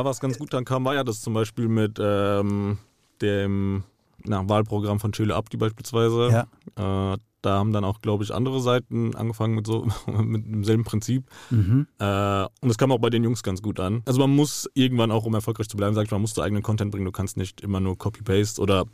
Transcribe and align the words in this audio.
Ja, 0.00 0.04
was 0.06 0.18
ganz 0.18 0.38
gut 0.38 0.54
dann 0.54 0.64
kam, 0.64 0.86
war 0.86 0.94
ja 0.94 1.04
das 1.04 1.20
zum 1.20 1.34
Beispiel 1.34 1.68
mit 1.68 1.98
ähm, 2.00 2.78
dem 3.20 3.84
na, 4.24 4.48
Wahlprogramm 4.48 4.98
von 4.98 5.12
Chile 5.12 5.34
Abdi 5.34 5.58
beispielsweise. 5.58 6.46
Ja. 6.78 7.12
Äh, 7.12 7.18
da 7.42 7.58
haben 7.58 7.74
dann 7.74 7.84
auch, 7.84 8.00
glaube 8.00 8.24
ich, 8.24 8.32
andere 8.32 8.62
Seiten 8.62 9.14
angefangen 9.14 9.54
mit 9.54 9.66
so 9.66 9.86
mit 10.06 10.46
demselben 10.46 10.84
Prinzip. 10.84 11.24
Mhm. 11.50 11.86
Äh, 11.98 12.46
und 12.62 12.70
es 12.70 12.78
kam 12.78 12.92
auch 12.92 12.98
bei 12.98 13.10
den 13.10 13.24
Jungs 13.24 13.42
ganz 13.42 13.60
gut 13.60 13.78
an. 13.78 14.00
Also 14.06 14.20
man 14.20 14.34
muss 14.34 14.70
irgendwann 14.72 15.10
auch, 15.10 15.26
um 15.26 15.34
erfolgreich 15.34 15.68
zu 15.68 15.76
bleiben, 15.76 15.94
sag 15.94 16.06
ich 16.06 16.10
mal, 16.10 16.18
musst 16.18 16.38
du 16.38 16.40
eigenen 16.40 16.62
Content 16.62 16.92
bringen. 16.92 17.04
Du 17.04 17.12
kannst 17.12 17.36
nicht 17.36 17.60
immer 17.60 17.80
nur 17.80 17.98
Copy-Paste 17.98 18.62
oder 18.62 18.86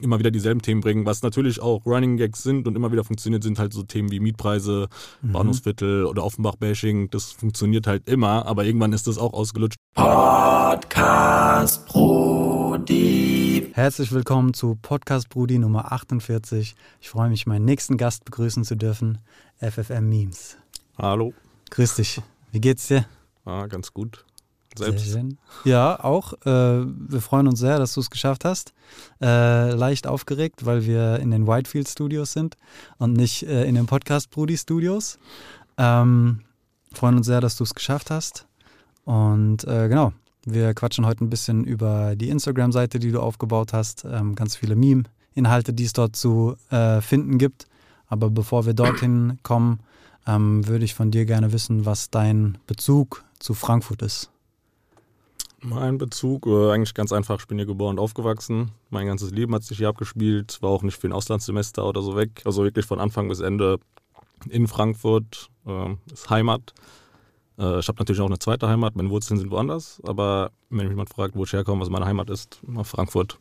immer 0.00 0.18
wieder 0.18 0.30
dieselben 0.30 0.62
Themen 0.62 0.80
bringen. 0.80 1.06
Was 1.06 1.22
natürlich 1.22 1.60
auch 1.60 1.84
Running 1.86 2.16
Gags 2.16 2.42
sind 2.42 2.66
und 2.66 2.76
immer 2.76 2.92
wieder 2.92 3.04
funktioniert, 3.04 3.42
sind 3.42 3.58
halt 3.58 3.72
so 3.72 3.82
Themen 3.82 4.10
wie 4.10 4.20
Mietpreise, 4.20 4.88
mhm. 5.22 5.32
Bahnhofsviertel 5.32 6.04
oder 6.06 6.24
Offenbach-Bashing. 6.24 7.10
Das 7.10 7.32
funktioniert 7.32 7.86
halt 7.86 8.08
immer, 8.08 8.46
aber 8.46 8.64
irgendwann 8.64 8.92
ist 8.92 9.06
das 9.06 9.18
auch 9.18 9.32
ausgelutscht. 9.32 9.78
Podcast 9.94 11.86
Brudi. 11.86 13.70
Herzlich 13.74 14.12
willkommen 14.12 14.54
zu 14.54 14.76
Podcast 14.80 15.28
Brudi 15.28 15.58
Nummer 15.58 15.92
48. 15.92 16.74
Ich 17.00 17.08
freue 17.08 17.28
mich, 17.28 17.46
meinen 17.46 17.64
nächsten 17.64 17.96
Gast 17.96 18.24
begrüßen 18.24 18.64
zu 18.64 18.76
dürfen, 18.76 19.18
FFM 19.58 20.08
Memes. 20.08 20.56
Hallo. 20.98 21.32
Grüß 21.70 21.96
dich. 21.96 22.20
Wie 22.52 22.60
geht's 22.60 22.86
dir? 22.88 23.06
Ah, 23.44 23.66
ganz 23.66 23.92
gut. 23.92 24.24
Selbst. 24.78 25.06
Schön. 25.06 25.38
Ja, 25.64 26.02
auch. 26.02 26.34
Äh, 26.44 26.84
wir 26.86 27.20
freuen 27.20 27.48
uns 27.48 27.58
sehr, 27.58 27.78
dass 27.78 27.94
du 27.94 28.00
es 28.00 28.10
geschafft 28.10 28.44
hast. 28.44 28.72
Äh, 29.20 29.72
leicht 29.72 30.06
aufgeregt, 30.06 30.66
weil 30.66 30.86
wir 30.86 31.18
in 31.18 31.30
den 31.30 31.46
Whitefield 31.46 31.88
Studios 31.88 32.32
sind 32.32 32.56
und 32.98 33.14
nicht 33.14 33.42
äh, 33.44 33.64
in 33.64 33.74
den 33.74 33.86
Podcast 33.86 34.30
Brudi 34.30 34.56
Studios. 34.56 35.18
Ähm, 35.78 36.40
freuen 36.92 37.16
uns 37.16 37.26
sehr, 37.26 37.40
dass 37.40 37.56
du 37.56 37.64
es 37.64 37.74
geschafft 37.74 38.10
hast. 38.10 38.46
Und 39.04 39.64
äh, 39.64 39.88
genau, 39.88 40.12
wir 40.44 40.74
quatschen 40.74 41.06
heute 41.06 41.24
ein 41.24 41.30
bisschen 41.30 41.64
über 41.64 42.16
die 42.16 42.28
Instagram-Seite, 42.28 42.98
die 42.98 43.10
du 43.10 43.20
aufgebaut 43.20 43.72
hast, 43.72 44.04
ähm, 44.04 44.34
ganz 44.34 44.56
viele 44.56 44.76
Meme-Inhalte, 44.76 45.72
die 45.72 45.84
es 45.84 45.92
dort 45.92 46.16
zu 46.16 46.56
äh, 46.70 47.00
finden 47.00 47.38
gibt. 47.38 47.66
Aber 48.08 48.30
bevor 48.30 48.66
wir 48.66 48.74
dorthin 48.74 49.38
kommen, 49.42 49.80
ähm, 50.26 50.66
würde 50.66 50.84
ich 50.84 50.94
von 50.94 51.10
dir 51.10 51.24
gerne 51.24 51.52
wissen, 51.52 51.84
was 51.84 52.10
dein 52.10 52.58
Bezug 52.66 53.24
zu 53.38 53.54
Frankfurt 53.54 54.02
ist. 54.02 54.30
Mein 55.68 55.98
Bezug, 55.98 56.46
äh, 56.46 56.70
eigentlich 56.70 56.94
ganz 56.94 57.10
einfach, 57.10 57.40
ich 57.40 57.48
bin 57.48 57.58
hier 57.58 57.66
geboren 57.66 57.96
und 57.96 57.98
aufgewachsen. 57.98 58.70
Mein 58.90 59.08
ganzes 59.08 59.32
Leben 59.32 59.52
hat 59.52 59.64
sich 59.64 59.78
hier 59.78 59.88
abgespielt, 59.88 60.58
war 60.62 60.70
auch 60.70 60.84
nicht 60.84 60.96
für 60.96 61.08
ein 61.08 61.12
Auslandssemester 61.12 61.84
oder 61.84 62.02
so 62.02 62.14
weg. 62.14 62.42
Also 62.44 62.62
wirklich 62.62 62.86
von 62.86 63.00
Anfang 63.00 63.28
bis 63.28 63.40
Ende 63.40 63.80
in 64.48 64.68
Frankfurt, 64.68 65.50
äh, 65.66 65.96
ist 66.12 66.30
Heimat. 66.30 66.72
Äh, 67.58 67.80
ich 67.80 67.88
habe 67.88 67.98
natürlich 67.98 68.20
auch 68.20 68.26
eine 68.26 68.38
zweite 68.38 68.68
Heimat, 68.68 68.94
meine 68.94 69.10
Wurzeln 69.10 69.40
sind 69.40 69.50
woanders, 69.50 70.00
aber 70.04 70.52
wenn 70.70 70.86
mich 70.86 70.90
jemand 70.90 71.10
fragt, 71.10 71.34
wo 71.34 71.42
ich 71.42 71.52
herkomme, 71.52 71.80
was 71.80 71.90
meine 71.90 72.06
Heimat 72.06 72.30
ist, 72.30 72.60
Frankfurt. 72.84 73.36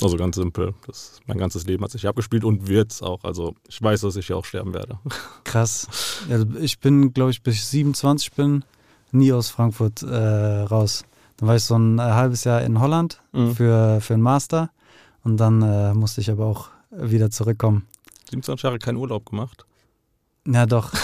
Also 0.00 0.16
ganz 0.16 0.36
simpel. 0.36 0.72
Das, 0.86 1.20
mein 1.26 1.36
ganzes 1.36 1.66
Leben 1.66 1.84
hat 1.84 1.90
sich 1.90 2.00
hier 2.00 2.10
abgespielt 2.10 2.44
und 2.44 2.66
wird 2.66 2.92
es 2.92 3.02
auch. 3.02 3.24
Also 3.24 3.56
ich 3.68 3.82
weiß, 3.82 4.00
dass 4.00 4.16
ich 4.16 4.26
hier 4.26 4.38
auch 4.38 4.46
sterben 4.46 4.72
werde. 4.72 4.98
Krass. 5.44 6.24
Also 6.30 6.46
ich 6.58 6.80
bin, 6.80 7.12
glaube 7.12 7.30
ich, 7.30 7.42
bis 7.42 7.56
ich 7.56 7.64
27 7.66 8.32
bin, 8.32 8.64
nie 9.10 9.34
aus 9.34 9.50
Frankfurt 9.50 10.02
äh, 10.02 10.16
raus. 10.62 11.04
Dann 11.42 11.48
war 11.48 11.56
ich 11.56 11.64
so 11.64 11.74
ein 11.74 11.98
äh, 11.98 12.02
halbes 12.02 12.44
Jahr 12.44 12.62
in 12.62 12.78
Holland 12.78 13.20
mhm. 13.32 13.56
für, 13.56 14.00
für 14.00 14.14
einen 14.14 14.22
Master 14.22 14.70
und 15.24 15.38
dann 15.38 15.60
äh, 15.60 15.92
musste 15.92 16.20
ich 16.20 16.30
aber 16.30 16.46
auch 16.46 16.68
wieder 16.92 17.32
zurückkommen. 17.32 17.84
27 18.30 18.62
Jahre 18.62 18.78
keinen 18.78 18.96
Urlaub 18.96 19.26
gemacht? 19.26 19.66
Ja, 20.46 20.66
doch. 20.66 20.92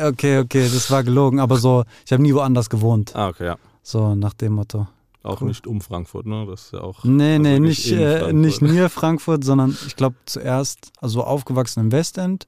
Okay, 0.00 0.38
okay, 0.38 0.68
das 0.72 0.90
war 0.90 1.02
gelogen, 1.02 1.40
aber 1.40 1.56
so, 1.56 1.84
ich 2.06 2.12
habe 2.12 2.22
nie 2.22 2.32
woanders 2.32 2.70
gewohnt. 2.70 3.16
Ah, 3.16 3.28
okay, 3.28 3.46
ja. 3.46 3.56
So 3.82 4.14
nach 4.14 4.32
dem 4.32 4.52
Motto. 4.52 4.86
Auch 5.22 5.40
cool. 5.40 5.48
nicht 5.48 5.66
um 5.66 5.80
Frankfurt, 5.80 6.24
ne? 6.24 6.46
Das 6.46 6.66
ist 6.66 6.72
ja 6.72 6.80
auch. 6.82 7.02
Nee, 7.04 7.38
nee, 7.38 7.58
nicht, 7.58 7.90
äh, 7.90 8.32
nicht 8.32 8.62
mir 8.62 8.88
Frankfurt, 8.88 9.42
sondern 9.44 9.76
ich 9.86 9.96
glaube 9.96 10.16
zuerst, 10.24 10.92
also 11.00 11.24
aufgewachsen 11.24 11.80
im 11.80 11.92
Westend, 11.92 12.46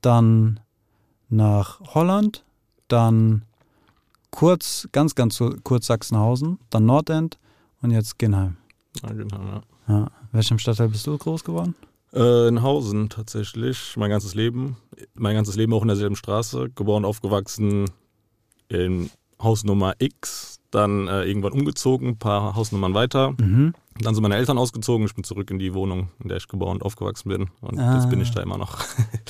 dann 0.00 0.60
nach 1.28 1.80
Holland, 1.94 2.44
dann 2.88 3.42
kurz, 4.34 4.88
ganz, 4.92 5.14
ganz 5.14 5.42
kurz 5.62 5.86
Sachsenhausen, 5.86 6.58
dann 6.70 6.86
Nordend 6.86 7.38
und 7.82 7.90
jetzt 7.90 8.18
Genheim. 8.18 8.56
Ah, 9.02 9.12
Genheim, 9.12 9.46
ja. 9.46 9.62
ja. 9.88 10.10
Welchem 10.32 10.58
Stadtteil 10.58 10.88
bist 10.88 11.06
du 11.06 11.16
groß 11.16 11.44
geworden? 11.44 11.74
Äh, 12.12 12.48
in 12.48 12.62
Hausen 12.62 13.08
tatsächlich, 13.08 13.94
mein 13.96 14.10
ganzes 14.10 14.34
Leben. 14.34 14.76
Mein 15.14 15.34
ganzes 15.34 15.56
Leben 15.56 15.72
auch 15.72 15.82
in 15.82 15.88
derselben 15.88 16.16
Straße. 16.16 16.70
Geboren, 16.74 17.04
aufgewachsen 17.04 17.90
in 18.68 19.10
Hausnummer 19.40 19.94
X. 19.98 20.60
Dann 20.70 21.06
äh, 21.06 21.24
irgendwann 21.24 21.52
umgezogen, 21.52 22.08
ein 22.08 22.18
paar 22.18 22.56
Hausnummern 22.56 22.94
weiter. 22.94 23.34
Mhm. 23.40 23.74
Dann 24.00 24.14
sind 24.14 24.22
meine 24.22 24.36
Eltern 24.36 24.58
ausgezogen. 24.58 25.06
Ich 25.06 25.14
bin 25.14 25.22
zurück 25.22 25.50
in 25.52 25.60
die 25.60 25.72
Wohnung, 25.74 26.08
in 26.20 26.28
der 26.28 26.38
ich 26.38 26.48
geboren 26.48 26.78
und 26.78 26.82
aufgewachsen 26.82 27.28
bin. 27.28 27.50
Und 27.60 27.78
ah. 27.78 27.94
jetzt 27.96 28.10
bin 28.10 28.20
ich 28.20 28.32
da 28.32 28.42
immer 28.42 28.58
noch. 28.58 28.78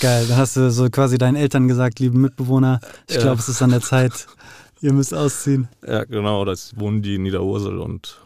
Geil, 0.01 0.27
dann 0.27 0.39
hast 0.39 0.57
du 0.57 0.71
so 0.71 0.89
quasi 0.89 1.19
deinen 1.19 1.37
Eltern 1.37 1.69
gesagt, 1.69 2.01
liebe 2.01 2.17
Mitbewohner, 2.17 2.81
ich 3.07 3.17
ja. 3.17 3.23
glaube, 3.23 3.41
es 3.41 3.49
ist 3.51 3.61
an 3.61 3.71
der 3.71 3.83
Zeit, 3.83 4.27
ihr 4.85 4.93
müsst 4.93 5.15
ausziehen. 5.15 5.69
Ja, 5.87 6.05
genau. 6.05 6.45
Da 6.45 6.53
wohnen 6.77 7.01
die 7.01 7.15
in 7.15 7.23
Niederursel 7.23 7.79
und 7.79 8.21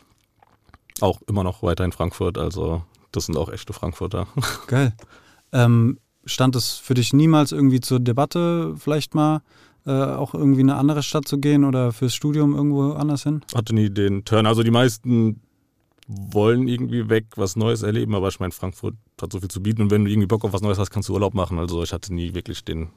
auch 1.00 1.22
immer 1.28 1.44
noch 1.44 1.62
weiter 1.62 1.84
in 1.84 1.92
Frankfurt. 1.92 2.36
Also 2.36 2.82
das 3.12 3.26
sind 3.26 3.36
auch 3.36 3.48
echte 3.48 3.72
Frankfurter. 3.72 4.26
Geil. 4.66 4.92
Ähm, 5.52 5.98
stand 6.24 6.56
es 6.56 6.72
für 6.72 6.94
dich 6.94 7.12
niemals 7.12 7.52
irgendwie 7.52 7.80
zur 7.80 8.00
Debatte, 8.00 8.74
vielleicht 8.76 9.14
mal 9.14 9.41
äh, 9.86 9.92
auch 9.92 10.34
irgendwie 10.34 10.62
in 10.62 10.70
eine 10.70 10.78
andere 10.80 11.04
Stadt 11.04 11.28
zu 11.28 11.38
gehen 11.38 11.64
oder 11.64 11.92
fürs 11.92 12.14
Studium 12.14 12.56
irgendwo 12.56 12.92
anders 12.92 13.22
hin? 13.22 13.42
Hatte 13.54 13.72
nie 13.72 13.88
den 13.88 14.25
Turn. 14.25 14.44
Also 14.44 14.64
die 14.64 14.72
meisten 14.72 15.40
wollen 16.08 16.66
irgendwie 16.66 17.08
weg, 17.08 17.26
was 17.36 17.54
Neues 17.54 17.82
erleben, 17.82 18.16
aber 18.16 18.28
ich 18.28 18.40
meine, 18.40 18.52
Frankfurt 18.52 18.96
hat 19.20 19.32
so 19.32 19.38
viel 19.38 19.50
zu 19.50 19.62
bieten 19.62 19.82
und 19.82 19.90
wenn 19.92 20.04
du 20.04 20.10
irgendwie 20.10 20.26
Bock 20.26 20.44
auf 20.44 20.52
was 20.52 20.62
Neues 20.62 20.78
hast, 20.78 20.90
kannst 20.90 21.08
du 21.08 21.14
Urlaub 21.14 21.34
machen. 21.34 21.58
Also 21.58 21.84
ich 21.84 21.92
hatte 21.92 22.12
nie 22.12 22.34
wirklich 22.34 22.64
den 22.64 22.88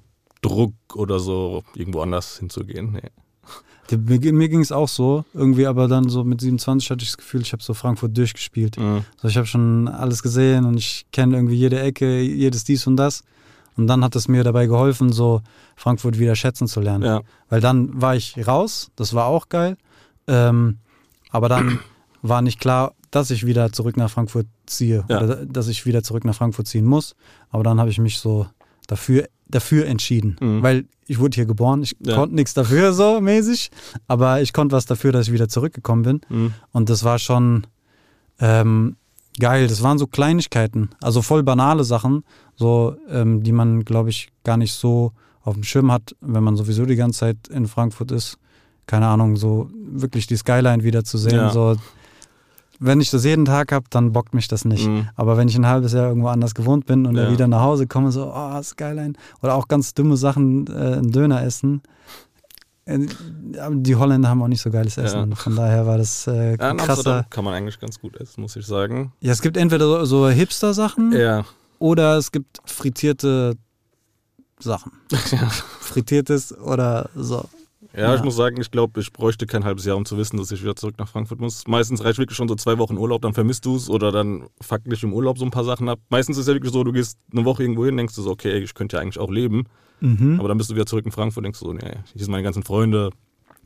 Druck 0.42 0.74
oder 0.96 1.20
so, 1.20 1.64
irgendwo 1.76 2.02
anders 2.02 2.40
hinzugehen. 2.40 2.94
Nee. 2.94 3.12
Mir, 3.92 4.34
mir 4.34 4.50
ging 4.50 4.62
es 4.62 4.72
auch 4.72 4.88
so, 4.88 5.26
irgendwie, 5.34 5.68
aber 5.68 5.88
dann 5.88 6.08
so 6.08 6.24
mit 6.24 6.40
27 6.40 6.90
hatte 6.92 7.04
ich 7.04 7.10
das 7.10 7.18
Gefühl, 7.18 7.42
ich 7.42 7.52
habe 7.52 7.62
so 7.62 7.74
Frankfurt 7.74 8.18
durchgespielt. 8.18 8.78
Mhm. 8.78 9.04
So, 9.22 9.28
ich 9.28 9.36
habe 9.36 9.48
schon 9.48 9.88
alles 9.88 10.24
gesehen 10.24 10.66
und 10.66 10.78
ich 10.78 11.06
kenne 11.12 11.36
irgendwie 11.36 11.56
jede 11.56 11.80
Ecke, 11.80 12.22
jedes 12.22 12.64
dies 12.64 12.88
und 12.88 12.96
das. 12.96 13.24
Und 13.78 13.88
dann 13.88 14.04
hat 14.04 14.16
es 14.16 14.28
mir 14.28 14.44
dabei 14.44 14.66
geholfen, 14.66 15.12
so 15.12 15.42
Frankfurt 15.76 16.20
wieder 16.20 16.36
schätzen 16.36 16.68
zu 16.68 16.82
lernen. 16.82 17.04
Ja. 17.04 17.22
Weil 17.50 17.62
dann 17.62 18.02
war 18.02 18.16
ich 18.16 18.36
raus, 18.48 18.92
das 18.96 19.14
war 19.14 19.26
auch 19.26 19.50
geil. 19.50 19.78
Ähm, 20.28 20.78
aber 21.30 21.50
dann 21.50 21.80
war 22.22 22.42
nicht 22.42 22.60
klar, 22.60 22.94
dass 23.10 23.32
ich 23.32 23.46
wieder 23.46 23.72
zurück 23.72 23.98
nach 23.98 24.10
Frankfurt 24.10 24.48
ziehe 24.66 25.04
ja. 25.10 25.22
oder 25.22 25.46
dass 25.46 25.68
ich 25.68 25.86
wieder 25.86 26.04
zurück 26.04 26.24
nach 26.26 26.36
Frankfurt 26.36 26.68
ziehen 26.68 26.86
muss. 26.86 27.16
Aber 27.50 27.64
dann 27.64 27.80
habe 27.80 27.90
ich 27.90 28.00
mich 28.00 28.20
so 28.20 28.48
dafür, 28.88 29.28
dafür 29.52 29.86
entschieden. 29.86 30.38
Mhm. 30.40 30.64
Weil 30.64 30.86
ich 31.08 31.20
wurde 31.20 31.36
hier 31.36 31.46
geboren, 31.46 31.84
ich 31.84 31.96
ja. 32.00 32.16
konnte 32.16 32.36
nichts 32.36 32.54
dafür 32.54 32.94
so 32.94 33.20
mäßig, 33.20 33.70
aber 34.08 34.42
ich 34.42 34.54
konnte 34.54 34.76
was 34.76 34.86
dafür, 34.86 35.12
dass 35.12 35.28
ich 35.28 35.34
wieder 35.34 35.50
zurückgekommen 35.50 36.04
bin. 36.04 36.22
Mhm. 36.30 36.54
Und 36.72 36.90
das 36.90 37.04
war 37.04 37.20
schon 37.20 37.68
ähm, 38.40 38.96
geil. 39.40 39.68
Das 39.68 39.84
waren 39.84 39.98
so 39.98 40.08
Kleinigkeiten, 40.08 40.90
also 41.02 41.22
voll 41.22 41.44
banale 41.44 41.84
Sachen, 41.84 42.24
so 42.56 42.96
ähm, 43.10 43.44
die 43.44 43.52
man, 43.52 43.84
glaube 43.84 44.10
ich, 44.10 44.30
gar 44.44 44.58
nicht 44.58 44.74
so 44.74 45.12
auf 45.44 45.56
dem 45.56 45.64
Schirm 45.64 45.92
hat, 45.92 46.16
wenn 46.22 46.44
man 46.44 46.56
sowieso 46.56 46.86
die 46.86 46.96
ganze 46.96 47.20
Zeit 47.20 47.48
in 47.50 47.68
Frankfurt 47.68 48.12
ist. 48.12 48.38
Keine 48.88 49.08
Ahnung, 49.08 49.38
so 49.38 49.70
wirklich 49.74 50.28
die 50.28 50.36
Skyline 50.36 50.84
wieder 50.84 51.04
zu 51.04 51.18
sehen, 51.18 51.36
ja. 51.36 51.50
so 51.52 51.76
wenn 52.84 53.00
ich 53.00 53.12
das 53.12 53.24
jeden 53.24 53.46
Tag 53.46 53.72
habe, 53.72 53.86
dann 53.92 54.12
bockt 54.12 54.34
mich 54.34 54.48
das 54.48 54.66
nicht. 54.66 54.88
Mhm. 54.88 55.08
Aber 55.16 55.38
wenn 55.38 55.48
ich 55.48 55.56
ein 55.56 55.68
halbes 55.68 55.94
Jahr 55.94 56.08
irgendwo 56.08 56.30
anders 56.30 56.56
gewohnt 56.56 56.88
bin 56.88 57.06
und 57.06 57.16
ja. 57.16 57.24
dann 57.24 57.34
wieder 57.34 57.48
nach 57.48 57.62
Hause 57.62 57.86
komme, 57.86 58.12
so, 58.12 58.34
oh, 58.36 58.60
ist 58.60 58.76
geil 58.76 58.98
ein. 58.98 59.16
Oder 59.44 59.54
auch 59.54 59.68
ganz 59.68 59.94
dumme 59.94 60.18
Sachen, 60.18 60.66
äh, 60.66 60.98
einen 60.98 61.12
Döner 61.12 61.44
essen. 61.44 61.84
Äh, 62.86 63.06
die 63.72 63.96
Holländer 63.96 64.30
haben 64.30 64.42
auch 64.42 64.48
nicht 64.48 64.62
so 64.62 64.72
geiles 64.72 64.98
Essen. 64.98 65.30
Ja. 65.30 65.36
Von 65.36 65.56
daher 65.56 65.86
war 65.86 66.00
das 66.00 66.26
äh, 66.26 66.58
ja, 66.58 66.74
krasser. 66.74 67.28
kann 67.30 67.46
man 67.46 67.54
eigentlich 67.54 67.80
ganz 67.80 68.00
gut 68.00 68.18
essen, 68.18 68.42
muss 68.42 68.56
ich 68.56 68.66
sagen. 68.66 69.14
Ja, 69.20 69.32
es 69.32 69.44
gibt 69.44 69.58
entweder 69.58 69.86
so, 69.86 70.06
so 70.06 70.30
Hipster-Sachen 70.30 71.12
ja. 71.12 71.46
oder 71.78 72.18
es 72.18 72.32
gibt 72.32 72.58
frittierte 72.66 73.58
Sachen. 74.60 74.92
Frittiertes 75.80 76.58
oder 76.58 77.10
so. 77.16 77.46
Ja, 77.94 78.04
ja, 78.04 78.16
ich 78.16 78.24
muss 78.24 78.36
sagen, 78.36 78.60
ich 78.62 78.72
glaube, 78.72 79.02
ich 79.02 79.12
bräuchte 79.12 79.46
kein 79.46 79.66
halbes 79.66 79.86
Jahr, 79.86 79.98
um 79.98 80.06
zu 80.06 80.18
wissen, 80.18 80.38
dass 80.38 80.52
ich 80.52 80.64
wieder 80.64 80.76
zurück 80.76 80.96
nach 80.98 81.10
Frankfurt 81.10 81.42
muss. 81.42 81.68
Meistens 81.68 82.04
reicht 82.04 82.20
wirklich 82.20 82.38
schon 82.38 82.48
so 82.48 82.56
zwei 82.56 82.78
Wochen 82.78 82.98
Urlaub, 82.98 83.22
dann 83.22 83.34
vermisst 83.34 83.66
du 83.66 83.76
es 83.76 83.90
oder 83.90 84.12
dann 84.12 84.46
fuck 84.62 84.84
dich 84.86 85.04
im 85.04 85.14
Urlaub 85.14 85.38
so 85.38 85.46
ein 85.46 85.52
paar 85.52 85.66
Sachen 85.66 85.90
ab. 85.90 86.00
Meistens 86.10 86.38
ist 86.38 86.44
es 86.44 86.48
ja 86.48 86.54
wirklich 86.54 86.72
so, 86.72 86.84
du 86.84 86.94
gehst 86.94 87.18
eine 87.32 87.44
Woche 87.44 87.64
irgendwo 87.64 87.86
hin, 87.86 87.98
denkst 87.98 88.16
du 88.16 88.22
so, 88.22 88.32
okay, 88.32 88.60
ich 88.60 88.74
könnte 88.74 88.96
ja 88.96 89.02
eigentlich 89.02 89.20
auch 89.20 89.30
leben. 89.30 89.66
Mhm. 90.00 90.40
Aber 90.40 90.48
dann 90.48 90.58
bist 90.58 90.70
du 90.70 90.76
wieder 90.76 90.86
zurück 90.86 91.06
in 91.06 91.12
Frankfurt, 91.12 91.44
denkst 91.44 91.60
du 91.60 91.66
so, 91.66 91.74
nee, 91.74 91.98
hier 92.14 92.24
sind 92.24 92.32
meine 92.32 92.44
ganzen 92.44 92.64
Freunde, 92.64 93.12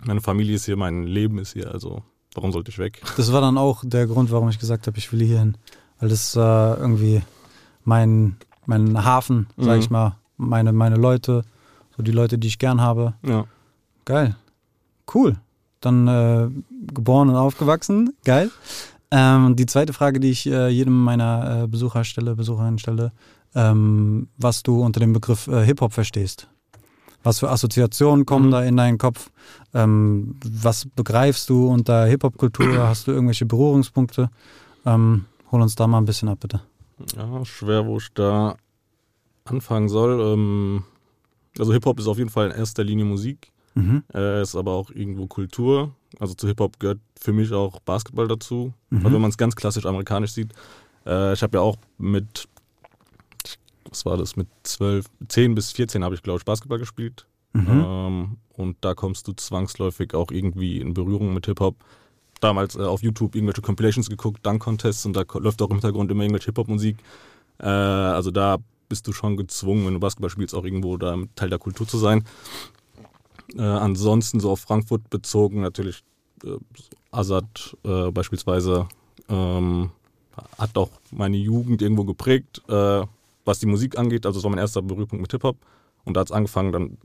meine 0.03 0.21
Familie 0.21 0.55
ist 0.55 0.65
hier, 0.65 0.75
mein 0.75 1.03
Leben 1.03 1.37
ist 1.37 1.53
hier, 1.53 1.71
also 1.71 2.01
warum 2.33 2.51
sollte 2.51 2.71
ich 2.71 2.79
weg? 2.79 3.01
Das 3.17 3.31
war 3.31 3.41
dann 3.41 3.57
auch 3.57 3.83
der 3.85 4.07
Grund, 4.07 4.31
warum 4.31 4.49
ich 4.49 4.59
gesagt 4.59 4.87
habe, 4.87 4.97
ich 4.97 5.11
will 5.11 5.21
hier 5.21 5.39
hin. 5.39 5.57
Weil 5.99 6.09
das 6.09 6.35
äh, 6.35 6.39
irgendwie 6.39 7.21
mein, 7.83 8.35
mein 8.65 9.05
Hafen, 9.05 9.47
sag 9.55 9.75
mhm. 9.75 9.79
ich 9.79 9.89
mal, 9.89 10.17
meine, 10.37 10.73
meine 10.73 10.95
Leute, 10.97 11.43
so 11.95 12.03
die 12.03 12.11
Leute, 12.11 12.37
die 12.37 12.47
ich 12.47 12.59
gern 12.59 12.81
habe. 12.81 13.13
Ja. 13.25 13.45
Geil. 14.05 14.35
Cool. 15.13 15.35
dann 15.81 16.07
äh, 16.07 16.49
geboren 16.93 17.29
und 17.29 17.35
aufgewachsen. 17.35 18.13
Geil. 18.23 18.49
Ähm, 19.11 19.55
die 19.55 19.65
zweite 19.65 19.93
Frage, 19.93 20.19
die 20.19 20.31
ich 20.31 20.47
äh, 20.47 20.69
jedem 20.69 21.03
meiner 21.03 21.63
äh, 21.63 21.67
Besucher 21.67 22.03
stelle, 22.03 22.35
Besucherinnen 22.35 22.79
stelle, 22.79 23.11
ähm, 23.53 24.27
was 24.37 24.63
du 24.63 24.81
unter 24.83 24.99
dem 24.99 25.13
Begriff 25.13 25.47
äh, 25.47 25.63
Hip-Hop 25.63 25.93
verstehst. 25.93 26.47
Was 27.23 27.39
für 27.39 27.49
Assoziationen 27.49 28.25
kommen 28.25 28.47
mhm. 28.47 28.51
da 28.51 28.63
in 28.63 28.77
deinen 28.77 28.97
Kopf? 28.97 29.29
Ähm, 29.73 30.35
was 30.43 30.85
begreifst 30.85 31.49
du 31.49 31.67
unter 31.67 32.05
Hip-Hop-Kultur? 32.05 32.77
Hast 32.87 33.07
du 33.07 33.11
irgendwelche 33.11 33.45
Berührungspunkte? 33.45 34.29
Ähm, 34.85 35.25
hol 35.51 35.61
uns 35.61 35.75
da 35.75 35.87
mal 35.87 35.99
ein 35.99 36.05
bisschen 36.05 36.29
ab, 36.29 36.39
bitte. 36.41 36.61
Ja, 37.15 37.43
schwer, 37.45 37.85
wo 37.85 37.97
ich 37.97 38.11
da 38.13 38.55
anfangen 39.45 39.89
soll. 39.89 40.33
Ähm, 40.33 40.83
also 41.57 41.73
Hip-Hop 41.73 41.99
ist 41.99 42.07
auf 42.07 42.17
jeden 42.17 42.29
Fall 42.29 42.51
in 42.51 42.57
erster 42.57 42.83
Linie 42.83 43.05
Musik. 43.05 43.51
Mhm. 43.75 44.03
Äh, 44.13 44.41
ist 44.41 44.55
aber 44.55 44.71
auch 44.71 44.89
irgendwo 44.89 45.27
Kultur. 45.27 45.93
Also 46.19 46.33
zu 46.33 46.47
Hip-Hop 46.47 46.79
gehört 46.79 46.99
für 47.19 47.33
mich 47.33 47.51
auch 47.51 47.79
Basketball 47.81 48.27
dazu. 48.27 48.73
Mhm. 48.89 48.97
Also 48.99 49.13
wenn 49.13 49.21
man 49.21 49.29
es 49.29 49.37
ganz 49.37 49.55
klassisch 49.55 49.85
amerikanisch 49.85 50.31
sieht. 50.31 50.53
Äh, 51.05 51.33
ich 51.33 51.43
habe 51.43 51.57
ja 51.57 51.61
auch 51.61 51.77
mit, 51.97 52.47
was 53.89 54.05
war 54.05 54.17
das, 54.17 54.35
mit 54.35 54.47
12, 54.63 55.05
10 55.27 55.55
bis 55.55 55.71
14 55.73 56.03
habe 56.03 56.15
ich, 56.15 56.23
glaube 56.23 56.39
ich, 56.39 56.45
Basketball 56.45 56.79
gespielt. 56.79 57.27
Mhm. 57.53 57.83
Ähm, 57.85 58.37
und 58.53 58.77
da 58.81 58.93
kommst 58.93 59.27
du 59.27 59.33
zwangsläufig 59.33 60.13
auch 60.13 60.31
irgendwie 60.31 60.79
in 60.79 60.93
Berührung 60.93 61.33
mit 61.33 61.45
Hip-Hop. 61.45 61.75
Damals 62.39 62.75
äh, 62.75 62.81
auf 62.81 63.03
YouTube 63.03 63.35
irgendwelche 63.35 63.61
Compilations 63.61 64.09
geguckt, 64.09 64.45
Dunk-Contests 64.45 65.05
und 65.05 65.15
da 65.15 65.23
läuft 65.33 65.61
auch 65.61 65.69
im 65.69 65.77
Hintergrund 65.77 66.11
immer 66.11 66.23
irgendwelche 66.23 66.47
Hip-Hop-Musik. 66.47 66.97
Äh, 67.59 67.65
also 67.65 68.31
da 68.31 68.57
bist 68.87 69.07
du 69.07 69.13
schon 69.13 69.37
gezwungen, 69.37 69.85
wenn 69.85 69.93
du 69.93 69.99
Basketball 69.99 70.29
spielst, 70.29 70.55
auch 70.55 70.63
irgendwo 70.63 70.97
da 70.97 71.17
Teil 71.35 71.49
der 71.49 71.59
Kultur 71.59 71.87
zu 71.87 71.97
sein. 71.97 72.23
Äh, 73.55 73.61
ansonsten 73.61 74.39
so 74.39 74.51
auf 74.51 74.61
Frankfurt 74.61 75.09
bezogen 75.09 75.61
natürlich 75.61 76.03
äh, 76.43 76.57
Azad 77.11 77.77
äh, 77.83 78.11
beispielsweise 78.11 78.87
ähm, 79.29 79.91
hat 80.57 80.77
auch 80.77 80.89
meine 81.11 81.37
Jugend 81.37 81.81
irgendwo 81.81 82.03
geprägt, 82.03 82.61
äh, 82.67 83.03
was 83.45 83.59
die 83.59 83.67
Musik 83.67 83.97
angeht. 83.97 84.25
Also 84.25 84.39
es 84.39 84.43
war 84.43 84.51
mein 84.51 84.59
erster 84.59 84.81
Berührpunkt 84.81 85.21
mit 85.21 85.31
Hip-Hop. 85.31 85.57
Und 86.03 86.15
da 86.15 86.21
hat 86.21 86.27
es 86.27 86.31
angefangen, 86.31 86.71
dann 86.71 86.97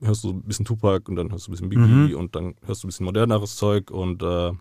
hörst 0.00 0.24
du 0.24 0.30
ein 0.30 0.42
bisschen 0.42 0.64
Tupac 0.64 1.08
und 1.08 1.16
dann 1.16 1.30
hörst 1.30 1.46
du 1.46 1.50
ein 1.50 1.52
bisschen 1.52 1.68
Biggie 1.68 2.12
mhm. 2.12 2.16
und 2.16 2.36
dann 2.36 2.54
hörst 2.66 2.82
du 2.82 2.86
ein 2.86 2.90
bisschen 2.90 3.06
moderneres 3.06 3.56
Zeug. 3.56 3.90
Und 3.90 4.22
äh, 4.22 4.52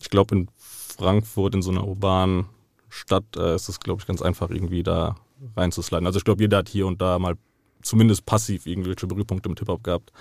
ich 0.00 0.10
glaube, 0.10 0.34
in 0.34 0.48
Frankfurt, 0.56 1.54
in 1.54 1.62
so 1.62 1.70
einer 1.70 1.86
urbanen 1.86 2.46
Stadt, 2.88 3.36
äh, 3.36 3.54
ist 3.54 3.68
es, 3.68 3.78
glaube 3.80 4.00
ich, 4.00 4.06
ganz 4.06 4.22
einfach, 4.22 4.50
irgendwie 4.50 4.82
da 4.82 5.16
reinzusliden. 5.56 6.06
Also 6.06 6.18
ich 6.18 6.24
glaube, 6.24 6.42
jeder 6.42 6.58
hat 6.58 6.68
hier 6.68 6.86
und 6.86 7.00
da 7.00 7.18
mal 7.18 7.36
zumindest 7.82 8.26
passiv 8.26 8.66
irgendwelche 8.66 9.06
Berührpunkte 9.06 9.48
mit 9.48 9.58
Hip-Hop 9.58 9.82
gehabt. 9.82 10.12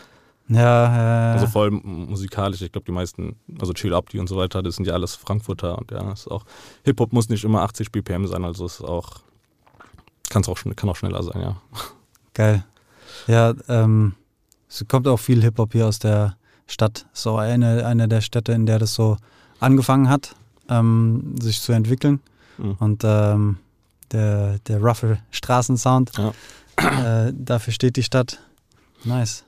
Ja, 0.48 1.32
äh, 1.32 1.34
Also 1.34 1.48
vor 1.48 1.64
allem 1.64 1.82
musikalisch, 1.84 2.62
ich 2.62 2.72
glaube, 2.72 2.86
die 2.86 2.92
meisten, 2.92 3.36
also 3.60 3.74
Chill 3.74 3.94
Abdi 3.94 4.20
und 4.20 4.28
so 4.28 4.38
weiter, 4.38 4.64
das 4.64 4.78
sind 4.78 4.86
ja 4.86 4.94
alles 4.94 5.16
Frankfurter 5.16 5.78
und 5.78 5.92
ja, 5.92 6.12
ist 6.12 6.30
auch, 6.30 6.46
Hip-Hop 6.84 7.14
muss 7.14 7.30
nicht 7.30 7.44
immer 7.44 7.62
80 7.62 7.92
BPM 7.92 8.26
sein, 8.26 8.44
also 8.44 8.66
ist 8.66 8.82
auch, 8.82 9.22
kann's 10.30 10.50
auch, 10.50 10.58
kann 10.76 10.90
auch 10.90 10.96
schneller 10.96 11.22
sein, 11.22 11.42
ja. 11.42 11.62
Geil. 12.34 12.64
Ja, 13.28 13.54
ähm, 13.68 14.16
es 14.68 14.86
kommt 14.88 15.08
auch 15.08 15.18
viel 15.18 15.42
Hip-Hop 15.42 15.74
hier 15.74 15.88
aus 15.88 16.00
der 16.00 16.36
Stadt. 16.68 17.08
So 17.14 17.38
eine, 17.38 17.86
eine 17.86 18.08
der 18.08 18.22
Städte, 18.22 18.52
in 18.54 18.66
der 18.66 18.80
das 18.80 18.94
so 18.94 19.18
angefangen 19.60 20.10
hat, 20.10 20.36
ähm, 20.70 21.36
sich 21.40 21.62
zu 21.62 21.74
entwickeln. 21.74 22.22
Mhm. 22.58 22.76
Und 22.80 23.04
ähm, 23.04 23.58
der, 24.12 24.60
der 24.60 24.82
roughe 24.82 25.20
Straßensound. 25.32 26.18
Ja. 26.18 26.32
Äh, 26.80 27.34
dafür 27.36 27.74
steht 27.74 27.96
die 27.96 28.04
Stadt. 28.04 28.40
Nice. 29.04 29.44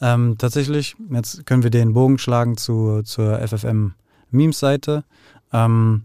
Ähm, 0.00 0.36
tatsächlich, 0.38 0.96
jetzt 1.10 1.46
können 1.46 1.62
wir 1.62 1.70
den 1.70 1.92
Bogen 1.92 2.18
schlagen 2.18 2.56
zu, 2.56 3.02
zur 3.02 3.38
FFM-Memes-Seite. 3.40 5.04
Ähm, 5.52 6.02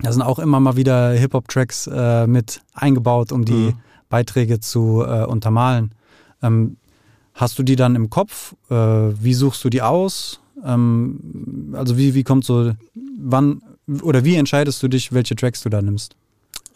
da 0.00 0.12
sind 0.12 0.22
auch 0.22 0.38
immer 0.38 0.60
mal 0.60 0.76
wieder 0.76 1.12
Hip-Hop-Tracks 1.12 1.88
äh, 1.92 2.26
mit 2.26 2.60
eingebaut, 2.74 3.32
um 3.32 3.44
die 3.44 3.52
mhm. 3.52 3.78
Beiträge 4.08 4.60
zu 4.60 5.04
äh, 5.06 5.24
untermalen. 5.24 5.92
Ähm, 6.42 6.76
hast 7.34 7.58
du 7.58 7.62
die 7.62 7.76
dann 7.76 7.96
im 7.96 8.10
Kopf? 8.10 8.54
Äh, 8.70 8.74
wie 8.74 9.34
suchst 9.34 9.64
du 9.64 9.70
die 9.70 9.82
aus? 9.82 10.40
Ähm, 10.64 11.74
also 11.74 11.96
wie, 11.96 12.14
wie 12.14 12.24
kommt 12.24 12.44
so, 12.44 12.72
wann 13.18 13.62
oder 14.02 14.24
wie 14.24 14.36
entscheidest 14.36 14.82
du 14.82 14.88
dich, 14.88 15.12
welche 15.12 15.34
Tracks 15.34 15.62
du 15.62 15.68
da 15.68 15.82
nimmst? 15.82 16.14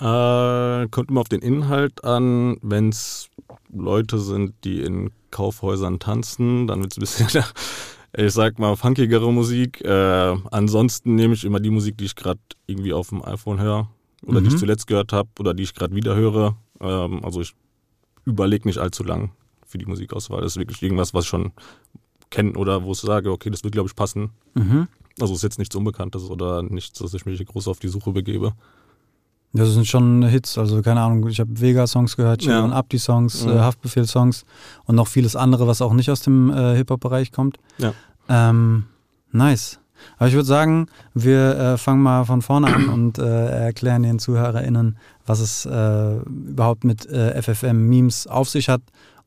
Äh, 0.03 0.89
kommt 0.89 1.11
immer 1.11 1.21
auf 1.21 1.29
den 1.29 1.43
Inhalt 1.43 2.03
an. 2.05 2.57
Wenn 2.61 2.89
es 2.89 3.31
Leute 3.73 4.19
sind, 4.19 4.53
die 4.65 4.81
in 4.83 5.13
Kaufhäusern 5.31 6.01
tanzen, 6.01 6.67
dann 6.67 6.83
wird 6.83 6.93
es 6.93 6.99
ein 6.99 7.25
bisschen, 7.25 7.45
ich 8.17 8.33
sag 8.33 8.59
mal, 8.59 8.75
funkigere 8.75 9.33
Musik. 9.33 9.81
Äh, 9.85 10.37
ansonsten 10.51 11.15
nehme 11.15 11.35
ich 11.35 11.45
immer 11.45 11.61
die 11.61 11.71
Musik, 11.71 11.99
die 11.99 12.07
ich 12.07 12.17
gerade 12.17 12.41
irgendwie 12.67 12.93
auf 12.93 13.11
dem 13.11 13.25
iPhone 13.25 13.61
höre 13.61 13.89
oder 14.27 14.41
mhm. 14.41 14.45
die 14.45 14.49
ich 14.49 14.55
mhm. 14.55 14.61
zuletzt 14.61 14.89
gehört 14.89 15.13
habe 15.13 15.29
oder 15.39 15.55
die 15.55 15.63
ich 15.63 15.75
gerade 15.75 15.95
wieder 15.95 16.17
höre. 16.17 16.57
Ähm, 16.81 17.25
also 17.25 17.41
ich 17.41 17.55
überlege 18.25 18.67
nicht 18.67 18.79
allzu 18.79 19.05
lang 19.05 19.31
für 19.65 19.79
die 19.79 19.87
Musikauswahl. 19.87 20.41
Das 20.41 20.55
ist 20.55 20.59
wirklich 20.59 20.83
irgendwas, 20.83 21.15
was 21.15 21.25
ich 21.25 21.31
schon 21.31 21.53
kenne 22.31 22.55
oder 22.55 22.83
wo 22.83 22.91
ich 22.91 22.99
sage, 22.99 23.31
okay, 23.31 23.51
das 23.51 23.63
wird, 23.63 23.73
glaube 23.73 23.89
ich, 23.89 23.95
passen. 23.95 24.31
Mhm. 24.55 24.89
Also 25.21 25.35
ist 25.35 25.43
jetzt 25.43 25.61
nichts 25.61 25.77
Unbekanntes 25.77 26.29
oder 26.29 26.63
nichts, 26.63 26.99
dass 26.99 27.15
ich 27.15 27.25
mich 27.25 27.45
groß 27.47 27.69
auf 27.69 27.79
die 27.79 27.89
Suche 27.89 28.11
begebe. 28.11 28.55
Das 29.55 29.69
sind 29.71 29.87
schon 29.87 30.23
Hits, 30.23 30.57
also 30.57 30.81
keine 30.81 31.01
Ahnung, 31.03 31.29
ich 31.29 31.39
habe 31.39 31.61
Vega-Songs 31.61 32.17
gehört, 32.17 32.43
ja. 32.43 32.65
und 32.65 32.73
Abdi-Songs, 32.73 33.45
mhm. 33.45 33.53
äh, 33.53 33.59
Haftbefehl-Songs 33.59 34.45
und 34.85 34.97
noch 34.97 35.09
vieles 35.09 35.37
andere, 35.37 35.67
was 35.67 35.83
auch 35.83 35.93
nicht 35.93 36.11
aus 36.11 36.21
dem 36.23 36.51
äh, 36.51 36.75
Hip-Hop-Bereich 36.77 37.33
kommt. 37.33 37.59
Ja. 37.77 37.93
Ähm, 38.29 38.85
nice. 39.31 39.79
Aber 40.17 40.29
ich 40.29 40.35
würde 40.35 40.47
sagen, 40.47 40.87
wir 41.15 41.57
äh, 41.57 41.79
fangen 41.79 42.03
mal 42.03 42.25
von 42.25 42.41
vorne 42.41 42.75
an 42.75 42.89
und 42.89 43.19
äh, 43.19 43.67
erklären 43.67 44.03
den 44.03 44.19
ZuhörerInnen, 44.19 44.97
was 45.27 45.41
es 45.41 45.67
äh, 45.67 46.17
überhaupt 46.17 46.85
mit 46.85 47.07
äh, 47.07 47.41
FFM-Memes 47.41 48.27
auf 48.27 48.49
sich 48.49 48.71
hat 48.71 48.83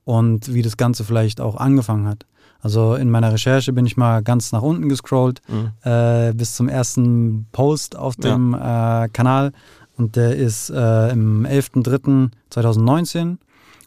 und 0.05 0.53
wie 0.53 0.63
das 0.63 0.75
Ganze 0.75 1.03
vielleicht 1.03 1.39
auch 1.39 1.55
angefangen 1.55 2.07
hat. 2.07 2.25
Also 2.61 2.95
in 2.95 3.11
meiner 3.11 3.31
Recherche 3.31 3.73
bin 3.73 3.85
ich 3.85 3.95
mal 3.95 4.23
ganz 4.23 4.51
nach 4.51 4.63
unten 4.63 4.89
gescrollt 4.89 5.39
mhm. 5.47 6.35
bis 6.35 6.55
zum 6.55 6.67
ersten 6.67 7.45
Post 7.51 7.95
auf 7.95 8.15
dem 8.15 8.53
ja. 8.53 9.07
Kanal 9.09 9.51
und 9.97 10.15
der 10.15 10.35
ist 10.35 10.69
äh, 10.69 11.09
im 11.09 11.45
11.03.2019 11.45 13.37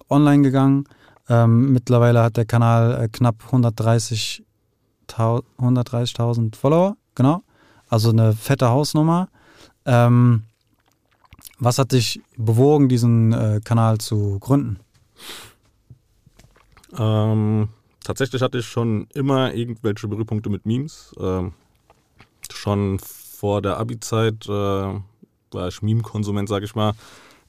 online 0.08 0.42
gegangen. 0.42 0.84
Ähm, 1.28 1.72
mittlerweile 1.72 2.22
hat 2.22 2.36
der 2.36 2.46
Kanal 2.46 3.04
äh, 3.04 3.08
knapp 3.08 3.36
130.000 3.50 4.42
130 5.58 6.16
Follower, 6.56 6.96
genau. 7.14 7.42
Also 7.88 8.10
eine 8.10 8.34
fette 8.34 8.68
Hausnummer. 8.68 9.28
Ähm, 9.84 10.44
was 11.58 11.78
hat 11.78 11.92
dich 11.92 12.20
bewogen, 12.36 12.88
diesen 12.88 13.32
äh, 13.32 13.60
Kanal 13.64 13.98
zu 13.98 14.38
gründen? 14.38 14.78
Ähm, 16.96 17.68
tatsächlich 18.04 18.42
hatte 18.42 18.58
ich 18.58 18.66
schon 18.66 19.08
immer 19.14 19.52
irgendwelche 19.54 20.08
Berührpunkte 20.08 20.50
mit 20.50 20.66
Memes. 20.66 21.14
Ähm, 21.18 21.52
schon 22.52 22.98
vor 23.00 23.60
der 23.62 23.78
Abi-Zeit 23.78 24.48
äh, 24.48 25.00
war 25.52 25.68
ich 25.68 25.82
Meme-Konsument, 25.82 26.48
sag 26.48 26.62
ich 26.62 26.74
mal. 26.74 26.92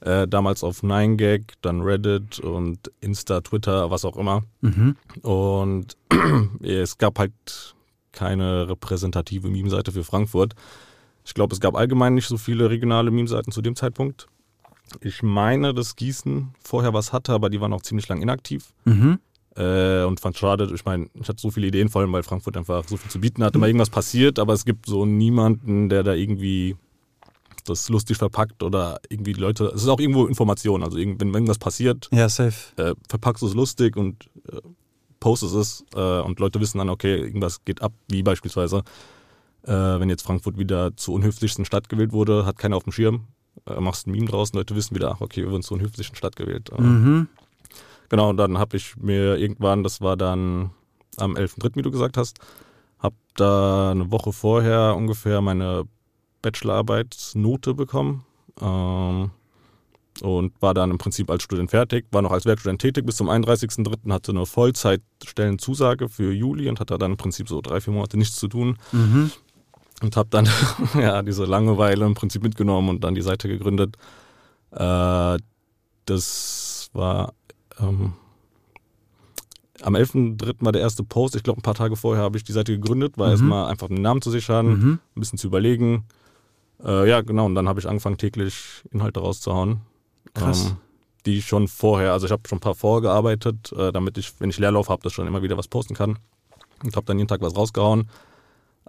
Äh, 0.00 0.26
damals 0.26 0.64
auf 0.64 0.82
9gag, 0.82 1.42
dann 1.60 1.82
Reddit 1.82 2.40
und 2.40 2.90
Insta, 3.00 3.42
Twitter, 3.42 3.90
was 3.90 4.04
auch 4.04 4.16
immer. 4.16 4.42
Mhm. 4.62 4.96
Und 5.22 5.96
es 6.62 6.96
gab 6.96 7.18
halt 7.18 7.74
keine 8.12 8.68
repräsentative 8.68 9.48
Meme-Seite 9.48 9.92
für 9.92 10.04
Frankfurt. 10.04 10.54
Ich 11.24 11.34
glaube, 11.34 11.54
es 11.54 11.60
gab 11.60 11.76
allgemein 11.76 12.14
nicht 12.14 12.28
so 12.28 12.38
viele 12.38 12.70
regionale 12.70 13.10
Meme-Seiten 13.10 13.52
zu 13.52 13.60
dem 13.60 13.76
Zeitpunkt. 13.76 14.26
Ich 15.00 15.22
meine, 15.22 15.74
dass 15.74 15.96
Gießen 15.96 16.54
vorher 16.60 16.94
was 16.94 17.12
hatte, 17.12 17.32
aber 17.32 17.50
die 17.50 17.60
waren 17.60 17.72
auch 17.72 17.82
ziemlich 17.82 18.08
lang 18.08 18.22
inaktiv. 18.22 18.72
Mhm. 18.84 19.18
Äh, 19.56 20.04
und 20.04 20.20
fand 20.20 20.36
schade, 20.36 20.70
ich 20.74 20.84
meine, 20.84 21.08
ich 21.14 21.28
hatte 21.28 21.40
so 21.40 21.50
viele 21.50 21.66
Ideen, 21.66 21.88
vor 21.88 22.00
allem 22.00 22.12
weil 22.12 22.22
Frankfurt 22.22 22.56
einfach 22.56 22.86
so 22.88 22.96
viel 22.96 23.10
zu 23.10 23.20
bieten 23.20 23.44
hat. 23.44 23.54
Immer 23.54 23.66
irgendwas 23.66 23.90
passiert, 23.90 24.38
aber 24.38 24.54
es 24.54 24.64
gibt 24.64 24.86
so 24.86 25.04
niemanden, 25.04 25.88
der 25.88 26.02
da 26.02 26.14
irgendwie 26.14 26.76
das 27.62 27.88
lustig 27.88 28.16
verpackt 28.16 28.62
oder 28.62 29.00
irgendwie 29.08 29.32
die 29.32 29.40
Leute. 29.40 29.66
Es 29.74 29.82
ist 29.82 29.88
auch 29.88 30.00
irgendwo 30.00 30.26
Information. 30.26 30.82
Also 30.82 30.98
wenn 30.98 31.34
irgendwas 31.34 31.58
passiert, 31.58 32.08
ja, 32.12 32.28
safe. 32.28 32.74
Äh, 32.76 32.94
verpackst 33.08 33.42
du 33.42 33.46
es 33.46 33.54
lustig 33.54 33.96
und 33.96 34.30
äh, 34.50 34.60
postest 35.20 35.54
es 35.54 35.84
äh, 35.94 36.20
und 36.20 36.40
Leute 36.40 36.60
wissen 36.60 36.78
dann, 36.78 36.88
okay, 36.88 37.16
irgendwas 37.16 37.64
geht 37.64 37.82
ab, 37.82 37.92
wie 38.08 38.22
beispielsweise, 38.22 38.82
äh, 39.64 39.72
wenn 39.72 40.08
jetzt 40.08 40.22
Frankfurt 40.22 40.58
wieder 40.58 40.96
zur 40.96 41.14
unhöflichsten 41.14 41.64
Stadt 41.64 41.88
gewählt 41.88 42.12
wurde, 42.12 42.46
hat 42.46 42.58
keiner 42.58 42.76
auf 42.76 42.84
dem 42.84 42.92
Schirm. 42.92 43.26
Äh, 43.66 43.80
machst 43.80 44.06
ein 44.06 44.12
Meme 44.12 44.26
draus 44.26 44.50
und 44.50 44.56
Leute 44.56 44.74
wissen 44.74 44.94
wieder, 44.94 45.12
ach, 45.12 45.20
okay, 45.20 45.42
wir 45.42 45.50
wurden 45.50 45.62
zur 45.62 45.76
unhöflichsten 45.76 46.16
Stadt 46.16 46.36
gewählt. 46.36 46.70
Äh, 46.70 46.80
mhm. 46.80 47.28
Genau, 48.08 48.30
und 48.30 48.36
dann 48.38 48.58
habe 48.58 48.76
ich 48.76 48.96
mir 48.96 49.36
irgendwann, 49.36 49.84
das 49.84 50.00
war 50.00 50.16
dann 50.16 50.70
am 51.16 51.36
11.3., 51.36 51.76
wie 51.76 51.82
du 51.82 51.90
gesagt 51.90 52.16
hast, 52.16 52.38
habe 52.98 53.14
da 53.36 53.92
eine 53.92 54.10
Woche 54.10 54.32
vorher 54.32 54.94
ungefähr 54.96 55.40
meine 55.40 55.84
Bachelorarbeitsnote 56.42 57.74
bekommen. 57.74 58.24
Ähm, 58.60 59.30
und 60.22 60.52
war 60.60 60.74
dann 60.74 60.90
im 60.90 60.98
Prinzip 60.98 61.30
als 61.30 61.42
Student 61.42 61.70
fertig, 61.70 62.06
war 62.10 62.20
noch 62.20 62.32
als 62.32 62.44
Werkstudent 62.44 62.80
tätig 62.80 63.06
bis 63.06 63.16
zum 63.16 63.30
31.03., 63.30 64.12
hatte 64.12 64.32
eine 64.32 64.44
Vollzeitstellenzusage 64.44 66.08
für 66.08 66.32
Juli 66.32 66.68
und 66.68 66.80
hatte 66.80 66.98
dann 66.98 67.12
im 67.12 67.16
Prinzip 67.16 67.48
so 67.48 67.60
drei, 67.60 67.80
vier 67.80 67.92
Monate 67.92 68.18
nichts 68.18 68.36
zu 68.36 68.48
tun. 68.48 68.76
Mhm. 68.92 69.30
Und 70.02 70.16
habe 70.16 70.28
dann 70.30 70.48
ja, 70.94 71.22
diese 71.22 71.44
Langeweile 71.44 72.04
im 72.04 72.14
Prinzip 72.14 72.42
mitgenommen 72.42 72.88
und 72.88 73.04
dann 73.04 73.14
die 73.14 73.22
Seite 73.22 73.48
gegründet. 73.48 73.96
Äh, 74.72 75.38
das 76.06 76.90
war 76.92 77.32
ähm, 77.78 78.14
am 79.82 79.94
11.03. 79.94 80.56
war 80.60 80.72
der 80.72 80.82
erste 80.82 81.04
Post. 81.04 81.36
Ich 81.36 81.42
glaube, 81.42 81.60
ein 81.60 81.62
paar 81.62 81.74
Tage 81.74 81.96
vorher 81.96 82.22
habe 82.22 82.36
ich 82.36 82.44
die 82.44 82.52
Seite 82.52 82.72
gegründet, 82.72 83.16
war 83.16 83.26
mhm. 83.26 83.32
erstmal 83.32 83.70
einfach 83.70 83.88
einen 83.88 84.02
Namen 84.02 84.22
zu 84.22 84.30
sichern, 84.30 84.66
mhm. 84.66 84.98
ein 85.16 85.20
bisschen 85.20 85.38
zu 85.38 85.46
überlegen. 85.46 86.04
Äh, 86.84 87.08
ja, 87.08 87.20
genau. 87.20 87.46
Und 87.46 87.54
dann 87.54 87.68
habe 87.68 87.80
ich 87.80 87.88
angefangen, 87.88 88.18
täglich 88.18 88.82
Inhalte 88.90 89.20
rauszuhauen. 89.20 89.80
Krass. 90.34 90.66
Ähm, 90.70 90.76
die 91.26 91.42
schon 91.42 91.68
vorher, 91.68 92.12
also 92.12 92.26
ich 92.26 92.32
habe 92.32 92.42
schon 92.48 92.58
ein 92.58 92.62
paar 92.62 92.74
vorgearbeitet, 92.74 93.72
äh, 93.72 93.92
damit 93.92 94.16
ich, 94.18 94.32
wenn 94.38 94.50
ich 94.50 94.58
Leerlauf 94.58 94.88
habe, 94.88 95.02
das 95.02 95.12
schon 95.12 95.26
immer 95.26 95.42
wieder 95.42 95.58
was 95.58 95.68
posten 95.68 95.94
kann. 95.94 96.18
Und 96.82 96.96
habe 96.96 97.06
dann 97.06 97.18
jeden 97.18 97.28
Tag 97.28 97.42
was 97.42 97.56
rausgehauen. 97.56 98.08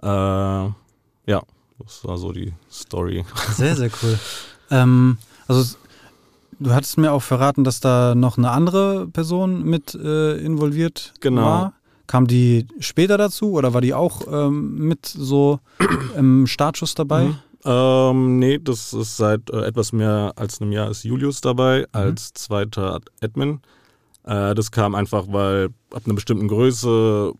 Äh, 0.02 0.06
ja, 0.06 1.42
das 1.78 2.04
war 2.04 2.16
so 2.16 2.32
die 2.32 2.54
Story. 2.70 3.24
Sehr, 3.54 3.76
sehr 3.76 3.90
cool. 4.02 4.18
ähm, 4.70 5.18
also 5.46 5.76
du 6.58 6.72
hattest 6.72 6.96
mir 6.96 7.12
auch 7.12 7.22
verraten, 7.22 7.64
dass 7.64 7.80
da 7.80 8.14
noch 8.14 8.38
eine 8.38 8.50
andere 8.50 9.06
Person 9.08 9.64
mit 9.64 9.94
äh, 9.94 10.38
involviert 10.38 11.12
genau. 11.20 11.42
war. 11.42 11.72
Kam 12.06 12.26
die 12.26 12.66
später 12.80 13.16
dazu 13.18 13.52
oder 13.52 13.74
war 13.74 13.80
die 13.80 13.94
auch 13.94 14.22
ähm, 14.30 14.76
mit 14.88 15.06
so 15.06 15.60
im 16.16 16.46
Startschuss 16.46 16.94
dabei? 16.94 17.26
Mhm. 17.26 17.38
Ähm, 17.64 18.38
nee, 18.38 18.58
das 18.58 18.92
ist 18.92 19.16
seit 19.16 19.50
äh, 19.50 19.64
etwas 19.64 19.92
mehr 19.92 20.32
als 20.36 20.60
einem 20.60 20.72
Jahr 20.72 20.90
ist 20.90 21.04
Julius 21.04 21.40
dabei 21.40 21.80
mhm. 21.80 21.86
als 21.92 22.32
zweiter 22.32 23.00
Admin. 23.20 23.60
Äh, 24.24 24.54
das 24.54 24.70
kam 24.70 24.94
einfach, 24.94 25.26
weil 25.28 25.68
ab 25.92 26.02
einer 26.04 26.14
bestimmten 26.14 26.48
Größe 26.48 27.32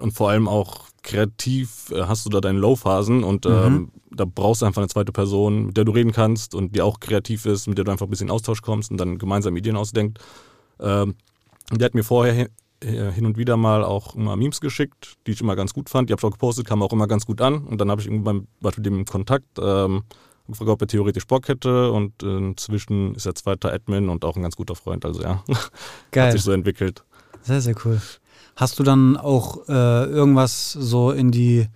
und 0.00 0.12
vor 0.12 0.30
allem 0.30 0.48
auch 0.48 0.86
kreativ 1.02 1.90
äh, 1.90 2.02
hast 2.02 2.24
du 2.24 2.30
da 2.30 2.40
deine 2.40 2.58
Low-Phasen 2.58 3.24
und 3.24 3.44
mhm. 3.44 3.50
ähm, 3.50 3.90
da 4.10 4.24
brauchst 4.24 4.62
du 4.62 4.66
einfach 4.66 4.82
eine 4.82 4.88
zweite 4.88 5.12
Person, 5.12 5.66
mit 5.66 5.76
der 5.76 5.84
du 5.84 5.92
reden 5.92 6.12
kannst 6.12 6.54
und 6.54 6.74
die 6.74 6.82
auch 6.82 7.00
kreativ 7.00 7.46
ist, 7.46 7.66
mit 7.66 7.78
der 7.78 7.84
du 7.84 7.90
einfach 7.90 8.06
ein 8.06 8.10
bisschen 8.10 8.28
in 8.28 8.32
Austausch 8.32 8.62
kommst 8.62 8.90
und 8.90 8.98
dann 8.98 9.18
gemeinsam 9.18 9.56
Ideen 9.56 9.76
ausdenkt. 9.76 10.18
Ähm, 10.80 11.14
der 11.70 11.86
hat 11.86 11.94
mir 11.94 12.04
vorher 12.04 12.48
hin 12.82 13.26
und 13.26 13.36
wieder 13.38 13.56
mal 13.56 13.84
auch 13.84 14.14
immer 14.14 14.36
Memes 14.36 14.60
geschickt, 14.60 15.14
die 15.26 15.32
ich 15.32 15.40
immer 15.40 15.56
ganz 15.56 15.72
gut 15.74 15.88
fand. 15.88 16.08
Die 16.08 16.12
habe 16.12 16.20
ich 16.20 16.24
auch 16.24 16.32
gepostet, 16.32 16.66
kamen 16.66 16.82
auch 16.82 16.92
immer 16.92 17.06
ganz 17.06 17.26
gut 17.26 17.40
an. 17.40 17.64
Und 17.64 17.80
dann 17.80 17.90
habe 17.90 18.00
ich 18.00 18.06
irgendwann 18.06 18.46
war 18.60 18.72
mit 18.76 18.86
dem 18.86 19.04
Kontakt 19.04 19.58
ähm, 19.60 20.02
gefragt, 20.48 20.70
ob 20.70 20.80
er 20.80 20.88
theoretisch 20.88 21.26
Bock 21.26 21.48
hätte. 21.48 21.92
Und 21.92 22.22
inzwischen 22.22 23.14
ist 23.14 23.26
er 23.26 23.34
zweiter 23.34 23.72
Admin 23.72 24.08
und 24.08 24.24
auch 24.24 24.36
ein 24.36 24.42
ganz 24.42 24.56
guter 24.56 24.74
Freund. 24.74 25.04
Also 25.04 25.22
ja, 25.22 25.42
Geil. 26.10 26.26
hat 26.26 26.32
sich 26.32 26.42
so 26.42 26.52
entwickelt. 26.52 27.04
Sehr, 27.42 27.60
sehr 27.60 27.74
cool. 27.84 28.00
Hast 28.56 28.78
du 28.78 28.82
dann 28.82 29.16
auch 29.16 29.68
äh, 29.68 30.04
irgendwas 30.04 30.72
so 30.72 31.10
in 31.10 31.30
die 31.30 31.68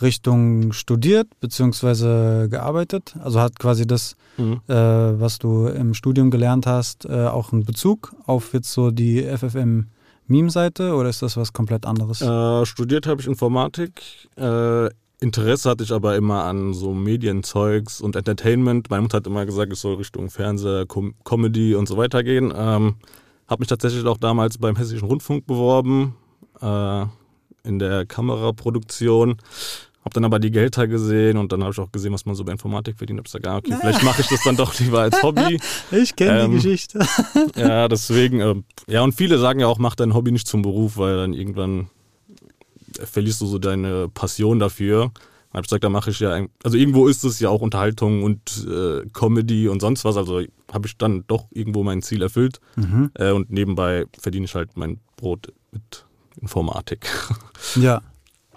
Richtung 0.00 0.72
studiert 0.72 1.28
bzw. 1.40 2.48
gearbeitet? 2.48 3.14
Also 3.22 3.40
hat 3.40 3.58
quasi 3.58 3.86
das, 3.86 4.16
mhm. 4.36 4.60
äh, 4.66 4.74
was 4.74 5.38
du 5.38 5.66
im 5.66 5.94
Studium 5.94 6.30
gelernt 6.30 6.66
hast, 6.66 7.04
äh, 7.04 7.26
auch 7.26 7.52
einen 7.52 7.64
Bezug 7.64 8.14
auf 8.26 8.54
jetzt 8.54 8.72
so 8.72 8.90
die 8.90 9.22
FFM 9.22 9.88
Meme-Seite 10.26 10.94
oder 10.94 11.08
ist 11.08 11.22
das 11.22 11.36
was 11.36 11.52
komplett 11.52 11.86
anderes? 11.86 12.20
Äh, 12.20 12.66
studiert 12.66 13.06
habe 13.06 13.20
ich 13.20 13.26
Informatik. 13.26 14.02
Äh, 14.36 14.88
Interesse 15.20 15.70
hatte 15.70 15.84
ich 15.84 15.92
aber 15.92 16.16
immer 16.16 16.44
an 16.44 16.74
so 16.74 16.92
Medienzeugs 16.92 18.00
und 18.00 18.16
Entertainment. 18.16 18.90
Meine 18.90 19.02
Mutter 19.02 19.18
hat 19.18 19.26
immer 19.26 19.46
gesagt, 19.46 19.72
es 19.72 19.80
soll 19.80 19.94
Richtung 19.94 20.30
Fernseher, 20.30 20.84
Com 20.86 21.14
Comedy 21.24 21.76
und 21.76 21.86
so 21.86 21.96
weiter 21.96 22.24
gehen. 22.24 22.52
Ähm, 22.54 22.96
habe 23.46 23.60
mich 23.60 23.68
tatsächlich 23.68 24.04
auch 24.06 24.16
damals 24.16 24.58
beim 24.58 24.76
Hessischen 24.76 25.06
Rundfunk 25.06 25.46
beworben, 25.46 26.16
äh, 26.60 27.04
in 27.64 27.78
der 27.78 28.06
Kameraproduktion. 28.06 29.36
Hab 30.04 30.14
dann 30.14 30.24
aber 30.24 30.40
die 30.40 30.50
Gehälter 30.50 30.88
gesehen 30.88 31.36
und 31.36 31.52
dann 31.52 31.62
habe 31.62 31.72
ich 31.72 31.78
auch 31.78 31.92
gesehen, 31.92 32.12
was 32.12 32.26
man 32.26 32.34
so 32.34 32.44
bei 32.44 32.52
Informatik 32.52 32.98
verdient. 32.98 33.18
Hab 33.20 33.26
gesagt, 33.26 33.46
ah, 33.46 33.58
okay, 33.58 33.76
vielleicht 33.80 34.02
mache 34.02 34.22
ich 34.22 34.28
das 34.28 34.42
dann 34.42 34.56
doch 34.56 34.78
lieber 34.80 35.00
als 35.00 35.22
Hobby. 35.22 35.60
Ich 35.92 36.16
kenne 36.16 36.40
ähm, 36.40 36.50
die 36.50 36.56
Geschichte. 36.56 37.06
ja, 37.56 37.86
deswegen, 37.86 38.40
äh, 38.40 38.54
ja, 38.88 39.02
und 39.02 39.14
viele 39.14 39.38
sagen 39.38 39.60
ja 39.60 39.68
auch, 39.68 39.78
mach 39.78 39.94
dein 39.94 40.14
Hobby 40.14 40.32
nicht 40.32 40.48
zum 40.48 40.62
Beruf, 40.62 40.96
weil 40.96 41.16
dann 41.16 41.34
irgendwann 41.34 41.88
verlierst 42.98 43.40
du 43.40 43.46
so 43.46 43.58
deine 43.58 44.08
Passion 44.08 44.58
dafür. 44.58 45.12
Dann 45.52 45.58
habe 45.58 45.64
ich 45.64 45.68
gesagt, 45.68 45.84
da 45.84 45.88
mache 45.88 46.10
ich 46.10 46.20
ja, 46.20 46.46
also 46.64 46.76
irgendwo 46.76 47.06
ist 47.06 47.24
es 47.24 47.38
ja 47.38 47.50
auch 47.50 47.60
Unterhaltung 47.60 48.22
und 48.22 48.66
äh, 48.66 49.06
Comedy 49.12 49.68
und 49.68 49.80
sonst 49.80 50.04
was. 50.04 50.16
Also 50.16 50.42
habe 50.72 50.86
ich 50.86 50.96
dann 50.96 51.24
doch 51.26 51.46
irgendwo 51.50 51.82
mein 51.84 52.02
Ziel 52.02 52.22
erfüllt. 52.22 52.58
Mhm. 52.76 53.10
Äh, 53.14 53.30
und 53.30 53.50
nebenbei 53.50 54.06
verdiene 54.18 54.46
ich 54.46 54.54
halt 54.54 54.76
mein 54.76 54.98
Brot 55.16 55.52
mit 55.70 56.06
Informatik. 56.40 57.06
Ja, 57.76 58.02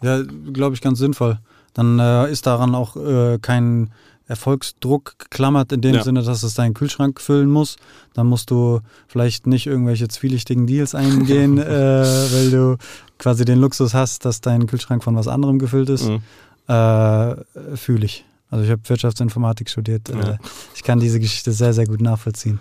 ja, 0.05 0.21
glaube 0.53 0.75
ich, 0.75 0.81
ganz 0.81 1.00
sinnvoll. 1.00 1.39
Dann 1.74 2.00
äh, 2.00 2.31
ist 2.31 2.45
daran 2.47 2.74
auch 2.74 2.95
äh, 2.95 3.38
kein 3.41 3.91
Erfolgsdruck 4.27 5.19
geklammert, 5.19 5.71
in 5.71 5.81
dem 5.81 5.95
ja. 5.95 6.03
Sinne, 6.03 6.24
dass 6.24 6.41
es 6.41 6.55
deinen 6.55 6.74
Kühlschrank 6.74 7.21
füllen 7.21 7.50
muss. 7.50 7.75
Dann 8.13 8.27
musst 8.27 8.50
du 8.50 8.79
vielleicht 9.07 9.45
nicht 9.45 9.67
irgendwelche 9.67 10.07
zwielichtigen 10.07 10.65
Deals 10.65 10.95
eingehen, 10.95 11.57
äh, 11.59 11.65
weil 11.65 12.50
du 12.50 12.77
quasi 13.19 13.45
den 13.45 13.59
Luxus 13.59 13.93
hast, 13.93 14.25
dass 14.25 14.41
dein 14.41 14.65
Kühlschrank 14.67 15.03
von 15.03 15.15
was 15.15 15.27
anderem 15.27 15.59
gefüllt 15.59 15.89
ist. 15.89 16.09
Mhm. 16.09 16.21
Äh, 16.67 17.35
Fühle 17.75 18.05
ich. 18.05 18.25
Also 18.50 18.63
ich 18.63 18.71
habe 18.71 18.81
Wirtschaftsinformatik 18.88 19.69
studiert. 19.69 20.09
Äh, 20.09 20.17
ja. 20.17 20.38
ich 20.74 20.83
kann 20.83 21.00
diese 21.00 21.19
Geschichte 21.19 21.51
sehr, 21.51 21.74
sehr 21.74 21.85
gut 21.85 22.01
nachvollziehen. 22.01 22.59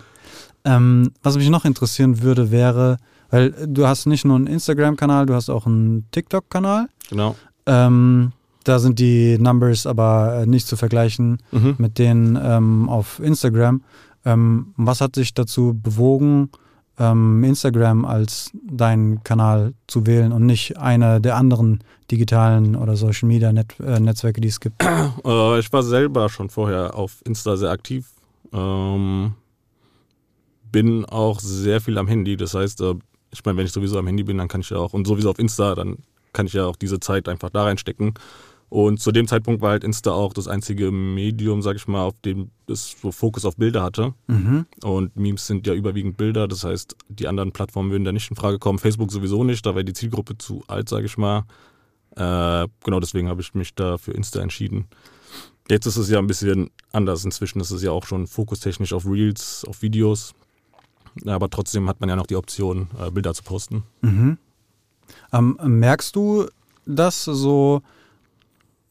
Ähm, 0.65 1.11
was 1.23 1.35
mich 1.35 1.49
noch 1.49 1.65
interessieren 1.65 2.21
würde, 2.21 2.51
wäre, 2.51 2.97
weil 3.29 3.51
du 3.51 3.87
hast 3.87 4.05
nicht 4.05 4.25
nur 4.25 4.35
einen 4.35 4.47
Instagram-Kanal, 4.47 5.25
du 5.25 5.33
hast 5.33 5.49
auch 5.49 5.65
einen 5.65 6.07
TikTok-Kanal. 6.11 6.89
Genau. 7.09 7.35
Ähm, 7.65 8.31
da 8.63 8.79
sind 8.79 8.99
die 8.99 9.37
Numbers 9.37 9.85
aber 9.85 10.41
äh, 10.41 10.45
nicht 10.45 10.67
zu 10.67 10.75
vergleichen 10.75 11.37
mhm. 11.51 11.75
mit 11.77 11.99
denen 11.99 12.37
ähm, 12.41 12.89
auf 12.89 13.19
Instagram. 13.19 13.81
Ähm, 14.25 14.73
was 14.75 15.01
hat 15.01 15.17
dich 15.17 15.33
dazu 15.35 15.79
bewogen, 15.79 16.49
ähm, 16.97 17.43
Instagram 17.43 18.05
als 18.05 18.51
deinen 18.63 19.23
Kanal 19.23 19.73
zu 19.87 20.07
wählen 20.07 20.31
und 20.31 20.45
nicht 20.45 20.77
einer 20.77 21.19
der 21.19 21.35
anderen 21.35 21.83
digitalen 22.09 22.75
oder 22.75 22.95
Social 22.95 23.27
Media 23.27 23.51
Net 23.51 23.75
äh, 23.79 23.99
Netzwerke, 23.99 24.41
die 24.41 24.47
es 24.47 24.59
gibt? 24.59 24.83
Äh, 24.83 25.59
ich 25.59 25.71
war 25.71 25.83
selber 25.83 26.29
schon 26.29 26.49
vorher 26.49 26.95
auf 26.95 27.21
Insta 27.25 27.55
sehr 27.57 27.69
aktiv. 27.69 28.07
Ähm, 28.53 29.33
bin 30.71 31.05
auch 31.05 31.39
sehr 31.39 31.81
viel 31.81 31.97
am 31.97 32.07
Handy. 32.07 32.37
Das 32.37 32.53
heißt, 32.53 32.81
äh, 32.81 32.95
ich 33.31 33.43
meine, 33.43 33.57
wenn 33.57 33.65
ich 33.65 33.71
sowieso 33.71 33.97
am 33.99 34.07
Handy 34.07 34.23
bin, 34.23 34.37
dann 34.37 34.47
kann 34.47 34.61
ich 34.61 34.69
ja 34.69 34.77
auch, 34.77 34.93
und 34.93 35.05
sowieso 35.05 35.29
auf 35.29 35.39
Insta, 35.39 35.75
dann 35.75 35.97
kann 36.35 36.45
ich 36.45 36.53
ja 36.53 36.65
auch 36.65 36.75
diese 36.75 36.99
Zeit 36.99 37.27
einfach 37.27 37.49
da 37.49 37.63
reinstecken. 37.63 38.13
Und 38.69 38.99
zu 38.99 39.11
dem 39.11 39.27
Zeitpunkt 39.27 39.61
war 39.61 39.71
halt 39.71 39.83
Insta 39.83 40.11
auch 40.11 40.33
das 40.33 40.47
einzige 40.47 40.91
Medium, 40.91 41.61
sag 41.61 41.75
ich 41.75 41.87
mal, 41.87 42.03
auf 42.03 42.19
dem 42.21 42.51
das 42.65 42.95
so 43.01 43.11
Fokus 43.11 43.45
auf 43.45 43.55
Bilder 43.55 43.83
hatte. 43.83 44.13
Mhm. 44.27 44.65
Und 44.83 45.15
Memes 45.15 45.47
sind 45.47 45.65
ja 45.67 45.73
überwiegend 45.73 46.17
Bilder, 46.17 46.47
das 46.47 46.63
heißt, 46.63 46.95
die 47.07 47.27
anderen 47.27 47.51
Plattformen 47.51 47.91
würden 47.91 48.03
da 48.03 48.11
nicht 48.11 48.29
in 48.29 48.35
Frage 48.35 48.59
kommen. 48.59 48.79
Facebook 48.79 49.11
sowieso 49.11 49.43
nicht, 49.43 49.65
da 49.65 49.75
wäre 49.75 49.85
die 49.85 49.93
Zielgruppe 49.93 50.37
zu 50.37 50.63
alt, 50.67 50.89
sag 50.89 51.05
ich 51.05 51.17
mal. 51.17 51.45
Äh, 52.15 52.67
genau 52.83 52.99
deswegen 52.99 53.29
habe 53.29 53.41
ich 53.41 53.53
mich 53.53 53.75
da 53.75 53.97
für 53.97 54.11
Insta 54.11 54.41
entschieden. 54.41 54.87
Jetzt 55.69 55.85
ist 55.85 55.97
es 55.97 56.09
ja 56.09 56.19
ein 56.19 56.27
bisschen 56.27 56.69
anders. 56.91 57.25
Inzwischen 57.25 57.59
ist 57.59 57.71
es 57.71 57.81
ja 57.81 57.91
auch 57.91 58.05
schon 58.05 58.27
fokustechnisch 58.27 58.93
auf 58.93 59.05
Reels, 59.05 59.65
auf 59.67 59.81
Videos. 59.81 60.33
Aber 61.25 61.49
trotzdem 61.49 61.87
hat 61.87 62.01
man 62.01 62.09
ja 62.09 62.15
noch 62.15 62.27
die 62.27 62.35
Option, 62.35 62.87
äh, 62.99 63.09
Bilder 63.09 63.33
zu 63.33 63.43
posten. 63.43 63.83
Mhm. 64.01 64.37
Ähm, 65.33 65.57
merkst 65.63 66.15
du 66.15 66.45
das 66.85 67.25
so 67.25 67.81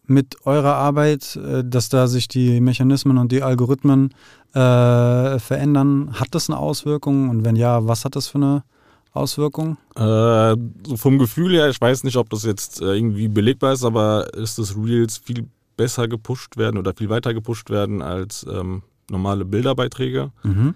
mit 0.06 0.47
eurer 0.47 0.75
Arbeit, 0.75 1.37
äh, 1.37 1.64
dass 1.64 1.88
da 1.88 2.06
sich 2.06 2.28
die 2.28 2.61
Mechanismen 2.61 3.18
und 3.18 3.33
die 3.33 3.42
Algorithmen 3.42 4.11
äh, 4.52 5.38
verändern? 5.38 6.14
Hat 6.14 6.28
das 6.33 6.50
eine 6.50 6.59
Auswirkung? 6.59 7.30
Und 7.30 7.44
wenn 7.44 7.56
ja, 7.56 7.87
was 7.87 8.04
hat 8.04 8.16
das 8.16 8.28
für 8.28 8.38
eine 8.38 8.64
Auswirkung? 9.12 9.76
Äh, 9.97 10.56
so 10.87 10.97
vom 10.97 11.18
Gefühl 11.18 11.52
her, 11.52 11.68
ich 11.68 11.80
weiß 11.80 12.04
nicht, 12.04 12.16
ob 12.16 12.30
das 12.30 12.44
jetzt 12.44 12.80
äh, 12.80 12.94
irgendwie 12.94 13.28
belegbar 13.28 13.73
ist, 13.73 13.85
aber 13.85 14.33
ist 14.35 14.59
das 14.59 14.76
Reels 14.76 15.18
viel 15.18 15.47
besser 15.76 16.09
gepusht 16.09 16.56
werden 16.56 16.78
oder 16.78 16.94
viel 16.94 17.09
weiter 17.09 17.35
gepusht 17.35 17.71
werden 17.71 18.02
als 18.02 18.47
ähm, 18.49 18.83
normale 19.11 19.44
Bilderbeiträge. 19.44 20.30
Mhm. 20.42 20.75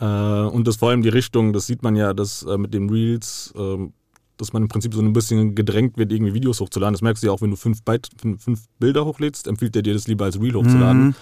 Äh, 0.00 0.04
und 0.04 0.66
das 0.66 0.76
vor 0.76 0.90
allem 0.90 1.02
die 1.02 1.08
Richtung, 1.08 1.52
das 1.52 1.66
sieht 1.66 1.82
man 1.82 1.96
ja, 1.96 2.14
dass 2.14 2.42
äh, 2.44 2.56
mit 2.56 2.72
den 2.74 2.88
Reels 2.88 3.52
ähm, 3.56 3.92
dass 4.38 4.52
man 4.52 4.62
im 4.62 4.68
Prinzip 4.68 4.94
so 4.94 5.00
ein 5.00 5.12
bisschen 5.12 5.54
gedrängt 5.54 5.96
wird, 5.96 6.12
irgendwie 6.12 6.34
Videos 6.34 6.60
hochzuladen. 6.60 6.94
Das 6.94 7.02
merkst 7.02 7.22
du 7.22 7.26
ja 7.26 7.32
auch, 7.32 7.42
wenn 7.42 7.50
du 7.50 7.56
fünf, 7.56 7.82
Byte, 7.82 8.08
fünf 8.38 8.64
Bilder 8.78 9.04
hochlädst, 9.04 9.46
empfiehlt 9.46 9.76
er 9.76 9.82
dir 9.82 9.94
das 9.94 10.08
lieber 10.08 10.24
als 10.24 10.40
Reel 10.40 10.54
hochzuladen. 10.54 11.06
Mhm. 11.06 11.14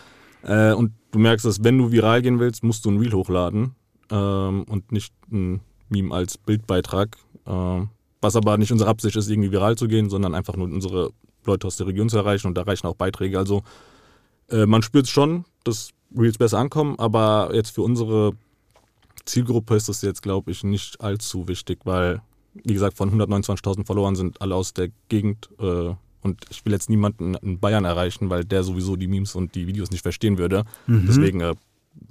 Äh, 0.48 0.72
und 0.74 0.92
du 1.10 1.18
merkst, 1.18 1.44
dass 1.44 1.64
wenn 1.64 1.78
du 1.78 1.90
viral 1.90 2.22
gehen 2.22 2.38
willst, 2.38 2.62
musst 2.62 2.84
du 2.84 2.90
ein 2.90 2.98
Reel 2.98 3.12
hochladen 3.12 3.74
ähm, 4.10 4.64
und 4.68 4.92
nicht 4.92 5.12
ein 5.32 5.60
Meme 5.88 6.14
als 6.14 6.38
Bildbeitrag. 6.38 7.16
Äh, 7.46 7.80
was 8.20 8.36
aber 8.36 8.58
nicht 8.58 8.72
unsere 8.72 8.90
Absicht 8.90 9.16
ist, 9.16 9.30
irgendwie 9.30 9.52
viral 9.52 9.76
zu 9.76 9.88
gehen, 9.88 10.10
sondern 10.10 10.34
einfach 10.34 10.56
nur 10.56 10.66
unsere 10.66 11.10
Leute 11.44 11.66
aus 11.66 11.76
der 11.76 11.86
Region 11.86 12.08
zu 12.08 12.16
erreichen 12.16 12.48
und 12.48 12.54
da 12.54 12.62
reichen 12.62 12.86
auch 12.86 12.96
Beiträge. 12.96 13.38
Also 13.38 13.62
äh, 14.50 14.66
man 14.66 14.82
spürt 14.82 15.06
es 15.06 15.10
schon, 15.10 15.44
dass 15.64 15.90
Reels 16.16 16.38
besser 16.38 16.58
ankommen, 16.58 16.98
aber 16.98 17.50
jetzt 17.52 17.70
für 17.70 17.82
unsere 17.82 18.32
Zielgruppe 19.24 19.76
ist 19.76 19.88
das 19.88 20.02
jetzt, 20.02 20.22
glaube 20.22 20.50
ich, 20.50 20.64
nicht 20.64 21.00
allzu 21.00 21.48
wichtig, 21.48 21.80
weil, 21.84 22.22
wie 22.64 22.74
gesagt, 22.74 22.96
von 22.96 23.10
129.000 23.10 23.86
Followern 23.86 24.16
sind 24.16 24.40
alle 24.40 24.54
aus 24.54 24.74
der 24.74 24.88
Gegend 25.08 25.48
äh, 25.58 25.94
und 26.22 26.44
ich 26.50 26.64
will 26.64 26.72
jetzt 26.72 26.90
niemanden 26.90 27.34
in 27.36 27.60
Bayern 27.60 27.84
erreichen, 27.84 28.30
weil 28.30 28.44
der 28.44 28.64
sowieso 28.64 28.96
die 28.96 29.06
Memes 29.06 29.34
und 29.34 29.54
die 29.54 29.66
Videos 29.66 29.90
nicht 29.90 30.02
verstehen 30.02 30.38
würde. 30.38 30.64
Mhm. 30.86 31.04
Deswegen 31.06 31.40
äh, 31.40 31.54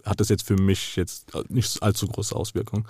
hat 0.05 0.19
das 0.19 0.29
jetzt 0.29 0.47
für 0.47 0.55
mich 0.55 0.95
jetzt 0.95 1.31
nicht 1.49 1.83
allzu 1.83 2.07
große 2.07 2.35
Auswirkungen. 2.35 2.85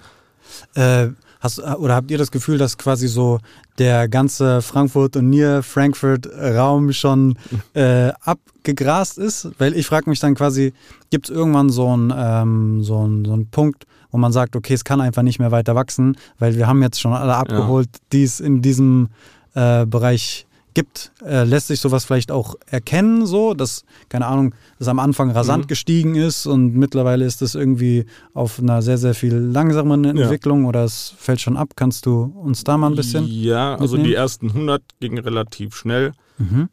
Äh, 0.76 1.10
hast, 1.40 1.60
oder 1.60 1.96
habt 1.96 2.12
ihr 2.12 2.18
das 2.18 2.32
Gefühl, 2.32 2.58
dass 2.58 2.78
quasi 2.78 3.08
so 3.08 3.40
der 3.80 4.08
ganze 4.08 4.62
Frankfurt 4.62 5.16
und 5.16 5.30
Near 5.30 5.64
Frankfurt 5.64 6.28
Raum 6.28 6.94
schon 6.94 7.38
äh, 7.74 8.12
abgegrast 8.22 9.18
ist? 9.18 9.50
Weil 9.58 9.74
ich 9.76 9.88
frage 9.88 10.10
mich 10.10 10.20
dann 10.20 10.36
quasi, 10.36 10.74
gibt 11.10 11.30
es 11.30 11.36
irgendwann 11.36 11.70
so 11.70 11.90
einen 11.90 12.14
ähm, 12.16 12.84
so 12.84 12.98
so 13.26 13.36
ein 13.36 13.48
Punkt, 13.50 13.86
wo 14.12 14.18
man 14.18 14.32
sagt, 14.32 14.56
okay, 14.56 14.74
es 14.74 14.84
kann 14.84 15.02
einfach 15.02 15.24
nicht 15.24 15.40
mehr 15.40 15.52
weiter 15.52 15.76
wachsen, 15.76 16.18
weil 16.40 16.56
wir 16.56 16.68
haben 16.68 16.82
jetzt 16.82 17.00
schon 17.00 17.14
alle 17.14 17.36
abgeholt, 17.36 17.90
ja. 17.92 18.00
die 18.14 18.24
es 18.24 18.40
in 18.40 18.62
diesem 18.62 19.10
äh, 19.54 19.86
Bereich 19.86 20.46
gibt, 20.76 21.12
äh, 21.26 21.44
lässt 21.46 21.68
sich 21.68 21.80
sowas 21.80 22.06
vielleicht 22.06 22.32
auch 22.32 22.56
erkennen, 22.68 23.26
so, 23.26 23.56
dass, 23.56 23.84
keine 24.10 24.28
Ahnung, 24.28 24.54
das 24.78 24.88
am 24.88 25.00
Anfang 25.00 25.32
rasant 25.32 25.64
mhm. 25.64 25.68
gestiegen 25.68 26.16
ist 26.16 26.46
und 26.46 26.76
mittlerweile 26.76 27.26
ist 27.26 27.42
das 27.42 27.56
irgendwie 27.56 28.06
auf 28.36 28.60
einer 28.60 28.84
sehr, 28.84 29.00
sehr 29.00 29.16
viel 29.16 29.34
langsameren 29.34 30.06
Entwicklung 30.06 30.64
ja. 30.64 30.70
oder 30.70 30.84
es 30.84 31.16
fällt 31.18 31.42
schon 31.42 31.58
ab. 31.58 31.70
Kannst 31.76 32.06
du 32.06 32.24
uns 32.24 32.64
da 32.64 32.78
mal 32.78 32.92
ein 32.92 32.96
bisschen? 32.96 33.26
Ja, 33.26 33.76
also 33.76 33.98
die 33.98 34.14
ersten 34.14 34.50
100 34.50 34.84
gingen 35.00 35.18
relativ 35.18 35.76
schnell. 35.76 36.12
Mhm. 36.38 36.70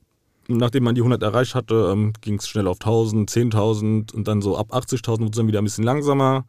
Nachdem 0.48 0.84
man 0.84 0.96
die 0.96 1.00
100 1.00 1.22
erreicht 1.22 1.54
hatte, 1.54 1.90
ähm, 1.92 2.12
ging 2.20 2.34
es 2.34 2.48
schnell 2.48 2.66
auf 2.66 2.78
1000, 2.80 3.30
10.000 3.30 4.12
und 4.12 4.28
dann 4.28 4.42
so 4.42 4.58
ab 4.58 4.74
80.000 4.74 5.20
wurde 5.20 5.24
es 5.26 5.36
dann 5.36 5.46
wieder 5.46 5.60
ein 5.60 5.64
bisschen 5.64 5.84
langsamer. 5.84 6.44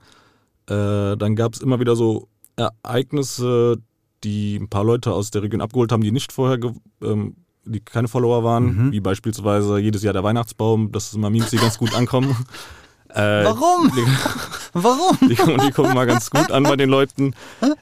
Äh, 0.69 1.17
dann 1.17 1.35
gab 1.35 1.53
es 1.53 1.61
immer 1.61 1.79
wieder 1.79 1.95
so 1.95 2.27
Ereignisse, 2.55 3.77
die 4.23 4.57
ein 4.57 4.69
paar 4.69 4.83
Leute 4.83 5.11
aus 5.13 5.31
der 5.31 5.43
Region 5.43 5.61
abgeholt 5.61 5.91
haben, 5.91 6.03
die 6.03 6.11
nicht 6.11 6.31
vorher 6.31 6.59
ähm, 7.01 7.35
die 7.65 7.79
keine 7.79 8.07
Follower 8.07 8.43
waren, 8.43 8.87
mhm. 8.87 8.91
wie 8.91 8.99
beispielsweise 8.99 9.79
jedes 9.79 10.03
Jahr 10.03 10.13
der 10.13 10.23
Weihnachtsbaum, 10.23 10.91
dass 10.91 11.13
immer 11.13 11.29
Memes, 11.29 11.49
die 11.49 11.57
ganz 11.57 11.77
gut 11.77 11.95
ankommen. 11.95 12.35
Äh, 13.13 13.19
Warum? 13.45 13.91
Die, 13.95 14.03
Warum? 14.73 15.17
Die, 15.21 15.35
die, 15.35 15.71
kommen 15.71 15.93
mal 15.93 16.07
ganz 16.07 16.31
gut 16.31 16.49
an 16.49 16.63
bei 16.63 16.75
den 16.75 16.89
Leuten. 16.89 17.35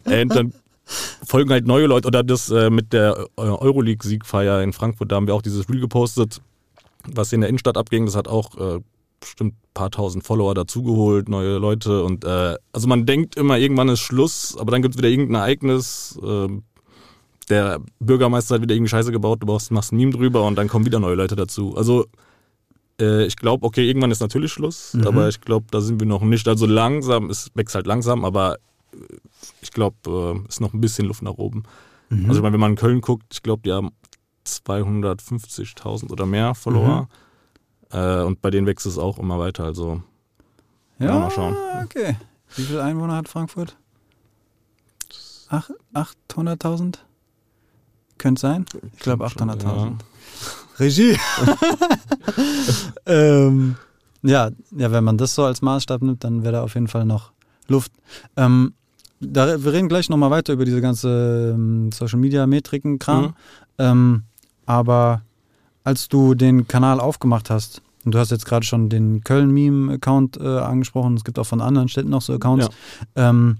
Äh, 0.03 0.23
und 0.23 0.35
dann 0.35 0.53
folgen 1.25 1.51
halt 1.51 1.65
neue 1.65 1.85
Leute. 1.85 2.09
Oder 2.09 2.21
das 2.21 2.49
äh, 2.49 2.69
mit 2.69 2.91
der 2.91 3.27
äh, 3.37 3.41
Euroleague-Siegfeier 3.41 4.61
in 4.61 4.73
Frankfurt, 4.73 5.09
da 5.09 5.15
haben 5.15 5.27
wir 5.27 5.33
auch 5.33 5.41
dieses 5.41 5.69
Reel 5.69 5.79
gepostet, 5.79 6.41
was 7.05 7.31
in 7.31 7.39
der 7.39 7.47
Innenstadt 7.47 7.77
abging. 7.77 8.05
Das 8.07 8.17
hat 8.17 8.27
auch 8.27 8.57
äh, 8.57 8.81
bestimmt 9.21 9.53
ein 9.53 9.73
paar 9.73 9.91
tausend 9.91 10.25
Follower 10.25 10.53
dazugeholt, 10.53 11.29
neue 11.29 11.57
Leute. 11.57 12.03
Und 12.03 12.25
äh, 12.25 12.57
also 12.73 12.87
man 12.87 13.05
denkt 13.05 13.37
immer, 13.37 13.57
irgendwann 13.57 13.89
ist 13.89 14.01
Schluss, 14.01 14.57
aber 14.59 14.71
dann 14.71 14.81
gibt 14.81 14.95
es 14.95 14.97
wieder 14.97 15.09
irgendein 15.09 15.35
Ereignis. 15.35 16.19
Ähm, 16.21 16.63
der 17.49 17.81
Bürgermeister 17.99 18.55
hat 18.55 18.61
wieder 18.61 18.75
irgendwie 18.75 18.89
Scheiße 18.89 19.11
gebaut, 19.11 19.41
du 19.41 19.45
machst 19.47 19.71
ein 19.71 19.97
Meme 19.97 20.11
drüber 20.11 20.45
und 20.45 20.55
dann 20.55 20.67
kommen 20.67 20.85
wieder 20.85 20.99
neue 20.99 21.15
Leute 21.15 21.35
dazu. 21.35 21.75
Also 21.75 22.05
äh, 22.99 23.25
ich 23.25 23.35
glaube, 23.35 23.65
okay, 23.65 23.87
irgendwann 23.87 24.11
ist 24.11 24.21
natürlich 24.21 24.51
Schluss, 24.51 24.93
mhm. 24.93 25.07
aber 25.07 25.27
ich 25.27 25.41
glaube, 25.41 25.65
da 25.71 25.81
sind 25.81 25.99
wir 25.99 26.07
noch 26.07 26.21
nicht. 26.21 26.47
Also 26.47 26.65
langsam, 26.65 27.29
es 27.29 27.51
wächst 27.53 27.75
halt 27.75 27.87
langsam, 27.87 28.25
aber 28.25 28.55
äh, 28.93 28.97
ich 29.61 29.71
glaube, 29.71 30.43
äh, 30.45 30.47
ist 30.47 30.61
noch 30.61 30.73
ein 30.73 30.81
bisschen 30.81 31.07
Luft 31.07 31.23
nach 31.23 31.33
oben. 31.33 31.63
Mhm. 32.09 32.25
Also 32.27 32.39
ich 32.39 32.43
meine, 32.43 32.53
wenn 32.53 32.61
man 32.61 32.71
in 32.71 32.77
Köln 32.77 33.01
guckt, 33.01 33.25
ich 33.31 33.43
glaube, 33.43 33.63
die 33.63 33.71
haben 33.71 33.91
250.000 34.45 36.11
oder 36.11 36.25
mehr 36.25 36.55
Follower. 36.55 37.01
Mhm. 37.01 37.07
Äh, 37.91 38.23
und 38.23 38.41
bei 38.41 38.49
denen 38.49 38.67
wächst 38.67 38.85
es 38.85 38.97
auch 38.97 39.19
immer 39.19 39.39
weiter. 39.39 39.63
Also 39.63 40.01
ja, 40.99 41.17
mal 41.17 41.31
schauen. 41.31 41.55
Okay. 41.83 42.15
Wie 42.55 42.63
viele 42.63 42.83
Einwohner 42.83 43.15
hat 43.15 43.27
Frankfurt? 43.27 43.75
800.000? 45.49 46.99
Könnte 48.17 48.39
sein. 48.39 48.65
Ich 48.93 48.99
glaube 48.99 49.25
800.000. 49.25 49.63
Ja. 49.63 49.97
Regie. 50.79 51.17
ähm, 53.05 53.75
ja, 54.23 54.51
ja, 54.71 54.91
wenn 54.91 55.03
man 55.03 55.17
das 55.17 55.35
so 55.35 55.43
als 55.43 55.61
Maßstab 55.61 56.01
nimmt, 56.01 56.23
dann 56.23 56.43
wäre 56.43 56.53
da 56.53 56.63
auf 56.63 56.75
jeden 56.75 56.87
Fall 56.87 57.05
noch 57.05 57.31
Luft. 57.67 57.91
Ähm, 58.37 58.73
da, 59.19 59.63
wir 59.63 59.73
reden 59.73 59.89
gleich 59.89 60.09
nochmal 60.09 60.31
weiter 60.31 60.53
über 60.53 60.65
diese 60.65 60.81
ganze 60.81 61.53
ähm, 61.55 61.91
Social 61.91 62.19
Media 62.19 62.47
Metriken 62.47 62.99
Kram. 62.99 63.23
Mhm. 63.23 63.33
Ähm, 63.77 64.23
aber 64.65 65.23
als 65.83 66.07
du 66.07 66.35
den 66.35 66.67
Kanal 66.67 66.99
aufgemacht 66.99 67.49
hast, 67.49 67.81
und 68.03 68.15
du 68.15 68.19
hast 68.19 68.31
jetzt 68.31 68.45
gerade 68.45 68.65
schon 68.65 68.89
den 68.89 69.23
Köln 69.23 69.51
Meme 69.51 69.93
Account 69.93 70.37
äh, 70.37 70.43
angesprochen, 70.43 71.15
es 71.15 71.23
gibt 71.23 71.37
auch 71.37 71.45
von 71.45 71.61
anderen 71.61 71.87
Städten 71.87 72.09
noch 72.09 72.21
so 72.21 72.33
Accounts. 72.33 72.69
Ja. 73.15 73.29
Ähm, 73.29 73.57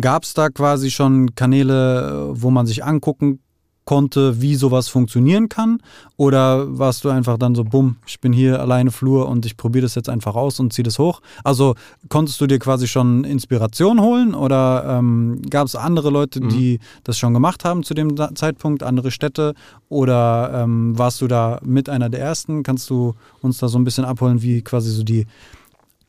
Gab 0.00 0.24
es 0.24 0.34
da 0.34 0.48
quasi 0.48 0.90
schon 0.90 1.36
Kanäle, 1.36 2.30
wo 2.32 2.50
man 2.50 2.66
sich 2.66 2.84
angucken 2.84 3.38
konnte, 3.84 4.40
wie 4.40 4.54
sowas 4.54 4.88
funktionieren 4.88 5.48
kann? 5.48 5.80
Oder 6.16 6.78
warst 6.78 7.04
du 7.04 7.10
einfach 7.10 7.38
dann 7.38 7.54
so, 7.54 7.64
bumm, 7.64 7.96
ich 8.06 8.20
bin 8.20 8.32
hier 8.32 8.60
alleine 8.60 8.90
Flur 8.90 9.28
und 9.28 9.44
ich 9.46 9.56
probiere 9.56 9.82
das 9.82 9.94
jetzt 9.94 10.08
einfach 10.08 10.34
aus 10.34 10.60
und 10.60 10.72
ziehe 10.72 10.84
das 10.84 10.98
hoch? 10.98 11.20
Also 11.42 11.74
konntest 12.08 12.40
du 12.40 12.46
dir 12.46 12.58
quasi 12.58 12.88
schon 12.88 13.24
Inspiration 13.24 14.00
holen 14.00 14.34
oder 14.34 14.98
ähm, 14.98 15.42
gab 15.50 15.66
es 15.66 15.76
andere 15.76 16.10
Leute, 16.10 16.42
mhm. 16.42 16.48
die 16.48 16.80
das 17.04 17.18
schon 17.18 17.34
gemacht 17.34 17.64
haben 17.64 17.82
zu 17.82 17.94
dem 17.94 18.16
Zeitpunkt, 18.34 18.82
andere 18.82 19.10
Städte? 19.10 19.54
Oder 19.88 20.62
ähm, 20.62 20.98
warst 20.98 21.20
du 21.20 21.28
da 21.28 21.60
mit 21.64 21.88
einer 21.88 22.08
der 22.08 22.20
ersten? 22.20 22.62
Kannst 22.62 22.88
du 22.90 23.14
uns 23.42 23.58
da 23.58 23.68
so 23.68 23.78
ein 23.78 23.84
bisschen 23.84 24.04
abholen, 24.04 24.42
wie 24.42 24.62
quasi 24.62 24.90
so 24.90 25.02
die 25.02 25.26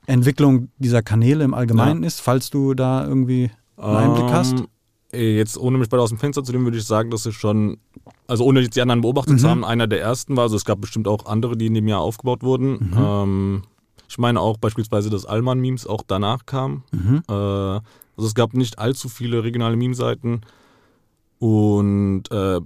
Entwicklung 0.08 0.70
dieser 0.78 1.02
Kanäle 1.02 1.44
im 1.44 1.54
Allgemeinen 1.54 2.04
ja. 2.04 2.08
ist, 2.08 2.22
falls 2.22 2.50
du 2.50 2.74
da 2.74 3.06
irgendwie 3.06 3.52
einen 3.78 3.98
Einblick 3.98 4.32
hast? 4.32 4.64
Ähm, 5.16 5.38
jetzt 5.38 5.58
ohne 5.58 5.78
mich 5.78 5.90
bei 5.90 5.98
aus 5.98 6.10
dem 6.10 6.18
Fenster 6.18 6.44
zu 6.44 6.52
nehmen, 6.52 6.66
würde 6.66 6.78
ich 6.78 6.86
sagen, 6.86 7.10
dass 7.10 7.26
ich 7.26 7.36
schon, 7.36 7.78
also 8.28 8.46
ohne 8.46 8.62
jetzt 8.62 8.76
die 8.76 8.82
anderen 8.82 9.02
beobachtet 9.02 9.34
mhm. 9.34 9.40
zu 9.40 9.50
haben, 9.50 9.66
einer 9.66 9.88
der 9.88 10.02
ersten 10.02 10.36
war. 10.38 10.44
Also 10.44 10.56
es 10.56 10.66
gab 10.66 10.82
bestimmt 10.82 11.08
auch 11.08 11.26
andere, 11.26 11.58
die 11.58 11.68
in 11.68 11.74
dem 11.74 11.88
Jahr 11.88 12.02
aufgebaut 12.02 12.44
wurden. 12.44 12.92
Mhm. 12.92 12.94
Ähm, 12.98 13.64
ich 14.08 14.18
meine 14.18 14.40
auch 14.40 14.58
beispielsweise, 14.58 15.10
dass 15.10 15.26
Allmann-Memes 15.26 15.88
auch 15.88 16.04
danach 16.06 16.46
kamen. 16.46 16.84
Mhm. 16.92 17.24
Äh, 17.28 17.34
also 17.34 18.28
es 18.28 18.36
gab 18.36 18.54
nicht 18.54 18.80
allzu 18.80 19.10
viele 19.10 19.44
regionale 19.44 19.76
Meme-Seiten. 19.76 20.42
Und 21.40 22.24
äh, 22.32 22.62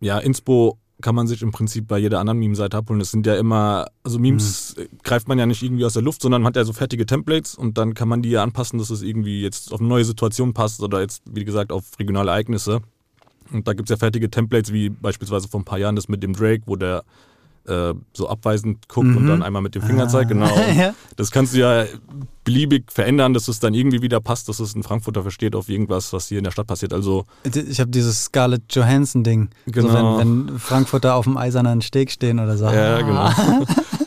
ja, 0.00 0.18
Inspo 0.18 0.78
kann 1.00 1.14
man 1.14 1.26
sich 1.26 1.42
im 1.42 1.50
Prinzip 1.50 1.88
bei 1.88 1.98
jeder 1.98 2.20
anderen 2.20 2.38
Meme-Seite 2.38 2.76
abholen. 2.76 3.00
Es 3.00 3.10
sind 3.10 3.26
ja 3.26 3.36
immer, 3.36 3.86
also 4.02 4.18
Memes 4.18 4.76
mhm. 4.76 4.98
greift 5.02 5.28
man 5.28 5.38
ja 5.38 5.46
nicht 5.46 5.62
irgendwie 5.62 5.84
aus 5.84 5.94
der 5.94 6.02
Luft, 6.02 6.22
sondern 6.22 6.42
man 6.42 6.50
hat 6.50 6.56
ja 6.56 6.64
so 6.64 6.72
fertige 6.72 7.06
Templates 7.06 7.54
und 7.54 7.78
dann 7.78 7.94
kann 7.94 8.08
man 8.08 8.22
die 8.22 8.30
ja 8.30 8.42
anpassen, 8.42 8.78
dass 8.78 8.90
es 8.90 9.02
irgendwie 9.02 9.42
jetzt 9.42 9.72
auf 9.72 9.80
eine 9.80 9.88
neue 9.88 10.04
Situation 10.04 10.54
passt 10.54 10.82
oder 10.82 11.00
jetzt, 11.00 11.22
wie 11.26 11.44
gesagt, 11.44 11.72
auf 11.72 11.84
regionale 11.98 12.30
Ereignisse. 12.30 12.80
Und 13.52 13.66
da 13.66 13.72
gibt 13.72 13.88
es 13.88 13.90
ja 13.90 13.96
fertige 13.96 14.30
Templates, 14.30 14.72
wie 14.72 14.90
beispielsweise 14.90 15.48
vor 15.48 15.60
ein 15.60 15.64
paar 15.64 15.78
Jahren 15.78 15.96
das 15.96 16.08
mit 16.08 16.22
dem 16.22 16.34
Drake, 16.34 16.62
wo 16.66 16.76
der 16.76 17.04
äh, 17.70 17.94
so 18.12 18.28
abweisend 18.28 18.88
guckt 18.88 19.06
mhm. 19.06 19.16
und 19.16 19.26
dann 19.26 19.42
einmal 19.42 19.62
mit 19.62 19.74
dem 19.74 19.82
Finger 19.82 20.04
ah. 20.04 20.08
zeigt. 20.08 20.30
Genau. 20.30 20.46
ja. 20.76 20.94
Das 21.16 21.30
kannst 21.30 21.54
du 21.54 21.58
ja 21.58 21.84
beliebig 22.44 22.90
verändern, 22.90 23.32
dass 23.32 23.48
es 23.48 23.60
dann 23.60 23.74
irgendwie 23.74 24.02
wieder 24.02 24.20
passt, 24.20 24.48
dass 24.48 24.60
es 24.60 24.74
ein 24.74 24.82
Frankfurter 24.82 25.22
versteht 25.22 25.54
auf 25.54 25.68
irgendwas, 25.68 26.12
was 26.12 26.28
hier 26.28 26.38
in 26.38 26.44
der 26.44 26.50
Stadt 26.50 26.66
passiert. 26.66 26.92
Also 26.92 27.24
ich 27.44 27.80
habe 27.80 27.90
dieses 27.90 28.24
Scarlett 28.24 28.62
Johansson-Ding. 28.70 29.50
Genau. 29.66 29.88
So, 29.88 29.94
wenn, 29.94 30.00
genau. 30.00 30.18
wenn, 30.18 30.58
Frankfurter 30.58 31.14
auf 31.14 31.24
dem 31.24 31.36
eisernen 31.36 31.80
Steg 31.82 32.10
stehen 32.10 32.40
oder 32.40 32.56
so. 32.56 32.64
Ja, 32.64 33.00
genau. 33.02 33.30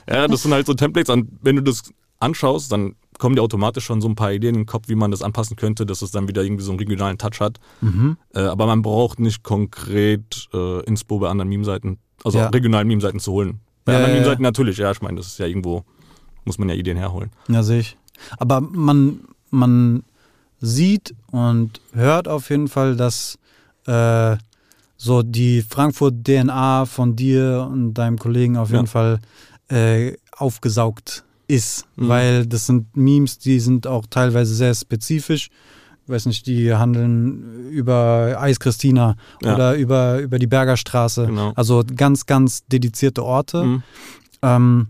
ja, 0.09 0.27
das 0.27 0.43
sind 0.43 0.51
halt 0.51 0.65
so 0.65 0.73
Templates. 0.73 1.09
Und 1.09 1.29
wenn 1.41 1.55
du 1.55 1.63
das 1.63 1.83
anschaust, 2.19 2.71
dann 2.71 2.95
kommen 3.19 3.35
dir 3.35 3.41
automatisch 3.41 3.85
schon 3.85 4.01
so 4.01 4.07
ein 4.07 4.15
paar 4.15 4.33
Ideen 4.33 4.55
in 4.55 4.61
den 4.61 4.65
Kopf, 4.65 4.89
wie 4.89 4.95
man 4.95 5.11
das 5.11 5.21
anpassen 5.21 5.55
könnte, 5.55 5.85
dass 5.85 6.01
es 6.01 6.11
dann 6.11 6.27
wieder 6.27 6.43
irgendwie 6.43 6.63
so 6.63 6.71
einen 6.71 6.79
regionalen 6.79 7.17
Touch 7.17 7.39
hat. 7.39 7.59
Mhm. 7.81 8.17
Äh, 8.33 8.41
aber 8.41 8.65
man 8.65 8.81
braucht 8.81 9.19
nicht 9.19 9.43
konkret 9.43 10.49
äh, 10.53 10.83
Inspo 10.83 11.19
bei 11.19 11.29
anderen 11.29 11.49
Meme-Seiten 11.49 11.99
also 12.23 12.39
ja. 12.39 12.47
regionalen 12.47 12.87
Meme-Seiten 12.87 13.19
zu 13.19 13.31
holen. 13.31 13.59
Bei 13.85 13.93
ja, 13.93 13.97
anderen 13.99 14.15
Meme-Seiten 14.15 14.41
natürlich, 14.43 14.77
ja, 14.77 14.91
ich 14.91 15.01
meine, 15.01 15.17
das 15.17 15.27
ist 15.27 15.39
ja 15.39 15.45
irgendwo, 15.45 15.83
muss 16.45 16.57
man 16.57 16.69
ja 16.69 16.75
Ideen 16.75 16.97
herholen. 16.97 17.31
Ja, 17.47 17.63
sehe 17.63 17.79
ich. 17.79 17.97
Aber 18.37 18.61
man, 18.61 19.21
man 19.49 20.03
sieht 20.59 21.13
und 21.31 21.81
hört 21.93 22.27
auf 22.27 22.49
jeden 22.49 22.67
Fall, 22.67 22.95
dass 22.95 23.37
äh, 23.85 24.37
so 24.97 25.21
die 25.21 25.61
Frankfurt-DNA 25.61 26.85
von 26.85 27.15
dir 27.15 27.67
und 27.69 27.93
deinem 27.93 28.17
Kollegen 28.17 28.57
auf 28.57 28.71
jeden 28.71 28.87
Fall 28.87 29.19
äh, 29.69 30.13
aufgesaugt 30.31 31.25
ist, 31.47 31.85
mhm. 31.95 32.07
weil 32.07 32.45
das 32.45 32.67
sind 32.67 32.95
Memes, 32.95 33.37
die 33.37 33.59
sind 33.59 33.85
auch 33.85 34.05
teilweise 34.09 34.55
sehr 34.55 34.73
spezifisch 34.73 35.49
weiß 36.07 36.25
nicht, 36.25 36.47
die 36.47 36.73
handeln 36.73 37.69
über 37.69 38.37
Eis 38.39 38.59
Christina 38.59 39.15
ja. 39.41 39.53
oder 39.53 39.75
über, 39.75 40.19
über 40.19 40.39
die 40.39 40.47
Bergerstraße. 40.47 41.27
Genau. 41.27 41.53
Also 41.55 41.83
ganz, 41.95 42.25
ganz 42.25 42.65
dedizierte 42.65 43.23
Orte 43.23 43.63
mhm. 43.63 43.83
ähm, 44.41 44.87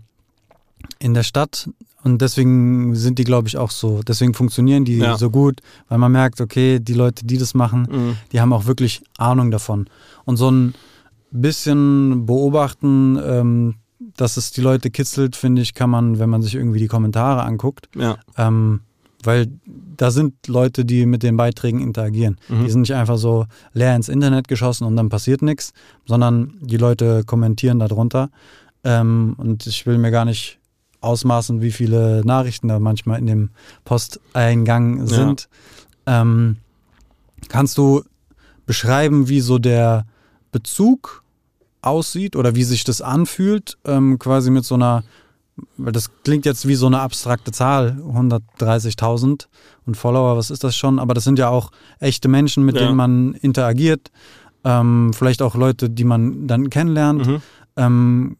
in 0.98 1.14
der 1.14 1.22
Stadt. 1.22 1.68
Und 2.02 2.20
deswegen 2.20 2.94
sind 2.94 3.18
die, 3.18 3.24
glaube 3.24 3.48
ich, 3.48 3.56
auch 3.56 3.70
so. 3.70 4.02
Deswegen 4.02 4.34
funktionieren 4.34 4.84
die 4.84 4.98
ja. 4.98 5.16
so 5.16 5.30
gut, 5.30 5.60
weil 5.88 5.96
man 5.96 6.12
merkt, 6.12 6.40
okay, 6.42 6.78
die 6.78 6.92
Leute, 6.92 7.24
die 7.24 7.38
das 7.38 7.54
machen, 7.54 7.88
mhm. 7.90 8.16
die 8.30 8.40
haben 8.40 8.52
auch 8.52 8.66
wirklich 8.66 9.02
Ahnung 9.16 9.50
davon. 9.50 9.88
Und 10.26 10.36
so 10.36 10.50
ein 10.50 10.74
bisschen 11.30 12.26
beobachten, 12.26 13.18
ähm, 13.24 13.74
dass 14.16 14.36
es 14.36 14.50
die 14.50 14.60
Leute 14.60 14.90
kitzelt, 14.90 15.34
finde 15.34 15.62
ich, 15.62 15.72
kann 15.72 15.88
man, 15.88 16.18
wenn 16.18 16.28
man 16.28 16.42
sich 16.42 16.54
irgendwie 16.54 16.78
die 16.78 16.88
Kommentare 16.88 17.42
anguckt. 17.42 17.88
Ja. 17.96 18.18
Ähm, 18.36 18.80
weil 19.26 19.48
da 19.96 20.10
sind 20.10 20.46
Leute, 20.46 20.84
die 20.84 21.06
mit 21.06 21.22
den 21.22 21.36
Beiträgen 21.36 21.80
interagieren. 21.80 22.36
Mhm. 22.48 22.64
Die 22.64 22.70
sind 22.70 22.80
nicht 22.82 22.94
einfach 22.94 23.18
so 23.18 23.46
leer 23.72 23.94
ins 23.94 24.08
Internet 24.08 24.48
geschossen 24.48 24.84
und 24.84 24.96
dann 24.96 25.08
passiert 25.08 25.42
nichts, 25.42 25.72
sondern 26.06 26.54
die 26.60 26.76
Leute 26.76 27.22
kommentieren 27.24 27.78
darunter. 27.78 28.30
Ähm, 28.84 29.34
und 29.38 29.66
ich 29.66 29.86
will 29.86 29.98
mir 29.98 30.10
gar 30.10 30.24
nicht 30.24 30.58
ausmaßen, 31.00 31.60
wie 31.60 31.72
viele 31.72 32.22
Nachrichten 32.24 32.68
da 32.68 32.78
manchmal 32.78 33.18
in 33.18 33.26
dem 33.26 33.50
Posteingang 33.84 35.06
sind. 35.06 35.48
Ja. 36.06 36.22
Ähm, 36.22 36.56
kannst 37.48 37.78
du 37.78 38.02
beschreiben, 38.66 39.28
wie 39.28 39.40
so 39.40 39.58
der 39.58 40.06
Bezug 40.50 41.22
aussieht 41.82 42.36
oder 42.36 42.54
wie 42.54 42.64
sich 42.64 42.84
das 42.84 43.02
anfühlt, 43.02 43.78
ähm, 43.84 44.18
quasi 44.18 44.50
mit 44.50 44.64
so 44.64 44.74
einer 44.74 45.04
weil 45.76 45.92
das 45.92 46.10
klingt 46.22 46.46
jetzt 46.46 46.66
wie 46.66 46.74
so 46.74 46.86
eine 46.86 47.00
abstrakte 47.00 47.52
Zahl, 47.52 48.00
130.000 48.02 49.46
und 49.86 49.96
Follower, 49.96 50.36
was 50.36 50.50
ist 50.50 50.64
das 50.64 50.76
schon? 50.76 50.98
Aber 50.98 51.14
das 51.14 51.24
sind 51.24 51.38
ja 51.38 51.48
auch 51.48 51.70
echte 52.00 52.28
Menschen, 52.28 52.64
mit 52.64 52.76
ja. 52.76 52.82
denen 52.82 52.96
man 52.96 53.34
interagiert, 53.34 54.10
ähm, 54.64 55.12
vielleicht 55.12 55.42
auch 55.42 55.54
Leute, 55.54 55.90
die 55.90 56.04
man 56.04 56.46
dann 56.46 56.70
kennenlernt. 56.70 57.26
Mhm. 57.26 57.42
Ähm, 57.76 58.36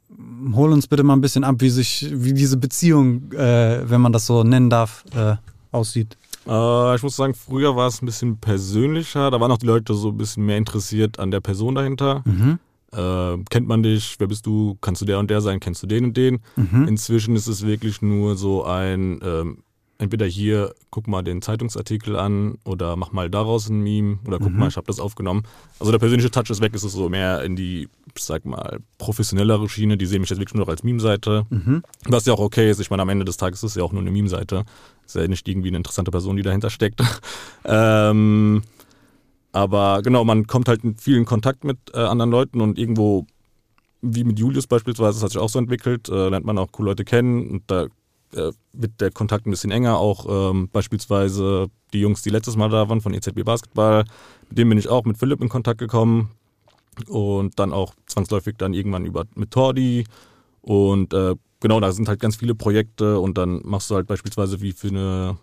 hol 0.54 0.72
uns 0.72 0.86
bitte 0.86 1.02
mal 1.02 1.14
ein 1.14 1.20
bisschen 1.20 1.44
ab, 1.44 1.56
wie 1.58 1.70
sich, 1.70 2.10
wie 2.12 2.32
diese 2.32 2.56
Beziehung, 2.56 3.32
äh, 3.32 3.88
wenn 3.88 4.00
man 4.00 4.12
das 4.12 4.26
so 4.26 4.42
nennen 4.42 4.70
darf, 4.70 5.04
äh, 5.14 5.36
aussieht. 5.70 6.16
Äh, 6.46 6.94
ich 6.96 7.02
muss 7.02 7.16
sagen, 7.16 7.34
früher 7.34 7.76
war 7.76 7.88
es 7.88 8.02
ein 8.02 8.06
bisschen 8.06 8.38
persönlicher. 8.38 9.30
Da 9.30 9.40
waren 9.40 9.50
auch 9.50 9.58
die 9.58 9.66
Leute 9.66 9.94
so 9.94 10.08
ein 10.08 10.16
bisschen 10.16 10.46
mehr 10.46 10.56
interessiert 10.56 11.18
an 11.18 11.30
der 11.30 11.40
Person 11.40 11.74
dahinter. 11.74 12.22
Mhm 12.24 12.58
äh, 12.94 13.38
kennt 13.50 13.68
man 13.68 13.82
dich, 13.82 14.16
wer 14.18 14.26
bist 14.26 14.46
du, 14.46 14.76
kannst 14.80 15.02
du 15.02 15.06
der 15.06 15.18
und 15.18 15.30
der 15.30 15.40
sein, 15.40 15.60
kennst 15.60 15.82
du 15.82 15.86
den 15.86 16.04
und 16.04 16.16
den. 16.16 16.40
Mhm. 16.56 16.88
Inzwischen 16.88 17.36
ist 17.36 17.46
es 17.46 17.66
wirklich 17.66 18.02
nur 18.02 18.36
so 18.36 18.64
ein, 18.64 19.20
ähm, 19.22 19.58
entweder 19.98 20.26
hier, 20.26 20.74
guck 20.90 21.06
mal 21.08 21.22
den 21.22 21.42
Zeitungsartikel 21.42 22.16
an 22.16 22.58
oder 22.64 22.96
mach 22.96 23.12
mal 23.12 23.30
daraus 23.30 23.68
ein 23.68 23.80
Meme 23.80 24.18
oder 24.26 24.38
guck 24.38 24.52
mhm. 24.52 24.58
mal, 24.58 24.68
ich 24.68 24.76
habe 24.76 24.86
das 24.86 25.00
aufgenommen. 25.00 25.44
Also 25.78 25.92
der 25.92 25.98
persönliche 25.98 26.30
Touch 26.30 26.50
ist 26.50 26.60
weg, 26.60 26.74
ist 26.74 26.84
es 26.84 26.92
so 26.92 27.08
mehr 27.08 27.42
in 27.42 27.56
die, 27.56 27.88
ich 28.16 28.24
sag 28.24 28.44
mal, 28.44 28.80
professionellere 28.98 29.68
Schiene. 29.68 29.96
Die 29.96 30.06
sehen 30.06 30.20
mich 30.20 30.30
jetzt 30.30 30.38
wirklich 30.38 30.54
nur 30.54 30.64
noch 30.64 30.70
als 30.70 30.82
Meme-Seite. 30.82 31.46
Mhm. 31.50 31.82
Was 32.06 32.26
ja 32.26 32.32
auch 32.32 32.40
okay 32.40 32.70
ist. 32.70 32.80
Ich 32.80 32.90
meine, 32.90 33.02
am 33.02 33.08
Ende 33.08 33.24
des 33.24 33.36
Tages 33.36 33.62
ist 33.62 33.70
es 33.70 33.76
ja 33.76 33.82
auch 33.82 33.92
nur 33.92 34.02
eine 34.02 34.10
Meme-Seite. 34.10 34.64
Ist 35.06 35.16
ja 35.16 35.26
nicht 35.28 35.46
irgendwie 35.48 35.68
eine 35.68 35.78
interessante 35.78 36.10
Person, 36.10 36.36
die 36.36 36.42
dahinter 36.42 36.70
steckt. 36.70 37.02
ähm, 37.64 38.62
aber 39.54 40.02
genau, 40.02 40.24
man 40.24 40.48
kommt 40.48 40.66
halt 40.66 40.82
in 40.82 40.96
vielen 40.96 41.24
Kontakt 41.24 41.62
mit 41.62 41.78
äh, 41.94 41.98
anderen 41.98 42.32
Leuten 42.32 42.60
und 42.60 42.76
irgendwo, 42.76 43.24
wie 44.02 44.24
mit 44.24 44.36
Julius 44.36 44.66
beispielsweise, 44.66 45.14
das 45.18 45.22
hat 45.22 45.30
sich 45.30 45.40
auch 45.40 45.48
so 45.48 45.60
entwickelt, 45.60 46.08
äh, 46.08 46.28
lernt 46.28 46.44
man 46.44 46.58
auch 46.58 46.72
coole 46.72 46.90
Leute 46.90 47.04
kennen 47.04 47.48
und 47.48 47.62
da 47.68 47.84
äh, 48.34 48.50
wird 48.72 49.00
der 49.00 49.12
Kontakt 49.12 49.46
ein 49.46 49.52
bisschen 49.52 49.70
enger. 49.70 49.98
Auch 49.98 50.26
ähm, 50.28 50.68
beispielsweise 50.72 51.68
die 51.92 52.00
Jungs, 52.00 52.22
die 52.22 52.30
letztes 52.30 52.56
Mal 52.56 52.68
da 52.68 52.88
waren 52.88 53.00
von 53.00 53.14
EZB 53.14 53.44
Basketball, 53.44 54.04
mit 54.48 54.58
denen 54.58 54.70
bin 54.70 54.78
ich 54.78 54.88
auch 54.88 55.04
mit 55.04 55.18
Philipp 55.18 55.40
in 55.40 55.48
Kontakt 55.48 55.78
gekommen 55.78 56.30
und 57.06 57.56
dann 57.60 57.72
auch 57.72 57.94
zwangsläufig 58.06 58.56
dann 58.58 58.74
irgendwann 58.74 59.06
über 59.06 59.24
mit 59.36 59.52
Tordi 59.52 60.04
und 60.62 61.14
äh, 61.14 61.36
genau, 61.60 61.78
da 61.78 61.92
sind 61.92 62.08
halt 62.08 62.18
ganz 62.18 62.34
viele 62.34 62.56
Projekte 62.56 63.20
und 63.20 63.38
dann 63.38 63.60
machst 63.64 63.88
du 63.88 63.94
halt 63.94 64.08
beispielsweise 64.08 64.60
wie 64.60 64.72
für 64.72 64.88
eine 64.88 65.36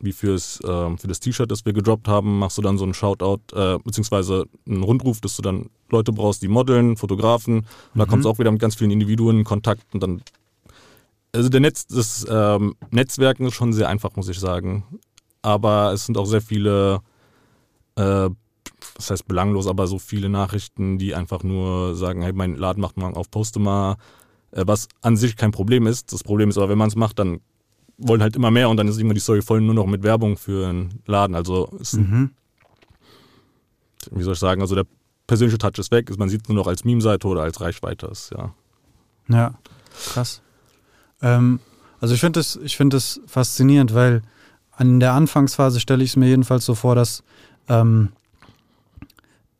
wie 0.00 0.12
fürs, 0.12 0.60
äh, 0.60 0.96
für 0.96 1.08
das 1.08 1.20
T-Shirt, 1.20 1.50
das 1.50 1.64
wir 1.64 1.72
gedroppt 1.72 2.08
haben, 2.08 2.38
machst 2.38 2.58
du 2.58 2.62
dann 2.62 2.78
so 2.78 2.84
einen 2.84 2.94
Shoutout, 2.94 3.40
äh, 3.54 3.78
beziehungsweise 3.82 4.46
einen 4.66 4.82
Rundruf, 4.82 5.20
dass 5.20 5.36
du 5.36 5.42
dann 5.42 5.70
Leute 5.90 6.12
brauchst, 6.12 6.42
die 6.42 6.48
modeln, 6.48 6.96
Fotografen. 6.96 7.58
Und 7.58 7.66
mhm. 7.94 7.98
da 7.98 8.06
kommst 8.06 8.24
du 8.24 8.30
auch 8.30 8.38
wieder 8.38 8.50
mit 8.50 8.60
ganz 8.60 8.74
vielen 8.74 8.90
Individuen 8.90 9.38
in 9.38 9.44
Kontakt 9.44 9.82
und 9.94 10.02
dann. 10.02 10.22
Also 11.32 11.48
der 11.48 11.60
Netz, 11.60 11.86
das 11.86 12.26
ähm, 12.28 12.76
Netzwerken 12.90 13.46
ist 13.46 13.54
schon 13.54 13.72
sehr 13.72 13.88
einfach, 13.88 14.16
muss 14.16 14.28
ich 14.28 14.38
sagen. 14.40 14.84
Aber 15.42 15.92
es 15.92 16.06
sind 16.06 16.16
auch 16.16 16.24
sehr 16.24 16.40
viele, 16.40 17.00
äh, 17.96 18.30
was 18.94 19.10
heißt 19.10 19.28
belanglos, 19.28 19.66
aber 19.66 19.86
so 19.86 19.98
viele 19.98 20.28
Nachrichten, 20.28 20.98
die 20.98 21.14
einfach 21.14 21.42
nur 21.42 21.94
sagen, 21.94 22.22
hey, 22.22 22.32
mein 22.32 22.56
Laden 22.56 22.80
macht 22.80 22.96
mal 22.96 23.12
auf, 23.12 23.30
poste 23.30 23.60
mal. 23.60 23.96
Äh, 24.50 24.64
was 24.66 24.88
an 25.02 25.16
sich 25.16 25.36
kein 25.36 25.52
Problem 25.52 25.86
ist. 25.86 26.12
Das 26.12 26.24
Problem 26.24 26.48
ist 26.48 26.58
aber, 26.58 26.70
wenn 26.70 26.78
man 26.78 26.88
es 26.88 26.96
macht, 26.96 27.18
dann 27.18 27.40
wollen 27.98 28.22
halt 28.22 28.36
immer 28.36 28.50
mehr 28.50 28.68
und 28.68 28.76
dann 28.76 28.88
ist 28.88 28.98
immer 28.98 29.14
die 29.14 29.20
Story 29.20 29.42
voll 29.42 29.60
nur 29.60 29.74
noch 29.74 29.86
mit 29.86 30.02
Werbung 30.02 30.36
für 30.36 30.68
einen 30.68 31.00
Laden. 31.06 31.34
Also 31.34 31.66
ist, 31.80 31.94
mhm. 31.94 32.30
wie 34.10 34.22
soll 34.22 34.34
ich 34.34 34.38
sagen, 34.38 34.60
also 34.60 34.74
der 34.74 34.86
persönliche 35.26 35.58
Touch 35.58 35.78
ist 35.78 35.90
weg, 35.90 36.16
man 36.18 36.28
sieht 36.28 36.42
es 36.42 36.48
nur 36.48 36.56
noch 36.56 36.66
als 36.66 36.84
Meme-Seite 36.84 37.26
oder 37.26 37.42
als 37.42 37.60
Reichweite 37.60 38.06
ist, 38.06 38.30
ja. 38.30 38.54
Ja, 39.28 39.54
krass. 40.12 40.40
Ähm, 41.20 41.58
also 42.00 42.14
ich 42.14 42.20
finde 42.20 42.40
es 42.40 42.58
find 42.66 43.20
faszinierend, 43.26 43.94
weil 43.94 44.22
an 44.70 45.00
der 45.00 45.12
Anfangsphase 45.14 45.80
stelle 45.80 46.04
ich 46.04 46.10
es 46.10 46.16
mir 46.16 46.28
jedenfalls 46.28 46.64
so 46.64 46.74
vor, 46.74 46.94
dass 46.94 47.24
ähm, 47.68 48.12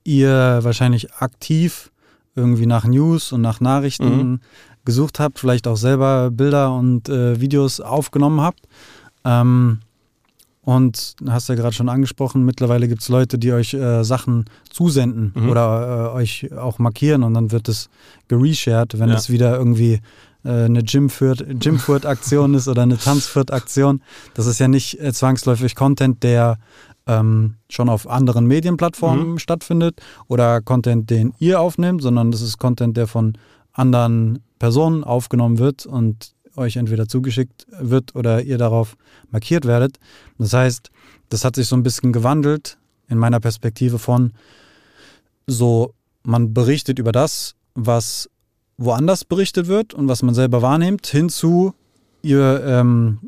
ihr 0.05 0.61
wahrscheinlich 0.63 1.15
aktiv 1.15 1.91
irgendwie 2.37 2.67
nach 2.67 2.85
News 2.85 3.33
und 3.33 3.41
nach 3.41 3.61
Nachrichten 3.61 4.17
mhm 4.17 4.41
gesucht 4.87 5.21
habt, 5.21 5.39
vielleicht 5.39 5.69
auch 5.69 5.77
selber 5.77 6.31
Bilder 6.31 6.73
und 6.73 7.11
äh, 7.11 7.39
Videos 7.39 7.81
aufgenommen 7.81 8.41
habt. 8.41 8.61
Ähm, 9.25 9.81
und 10.63 11.15
hast 11.29 11.49
ja 11.49 11.55
gerade 11.55 11.75
schon 11.75 11.89
angesprochen, 11.89 12.45
mittlerweile 12.45 12.89
gibt 12.89 13.01
es 13.01 13.09
Leute, 13.09 13.39
die 13.39 13.53
euch 13.53 13.73
äh, 13.73 14.03
Sachen 14.03 14.47
zusenden 14.69 15.33
mhm. 15.33 15.49
oder 15.49 16.13
äh, 16.13 16.17
euch 16.17 16.53
auch 16.57 16.81
markieren 16.81 17.23
und 17.23 17.35
dann 17.35 17.53
wird 17.53 17.69
es 17.69 17.89
gereshared, 18.27 18.99
wenn 18.99 19.11
ja. 19.11 19.15
es 19.15 19.31
wieder 19.31 19.57
irgendwie 19.57 20.01
äh, 20.45 20.65
eine 20.65 20.83
Gymfurt-Aktion 20.83 22.55
ist 22.55 22.67
oder 22.67 22.83
eine 22.83 22.99
Tanzfurt-Aktion. 22.99 24.03
Das 24.35 24.47
ist 24.47 24.59
ja 24.59 24.67
nicht 24.67 25.01
äh, 25.01 25.13
zwangsläufig 25.13 25.77
Content, 25.77 26.25
der 26.25 26.59
ähm, 27.07 27.55
schon 27.71 27.89
auf 27.89 28.09
anderen 28.09 28.47
Medienplattformen 28.47 29.33
mhm. 29.33 29.39
stattfindet 29.39 30.01
oder 30.27 30.61
Content, 30.63 31.11
den 31.11 31.33
ihr 31.39 31.61
aufnehmt, 31.61 32.03
sondern 32.03 32.33
das 32.33 32.43
ist 32.43 32.59
Content, 32.59 32.97
der 32.97 33.07
von 33.07 33.39
anderen 33.73 34.41
Person 34.59 35.05
aufgenommen 35.05 35.59
wird 35.59 35.87
und 35.87 36.35
euch 36.57 36.77
entweder 36.77 37.09
zugeschickt 37.09 37.67
wird 37.79 38.15
oder 38.15 38.43
ihr 38.43 38.59
darauf 38.59 38.97
markiert 39.31 39.67
werdet. 39.67 39.99
Das 40.39 40.53
heißt, 40.53 40.91
das 41.29 41.45
hat 41.45 41.57
sich 41.57 41.69
so 41.69 41.77
ein 41.77 41.83
bisschen 41.83 42.13
gewandelt 42.13 42.79
in 43.09 43.19
meiner 43.19 43.41
Perspektive 43.41 43.99
von 43.99 44.33
so, 45.47 45.95
man 46.23 46.55
berichtet 46.55 46.99
über 46.99 47.13
das, 47.13 47.55
was 47.75 48.29
woanders 48.79 49.25
berichtet 49.25 49.69
wird 49.69 49.95
und 49.95 50.09
was 50.09 50.23
man 50.23 50.35
selber 50.35 50.63
wahrnimmt, 50.63 51.07
hinzu, 51.07 51.75
ihr 52.23 52.63
ähm, 52.65 53.19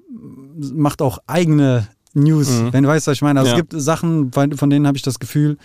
macht 0.75 1.01
auch 1.01 1.19
eigene 1.27 1.89
News, 2.15 2.49
mhm. 2.51 2.73
wenn 2.73 2.83
du 2.83 2.89
weißt, 2.89 3.07
was 3.07 3.15
ich 3.15 3.23
meine. 3.23 3.41
Also 3.41 3.53
ja. 3.53 3.57
es 3.57 3.61
gibt 3.61 3.81
Sachen, 3.81 4.33
von 4.33 4.71
denen 4.71 4.87
habe 4.87 4.97
ich 4.97 5.03
das 5.03 5.19
Gefühl, 5.19 5.59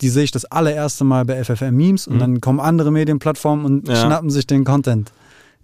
die 0.00 0.08
sehe 0.08 0.24
ich 0.24 0.30
das 0.30 0.44
allererste 0.44 1.04
Mal 1.04 1.24
bei 1.24 1.42
FFM 1.42 1.74
Memes 1.74 2.06
und 2.06 2.16
mhm. 2.16 2.20
dann 2.20 2.40
kommen 2.40 2.60
andere 2.60 2.90
Medienplattformen 2.90 3.64
und 3.64 3.88
ja. 3.88 3.96
schnappen 3.96 4.30
sich 4.30 4.46
den 4.46 4.64
Content. 4.64 5.12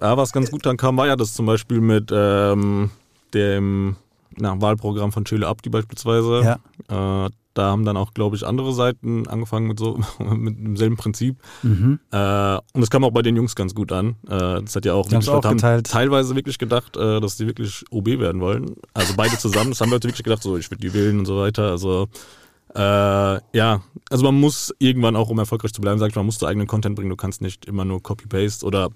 Ja, 0.01 0.17
was 0.17 0.33
ganz 0.33 0.51
gut 0.51 0.65
dann 0.65 0.77
kam, 0.77 0.97
war 0.97 1.07
ja 1.07 1.17
das 1.17 1.35
zum 1.35 1.47
Beispiel 1.47 1.81
mit 1.81 2.11
ähm, 2.13 2.91
dem 3.35 3.97
na, 4.37 4.61
Wahlprogramm 4.61 5.13
von 5.13 5.25
Chile 5.25 5.47
Abdi 5.47 5.69
beispielsweise. 5.69 6.59
Ja. 6.89 7.27
Äh, 7.27 7.31
da 7.55 7.65
haben 7.71 7.85
dann 7.85 7.97
auch, 7.97 8.15
glaube 8.15 8.37
ich, 8.37 8.47
andere 8.47 8.73
Seiten 8.73 9.27
angefangen 9.27 9.67
mit 9.67 9.79
so 9.79 9.99
mit 10.19 10.57
demselben 10.59 10.97
Prinzip. 10.97 11.37
Mhm. 11.63 11.99
Äh, 12.13 12.59
und 12.73 12.83
es 12.83 12.91
kam 12.91 13.05
auch 13.05 13.11
bei 13.11 13.23
den 13.23 13.37
Jungs 13.37 13.57
ganz 13.57 13.75
gut 13.75 13.93
an. 13.93 14.17
Äh, 14.29 14.63
das 14.63 14.77
hat 14.77 14.85
ja 14.85 14.95
auch, 14.95 15.09
die 15.09 15.17
auch 15.17 15.45
haben 15.45 15.59
teilweise 15.59 16.37
wirklich 16.37 16.59
gedacht, 16.59 16.97
äh, 16.97 17.21
dass 17.21 17.37
die 17.37 17.47
wirklich 17.47 17.85
OB 17.91 18.07
werden 18.07 18.41
wollen. 18.41 18.77
Also 18.95 19.15
beide 19.17 19.37
zusammen. 19.37 19.71
Das 19.71 19.81
haben 19.81 19.91
Leute 19.91 20.09
wirklich 20.09 20.23
gedacht, 20.23 20.43
so 20.43 20.57
ich 20.57 20.71
würde 20.71 20.81
die 20.81 20.95
wählen 20.95 21.19
und 21.19 21.27
so 21.27 21.39
weiter. 21.39 21.71
Also 21.71 22.09
äh, 22.75 23.41
ja, 23.57 23.83
also 24.11 24.25
man 24.25 24.39
muss 24.39 24.75
irgendwann 24.79 25.17
auch, 25.17 25.29
um 25.29 25.39
erfolgreich 25.39 25.73
zu 25.73 25.81
bleiben, 25.81 25.99
sag 25.99 26.11
ich 26.11 26.17
mal, 26.17 26.23
musst 26.23 26.43
du 26.43 26.47
eigenen 26.47 26.67
Content 26.67 26.97
bringen. 26.97 27.11
Du 27.11 27.17
kannst 27.17 27.41
nicht 27.41 27.67
immer 27.67 27.85
nur 27.85 28.03
Copy-Paste 28.03 28.65
oder 28.65 28.91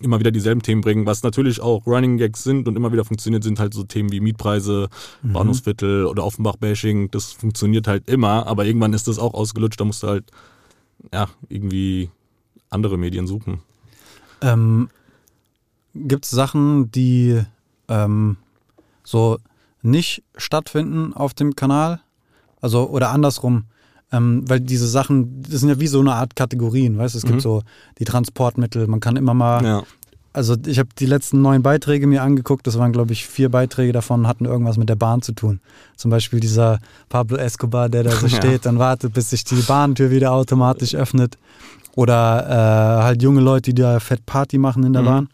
immer 0.00 0.18
wieder 0.18 0.30
dieselben 0.30 0.62
Themen 0.62 0.80
bringen, 0.80 1.04
was 1.04 1.22
natürlich 1.22 1.60
auch 1.60 1.86
Running 1.86 2.16
Gags 2.16 2.42
sind 2.42 2.66
und 2.66 2.76
immer 2.76 2.92
wieder 2.92 3.04
funktioniert, 3.04 3.44
sind 3.44 3.60
halt 3.60 3.74
so 3.74 3.82
Themen 3.84 4.10
wie 4.10 4.20
Mietpreise, 4.20 4.88
mhm. 5.22 5.32
Bahnhofsviertel 5.34 6.06
oder 6.06 6.24
Offenbach-Bashing. 6.24 7.10
Das 7.10 7.32
funktioniert 7.32 7.86
halt 7.86 8.08
immer, 8.08 8.46
aber 8.46 8.64
irgendwann 8.64 8.94
ist 8.94 9.08
das 9.08 9.18
auch 9.18 9.34
ausgelutscht. 9.34 9.80
Da 9.80 9.84
musst 9.84 10.02
du 10.02 10.08
halt 10.08 10.24
ja 11.12 11.28
irgendwie 11.48 12.10
andere 12.70 12.96
Medien 12.96 13.26
suchen. 13.26 13.60
Ähm, 14.40 14.88
Gibt 15.94 16.24
es 16.24 16.30
Sachen, 16.30 16.90
die 16.90 17.42
ähm, 17.88 18.36
so 19.04 19.38
nicht 19.82 20.22
stattfinden 20.36 21.12
auf 21.12 21.34
dem 21.34 21.54
Kanal? 21.54 22.00
Also, 22.62 22.88
oder 22.88 23.10
andersrum, 23.10 23.64
ähm, 24.12 24.44
weil 24.46 24.60
diese 24.60 24.86
Sachen, 24.86 25.42
das 25.42 25.60
sind 25.60 25.70
ja 25.70 25.80
wie 25.80 25.86
so 25.86 26.00
eine 26.00 26.14
Art 26.14 26.36
Kategorien, 26.36 26.98
weißt 26.98 27.14
du? 27.14 27.18
Es 27.18 27.24
mhm. 27.24 27.28
gibt 27.30 27.42
so 27.42 27.62
die 27.98 28.04
Transportmittel, 28.04 28.86
man 28.86 29.00
kann 29.00 29.16
immer 29.16 29.34
mal. 29.34 29.64
Ja. 29.64 29.82
Also 30.34 30.56
ich 30.66 30.78
habe 30.78 30.88
die 30.98 31.04
letzten 31.04 31.42
neun 31.42 31.62
Beiträge 31.62 32.06
mir 32.06 32.22
angeguckt, 32.22 32.66
das 32.66 32.78
waren 32.78 32.92
glaube 32.92 33.12
ich 33.12 33.26
vier 33.26 33.50
Beiträge 33.50 33.92
davon, 33.92 34.26
hatten 34.26 34.46
irgendwas 34.46 34.78
mit 34.78 34.88
der 34.88 34.96
Bahn 34.96 35.20
zu 35.20 35.32
tun. 35.32 35.60
Zum 35.96 36.10
Beispiel 36.10 36.40
dieser 36.40 36.78
Pablo 37.10 37.36
Escobar, 37.36 37.90
der 37.90 38.02
da 38.04 38.12
so 38.12 38.28
steht, 38.28 38.44
ja. 38.44 38.58
dann 38.58 38.78
wartet, 38.78 39.12
bis 39.12 39.28
sich 39.28 39.44
die 39.44 39.60
Bahntür 39.60 40.10
wieder 40.10 40.32
automatisch 40.32 40.94
öffnet. 40.94 41.36
Oder 41.96 42.46
äh, 42.48 43.02
halt 43.02 43.22
junge 43.22 43.42
Leute, 43.42 43.74
die 43.74 43.82
da 43.82 44.00
Fett 44.00 44.24
Party 44.24 44.56
machen 44.56 44.84
in 44.84 44.94
der 44.94 45.02
mhm. 45.02 45.06
Bahn. 45.06 45.28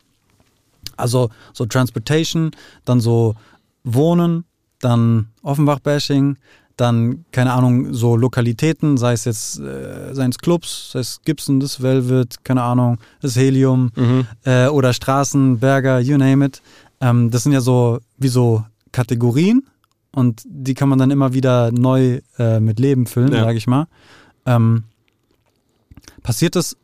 Also 0.96 1.30
so 1.52 1.64
Transportation, 1.66 2.50
dann 2.84 3.00
so 3.00 3.36
Wohnen, 3.84 4.44
dann 4.80 5.28
Offenbach-Bashing, 5.42 6.36
dann, 6.80 7.24
keine 7.32 7.52
Ahnung, 7.52 7.92
so 7.92 8.16
Lokalitäten, 8.16 8.96
sei 8.96 9.12
es 9.12 9.24
jetzt, 9.24 9.58
äh, 9.58 10.14
seien 10.14 10.30
es 10.30 10.38
Clubs, 10.38 10.92
sei 10.92 11.00
es 11.00 11.20
Gibson, 11.24 11.60
das 11.60 11.82
Velvet, 11.82 12.44
keine 12.44 12.62
Ahnung, 12.62 12.98
das 13.20 13.36
Helium 13.36 13.90
mhm. 13.96 14.26
äh, 14.44 14.68
oder 14.68 14.92
Straßen, 14.92 15.58
Berger, 15.58 15.98
you 16.00 16.16
name 16.16 16.44
it. 16.44 16.62
Ähm, 17.00 17.30
das 17.30 17.42
sind 17.42 17.52
ja 17.52 17.60
so 17.60 17.98
wie 18.16 18.28
so 18.28 18.64
Kategorien 18.92 19.66
und 20.14 20.42
die 20.46 20.74
kann 20.74 20.88
man 20.88 20.98
dann 20.98 21.10
immer 21.10 21.34
wieder 21.34 21.72
neu 21.72 22.20
äh, 22.38 22.60
mit 22.60 22.78
Leben 22.78 23.06
füllen, 23.06 23.32
ja. 23.32 23.40
sage 23.40 23.58
ich 23.58 23.66
mal. 23.66 23.86
Ähm, 24.46 24.84
passiert 26.22 26.56
das, 26.56 26.76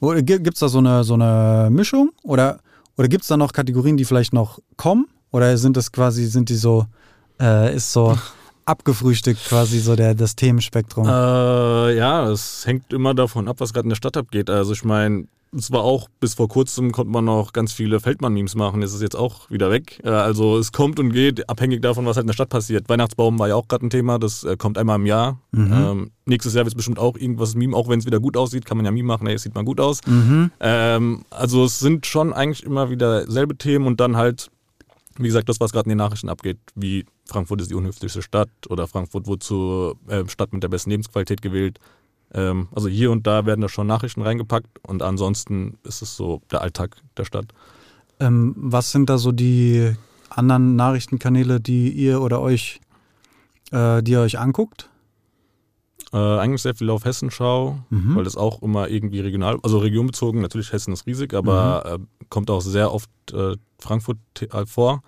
gibt 0.00 0.54
es 0.54 0.60
da 0.60 0.68
so 0.68 0.78
eine, 0.78 1.04
so 1.04 1.14
eine 1.14 1.68
Mischung 1.70 2.10
oder, 2.22 2.60
oder 2.96 3.08
gibt 3.08 3.22
es 3.22 3.28
da 3.28 3.36
noch 3.36 3.52
Kategorien, 3.52 3.96
die 3.96 4.04
vielleicht 4.04 4.32
noch 4.32 4.58
kommen? 4.76 5.06
Oder 5.30 5.56
sind 5.58 5.76
das 5.76 5.92
quasi, 5.92 6.26
sind 6.26 6.48
die 6.48 6.54
so, 6.54 6.86
äh, 7.40 7.74
ist 7.74 7.92
so 7.92 8.16
abgefrühstückt 8.66 9.44
quasi 9.44 9.78
so 9.78 9.96
der, 9.96 10.14
das 10.14 10.36
Themenspektrum? 10.36 11.06
Äh, 11.06 11.96
ja, 11.96 12.28
es 12.30 12.66
hängt 12.66 12.92
immer 12.92 13.14
davon 13.14 13.48
ab, 13.48 13.56
was 13.60 13.72
gerade 13.72 13.86
in 13.86 13.90
der 13.90 13.96
Stadt 13.96 14.16
abgeht. 14.16 14.50
Also 14.50 14.72
ich 14.72 14.84
meine, 14.84 15.26
es 15.56 15.70
war 15.70 15.82
auch 15.82 16.08
bis 16.20 16.34
vor 16.34 16.48
kurzem 16.48 16.92
konnte 16.92 17.10
man 17.10 17.24
noch 17.24 17.52
ganz 17.52 17.72
viele 17.72 18.00
Feldmann-Memes 18.00 18.54
machen. 18.56 18.80
Das 18.80 18.92
ist 18.92 19.02
jetzt 19.02 19.16
auch 19.16 19.50
wieder 19.50 19.70
weg. 19.70 20.00
Äh, 20.04 20.10
also 20.10 20.58
es 20.58 20.72
kommt 20.72 20.98
und 20.98 21.12
geht, 21.12 21.48
abhängig 21.48 21.82
davon, 21.82 22.04
was 22.06 22.16
halt 22.16 22.24
in 22.24 22.28
der 22.28 22.34
Stadt 22.34 22.48
passiert. 22.48 22.88
Weihnachtsbaum 22.88 23.38
war 23.38 23.48
ja 23.48 23.54
auch 23.54 23.68
gerade 23.68 23.86
ein 23.86 23.90
Thema, 23.90 24.18
das 24.18 24.44
äh, 24.44 24.56
kommt 24.56 24.78
einmal 24.78 24.96
im 24.96 25.06
Jahr. 25.06 25.40
Mhm. 25.52 25.72
Ähm, 25.72 26.10
nächstes 26.26 26.54
Jahr 26.54 26.64
wird 26.64 26.72
es 26.72 26.76
bestimmt 26.76 26.98
auch 26.98 27.16
irgendwas 27.16 27.54
Meme, 27.54 27.76
auch 27.76 27.88
wenn 27.88 28.00
es 28.00 28.06
wieder 28.06 28.20
gut 28.20 28.36
aussieht, 28.36 28.64
kann 28.64 28.76
man 28.76 28.84
ja 28.84 28.92
Meme 28.92 29.06
machen, 29.06 29.26
hey, 29.26 29.36
es 29.36 29.42
sieht 29.42 29.54
mal 29.54 29.64
gut 29.64 29.80
aus. 29.80 30.00
Mhm. 30.06 30.50
Ähm, 30.60 31.22
also 31.30 31.64
es 31.64 31.78
sind 31.78 32.06
schon 32.06 32.32
eigentlich 32.32 32.64
immer 32.64 32.90
wieder 32.90 33.30
selbe 33.30 33.56
Themen 33.56 33.86
und 33.86 34.00
dann 34.00 34.16
halt, 34.16 34.50
wie 35.16 35.28
gesagt, 35.28 35.48
das, 35.48 35.60
was 35.60 35.72
gerade 35.72 35.86
in 35.86 35.90
den 35.90 35.98
Nachrichten 35.98 36.28
abgeht, 36.28 36.58
wie 36.74 37.06
Frankfurt 37.26 37.60
ist 37.60 37.70
die 37.70 37.74
unhöflichste 37.74 38.22
Stadt 38.22 38.50
oder 38.68 38.86
Frankfurt 38.86 39.26
wurde 39.26 39.40
zur 39.40 39.96
äh, 40.08 40.26
Stadt 40.28 40.52
mit 40.52 40.62
der 40.62 40.68
besten 40.68 40.90
Lebensqualität 40.90 41.42
gewählt. 41.42 41.78
Ähm, 42.32 42.68
also 42.74 42.88
hier 42.88 43.10
und 43.10 43.26
da 43.26 43.46
werden 43.46 43.60
da 43.60 43.68
schon 43.68 43.86
Nachrichten 43.86 44.22
reingepackt 44.22 44.78
und 44.82 45.02
ansonsten 45.02 45.78
ist 45.84 46.02
es 46.02 46.16
so 46.16 46.42
der 46.50 46.62
Alltag 46.62 46.96
der 47.16 47.24
Stadt. 47.24 47.46
Ähm, 48.18 48.54
was 48.56 48.92
sind 48.92 49.10
da 49.10 49.18
so 49.18 49.32
die 49.32 49.94
anderen 50.30 50.76
Nachrichtenkanäle, 50.76 51.60
die 51.60 51.90
ihr 51.90 52.20
oder 52.20 52.40
euch, 52.40 52.80
äh, 53.72 54.02
die 54.02 54.12
ihr 54.12 54.20
euch 54.20 54.38
anguckt? 54.38 54.88
Äh, 56.12 56.16
eigentlich 56.16 56.62
sehr 56.62 56.74
viel 56.74 56.90
auf 56.90 57.04
Hessenschau, 57.04 57.78
mhm. 57.90 58.16
weil 58.16 58.24
das 58.24 58.36
auch 58.36 58.62
immer 58.62 58.88
irgendwie 58.88 59.20
regional, 59.20 59.58
also 59.62 59.78
regionbezogen, 59.78 60.40
natürlich 60.40 60.72
Hessen 60.72 60.92
ist 60.92 61.06
riesig, 61.06 61.34
aber 61.34 61.98
mhm. 61.98 62.04
äh, 62.04 62.06
kommt 62.30 62.50
auch 62.50 62.60
sehr 62.60 62.92
oft 62.92 63.10
äh, 63.32 63.56
Frankfurt 63.78 64.18
vor. 64.66 65.02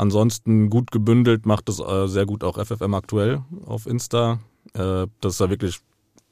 Ansonsten 0.00 0.70
gut 0.70 0.92
gebündelt 0.92 1.44
macht 1.44 1.68
es 1.68 1.78
äh, 1.78 2.06
sehr 2.06 2.24
gut 2.24 2.42
auch 2.42 2.56
FFM 2.56 2.94
aktuell 2.94 3.42
auf 3.66 3.86
Insta. 3.86 4.38
Äh, 4.72 5.06
das 5.20 5.32
ist 5.34 5.40
da 5.42 5.50
wirklich 5.50 5.78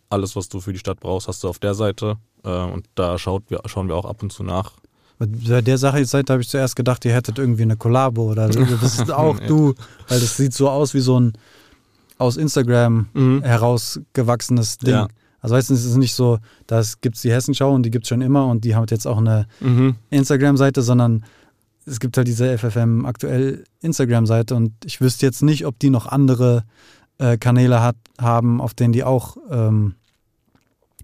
alles, 0.09 0.37
was 0.37 0.49
du 0.49 0.61
für 0.61 0.73
die 0.73 0.79
Stadt 0.79 1.01
brauchst, 1.01 1.29
hast 1.29 1.45
du 1.45 1.49
auf 1.49 1.59
der 1.59 1.75
Seite. 1.75 2.17
Äh, 2.45 2.49
und 2.49 2.87
da 2.95 3.19
schaut, 3.19 3.43
wir, 3.49 3.61
schauen 3.67 3.89
wir 3.89 3.95
auch 3.95 4.07
ab 4.07 4.23
und 4.23 4.33
zu 4.33 4.43
nach. 4.43 4.73
Bei 5.19 5.27
der 5.61 5.77
Sache 5.77 5.99
jetzt 5.99 6.15
habe 6.15 6.41
ich 6.41 6.49
zuerst 6.49 6.77
gedacht, 6.77 7.05
ihr 7.05 7.13
hättet 7.13 7.39
irgendwie 7.39 7.65
eine 7.65 7.77
Kollabo 7.77 8.31
oder 8.31 8.51
so. 8.51 8.65
Das 8.65 8.83
ist 9.01 9.11
auch 9.11 9.39
du, 9.39 9.75
weil 10.09 10.19
das 10.19 10.39
sieht 10.39 10.55
so 10.55 10.71
aus 10.71 10.95
wie 10.95 11.01
so 11.01 11.21
ein 11.21 11.35
aus 12.17 12.39
Instagram 12.39 13.09
mhm. 13.13 13.43
herausgewachsenes 13.43 14.79
Ding. 14.79 14.95
Ja. 14.95 15.09
Also 15.41 15.55
weißt 15.55 15.69
du, 15.69 15.75
es 15.75 15.85
ist 15.85 15.97
nicht 15.97 16.15
so, 16.15 16.39
da 16.67 16.83
gibt 17.03 17.17
es 17.17 17.23
die 17.23 17.31
Hessenschau 17.31 17.75
und 17.75 17.83
die 17.83 17.91
gibt 17.91 18.07
es 18.07 18.09
schon 18.09 18.23
immer 18.23 18.47
und 18.47 18.65
die 18.65 18.75
haben 18.75 18.87
jetzt 18.89 19.07
auch 19.07 19.19
eine 19.19 19.47
mhm. 19.61 19.97
Instagram-Seite, 20.09 20.81
sondern 20.81 21.23
es 21.89 22.01
gibt 22.01 22.17
halt 22.17 22.29
diese 22.29 22.57
FFM 22.59 23.07
aktuell 23.07 23.65
Instagram-Seite 23.81 24.55
und 24.55 24.73
ich 24.85 25.01
wüsste 25.01 25.27
jetzt 25.27 25.43
nicht, 25.43 25.67
ob 25.67 25.79
die 25.79 25.91
noch 25.91 26.07
andere 26.07 26.65
äh, 27.19 27.37
Kanäle 27.39 27.83
hat, 27.83 27.97
haben, 28.21 28.61
auf 28.61 28.75
denen 28.75 28.93
die 28.93 29.05
auch 29.05 29.37
ähm, 29.51 29.95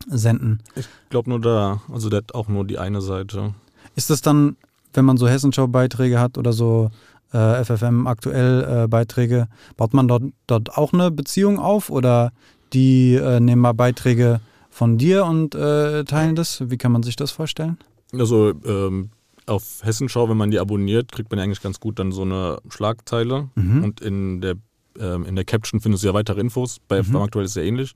senden. 0.06 0.60
Ich 0.76 0.86
glaube 1.10 1.30
nur 1.30 1.40
da, 1.40 1.80
also 1.92 2.10
der 2.10 2.18
hat 2.18 2.34
auch 2.34 2.48
nur 2.48 2.64
die 2.64 2.78
eine 2.78 3.00
Seite. 3.00 3.54
Ist 3.96 4.10
das 4.10 4.20
dann, 4.20 4.56
wenn 4.92 5.04
man 5.04 5.16
so 5.16 5.28
Hessenschau-Beiträge 5.28 6.20
hat 6.20 6.38
oder 6.38 6.52
so 6.52 6.90
äh, 7.32 7.64
FFM 7.64 8.06
aktuell 8.06 8.84
äh, 8.84 8.88
Beiträge, 8.88 9.48
baut 9.76 9.94
man 9.94 10.08
dort, 10.08 10.24
dort 10.46 10.76
auch 10.76 10.92
eine 10.92 11.10
Beziehung 11.10 11.58
auf 11.58 11.90
oder 11.90 12.32
die 12.72 13.14
äh, 13.14 13.40
nehmen 13.40 13.62
mal 13.62 13.72
Beiträge 13.72 14.40
von 14.70 14.98
dir 14.98 15.24
und 15.24 15.54
äh, 15.54 16.04
teilen 16.04 16.34
das? 16.34 16.68
Wie 16.70 16.76
kann 16.76 16.92
man 16.92 17.02
sich 17.02 17.16
das 17.16 17.30
vorstellen? 17.30 17.78
Also 18.12 18.52
ähm, 18.64 19.10
auf 19.46 19.80
Hessenschau, 19.82 20.28
wenn 20.28 20.36
man 20.36 20.50
die 20.50 20.58
abonniert, 20.58 21.12
kriegt 21.12 21.30
man 21.30 21.38
ja 21.38 21.44
eigentlich 21.44 21.62
ganz 21.62 21.80
gut 21.80 21.98
dann 21.98 22.12
so 22.12 22.22
eine 22.22 22.58
Schlagzeile 22.68 23.50
mhm. 23.54 23.84
und 23.84 24.00
in 24.00 24.40
der 24.40 24.56
ähm, 24.98 25.24
in 25.24 25.36
der 25.36 25.44
Caption 25.44 25.80
findest 25.80 26.04
du 26.04 26.08
ja 26.08 26.14
weitere 26.14 26.40
Infos. 26.40 26.78
Bei 26.88 27.02
mhm. 27.02 27.16
aktuell 27.16 27.44
ist 27.44 27.52
es 27.52 27.56
ja 27.56 27.62
ähnlich. 27.62 27.94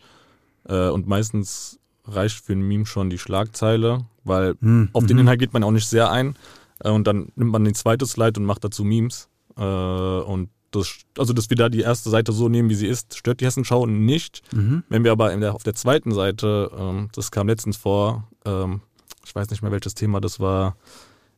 Äh, 0.68 0.88
und 0.88 1.06
meistens 1.06 1.78
reicht 2.04 2.44
für 2.44 2.54
ein 2.54 2.62
Meme 2.62 2.86
schon 2.86 3.10
die 3.10 3.18
Schlagzeile, 3.18 4.06
weil 4.24 4.54
mhm. 4.60 4.90
auf 4.92 5.06
den 5.06 5.16
mhm. 5.16 5.22
Inhalt 5.22 5.40
geht 5.40 5.52
man 5.52 5.62
auch 5.64 5.70
nicht 5.70 5.86
sehr 5.86 6.10
ein. 6.10 6.36
Äh, 6.80 6.90
und 6.90 7.06
dann 7.06 7.32
nimmt 7.36 7.52
man 7.52 7.64
den 7.64 7.74
zweiten 7.74 8.06
Slide 8.06 8.40
und 8.40 8.46
macht 8.46 8.64
dazu 8.64 8.84
Memes. 8.84 9.28
Äh, 9.56 9.62
und 9.62 10.50
das, 10.70 10.98
also, 11.16 11.32
dass 11.32 11.48
wir 11.48 11.56
da 11.56 11.68
die 11.68 11.80
erste 11.80 12.10
Seite 12.10 12.32
so 12.32 12.48
nehmen, 12.48 12.68
wie 12.68 12.74
sie 12.74 12.86
ist, 12.86 13.16
stört 13.16 13.40
die 13.40 13.46
Hessenschau 13.46 13.86
nicht. 13.86 14.42
Mhm. 14.52 14.82
Wenn 14.88 15.04
wir 15.04 15.12
aber 15.12 15.34
der, 15.34 15.54
auf 15.54 15.62
der 15.62 15.74
zweiten 15.74 16.12
Seite, 16.12 16.70
ähm, 16.78 17.08
das 17.14 17.30
kam 17.30 17.48
letztens 17.48 17.76
vor, 17.76 18.28
ähm, 18.44 18.82
ich 19.24 19.34
weiß 19.34 19.48
nicht 19.50 19.62
mehr 19.62 19.72
welches 19.72 19.94
Thema 19.94 20.20
das 20.20 20.40
war, 20.40 20.76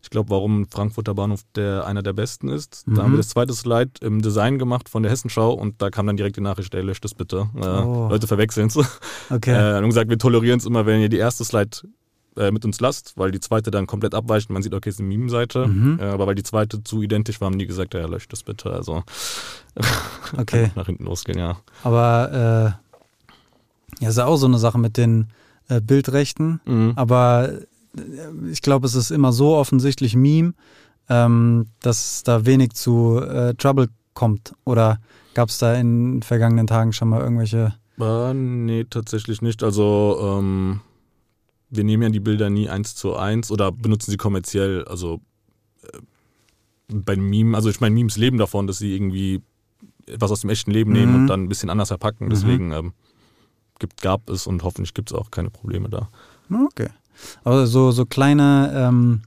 ich 0.02 0.10
glaube, 0.10 0.30
warum 0.30 0.66
Frankfurter 0.66 1.14
Bahnhof 1.14 1.40
der 1.54 1.86
einer 1.86 2.02
der 2.02 2.12
besten 2.12 2.48
ist. 2.48 2.86
Mhm. 2.86 2.94
Da 2.94 3.02
haben 3.02 3.12
wir 3.12 3.18
das 3.18 3.28
zweite 3.28 3.52
Slide 3.52 3.92
im 4.00 4.22
Design 4.22 4.58
gemacht 4.58 4.88
von 4.88 5.02
der 5.02 5.12
Hessenschau 5.12 5.52
und 5.52 5.82
da 5.82 5.90
kam 5.90 6.06
dann 6.06 6.16
direkt 6.16 6.36
die 6.36 6.40
Nachricht, 6.40 6.74
ey, 6.74 6.82
löscht 6.82 7.04
das 7.04 7.14
bitte. 7.14 7.48
Äh, 7.56 7.66
oh. 7.66 8.08
Leute 8.08 8.26
verwechseln 8.26 8.68
es. 8.68 8.78
Okay. 9.30 9.52
Äh, 9.52 9.74
haben 9.76 9.86
gesagt, 9.86 10.10
wir 10.10 10.18
tolerieren 10.18 10.58
es 10.58 10.66
immer, 10.66 10.86
wenn 10.86 11.00
ihr 11.00 11.08
die 11.08 11.18
erste 11.18 11.44
Slide 11.44 11.70
äh, 12.36 12.50
mit 12.50 12.64
uns 12.64 12.80
lasst, 12.80 13.12
weil 13.16 13.30
die 13.30 13.40
zweite 13.40 13.70
dann 13.70 13.86
komplett 13.86 14.14
abweicht. 14.14 14.50
Man 14.50 14.62
sieht, 14.62 14.74
okay, 14.74 14.88
es 14.88 14.96
ist 14.96 15.00
eine 15.00 15.08
Meme-Seite. 15.08 15.66
Mhm. 15.66 15.98
Äh, 16.00 16.04
aber 16.04 16.26
weil 16.26 16.34
die 16.34 16.42
zweite 16.42 16.82
zu 16.82 17.02
identisch 17.02 17.40
war, 17.40 17.46
haben 17.46 17.58
die 17.58 17.66
gesagt, 17.66 17.94
ja, 17.94 18.06
löscht 18.06 18.32
das 18.32 18.42
bitte. 18.42 18.72
Also 18.72 19.02
okay. 20.38 20.70
nach 20.74 20.86
hinten 20.86 21.04
losgehen, 21.04 21.38
ja. 21.38 21.58
Aber 21.82 22.78
äh, 23.98 24.02
ja, 24.02 24.08
ist 24.08 24.18
ja 24.18 24.26
auch 24.26 24.36
so 24.36 24.46
eine 24.46 24.58
Sache 24.58 24.78
mit 24.78 24.96
den 24.96 25.28
äh, 25.68 25.80
Bildrechten. 25.80 26.60
Mhm. 26.64 26.92
Aber 26.96 27.50
ich 28.50 28.62
glaube, 28.62 28.86
es 28.86 28.94
ist 28.94 29.10
immer 29.10 29.32
so 29.32 29.56
offensichtlich 29.56 30.14
Meme, 30.16 30.54
ähm, 31.08 31.66
dass 31.80 32.22
da 32.22 32.46
wenig 32.46 32.72
zu 32.72 33.20
äh, 33.20 33.54
Trouble 33.54 33.88
kommt. 34.14 34.54
Oder 34.64 35.00
gab 35.34 35.48
es 35.48 35.58
da 35.58 35.74
in 35.74 36.22
vergangenen 36.22 36.66
Tagen 36.66 36.92
schon 36.92 37.08
mal 37.08 37.20
irgendwelche? 37.20 37.74
Äh, 37.98 38.34
nee, 38.34 38.84
tatsächlich 38.84 39.42
nicht. 39.42 39.62
Also 39.62 40.38
ähm, 40.38 40.80
wir 41.68 41.84
nehmen 41.84 42.02
ja 42.02 42.08
die 42.08 42.20
Bilder 42.20 42.50
nie 42.50 42.68
eins 42.68 42.94
zu 42.94 43.16
eins 43.16 43.50
oder 43.50 43.72
benutzen 43.72 44.10
sie 44.10 44.16
kommerziell. 44.16 44.84
Also 44.84 45.20
äh, 45.82 45.98
bei 46.92 47.16
Meme, 47.16 47.56
also 47.56 47.70
ich 47.70 47.80
meine, 47.80 47.94
Memes 47.94 48.16
leben 48.16 48.38
davon, 48.38 48.66
dass 48.66 48.78
sie 48.78 48.94
irgendwie 48.94 49.42
etwas 50.06 50.30
aus 50.30 50.40
dem 50.40 50.50
echten 50.50 50.70
Leben 50.70 50.92
nehmen 50.92 51.12
mhm. 51.12 51.20
und 51.20 51.26
dann 51.28 51.42
ein 51.44 51.48
bisschen 51.48 51.70
anders 51.70 51.88
verpacken. 51.88 52.26
Mhm. 52.26 52.30
Deswegen 52.30 52.72
ähm, 52.72 52.92
gibt, 53.78 54.00
gab 54.02 54.28
es 54.30 54.46
und 54.46 54.62
hoffentlich 54.62 54.94
gibt 54.94 55.10
es 55.10 55.16
auch 55.16 55.30
keine 55.30 55.50
Probleme 55.50 55.88
da. 55.88 56.08
Okay. 56.66 56.88
Aber 57.44 57.66
so, 57.66 57.90
so 57.90 58.06
kleine, 58.06 58.72
ähm, 58.74 59.22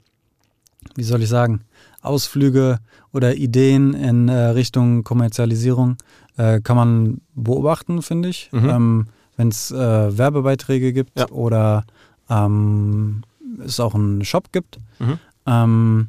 wie 0.96 1.04
soll 1.04 1.22
ich 1.22 1.30
sagen, 1.30 1.62
Ausflüge 2.02 2.80
oder 3.12 3.36
Ideen 3.36 3.94
in 3.94 4.28
äh, 4.28 4.34
Richtung 4.34 5.04
Kommerzialisierung 5.04 5.98
äh, 6.38 6.60
kann 6.62 6.76
man 6.76 7.22
beobachten, 7.36 8.02
finde 8.02 8.30
ich. 8.30 8.50
Mhm. 8.52 8.70
Ähm, 8.70 9.08
Wenn 9.38 9.48
es 9.50 9.72
äh, 9.72 10.18
Werbebeiträge 10.18 10.94
gibt 10.94 11.18
ja. 11.18 11.30
oder 11.30 11.86
ähm, 12.30 13.24
es 13.64 13.80
auch 13.80 13.96
einen 13.96 14.26
Shop 14.26 14.52
gibt. 14.52 14.80
Mhm. 15.00 15.20
Ähm, 15.46 16.08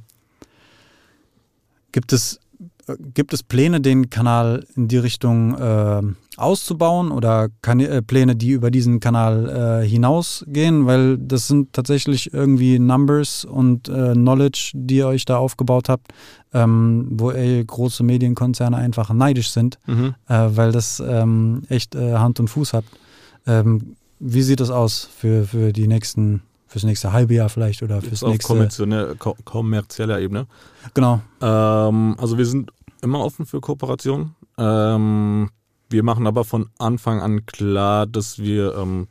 gibt 1.92 2.12
es 2.12 2.40
Gibt 3.14 3.32
es 3.32 3.42
Pläne, 3.42 3.80
den 3.80 4.10
Kanal 4.10 4.66
in 4.76 4.88
die 4.88 4.98
Richtung 4.98 5.54
äh, 5.54 6.02
auszubauen 6.36 7.10
oder 7.12 7.48
kan 7.62 7.80
äh, 7.80 8.02
Pläne, 8.02 8.36
die 8.36 8.50
über 8.50 8.70
diesen 8.70 9.00
Kanal 9.00 9.82
äh, 9.82 9.88
hinausgehen? 9.88 10.86
Weil 10.86 11.18
das 11.18 11.48
sind 11.48 11.72
tatsächlich 11.72 12.32
irgendwie 12.32 12.78
Numbers 12.78 13.44
und 13.44 13.88
äh, 13.88 14.12
Knowledge, 14.12 14.72
die 14.74 14.96
ihr 14.96 15.06
euch 15.06 15.24
da 15.24 15.38
aufgebaut 15.38 15.88
habt, 15.88 16.12
ähm, 16.52 17.08
wo 17.10 17.30
ey, 17.30 17.64
große 17.64 18.02
Medienkonzerne 18.02 18.76
einfach 18.76 19.12
neidisch 19.12 19.50
sind, 19.50 19.78
mhm. 19.86 20.14
Äh, 20.28 20.48
weil 20.50 20.72
das 20.72 21.02
ähm, 21.06 21.62
echt 21.68 21.94
äh, 21.94 22.14
Hand 22.14 22.40
und 22.40 22.48
Fuß 22.48 22.72
hat. 22.72 22.84
Ähm, 23.46 23.96
wie 24.20 24.42
sieht 24.42 24.60
das 24.60 24.70
aus 24.70 25.08
für, 25.16 25.44
für 25.44 25.72
die 25.72 25.86
nächsten 25.86 26.42
fürs 26.74 26.82
nächste 26.82 27.12
halbe 27.12 27.34
Jahr 27.34 27.48
vielleicht 27.48 27.84
oder 27.84 28.00
fürs 28.00 28.22
Jetzt 28.22 28.48
nächste. 28.48 29.16
Auf 29.20 29.44
kommerzieller 29.44 30.18
Ebene. 30.18 30.48
Genau. 30.92 31.20
Ähm, 31.40 32.16
also 32.18 32.37
wir 32.37 32.46
sind 32.46 32.72
immer 33.00 33.20
offen 33.20 33.46
für 33.46 33.60
Kooperation. 33.60 34.34
Ähm, 34.58 35.50
wir 35.88 36.02
machen 36.02 36.26
aber 36.26 36.42
von 36.42 36.70
Anfang 36.78 37.20
an 37.20 37.46
klar, 37.46 38.08
dass 38.08 38.40
wir 38.40 38.74
ähm, 38.76 39.06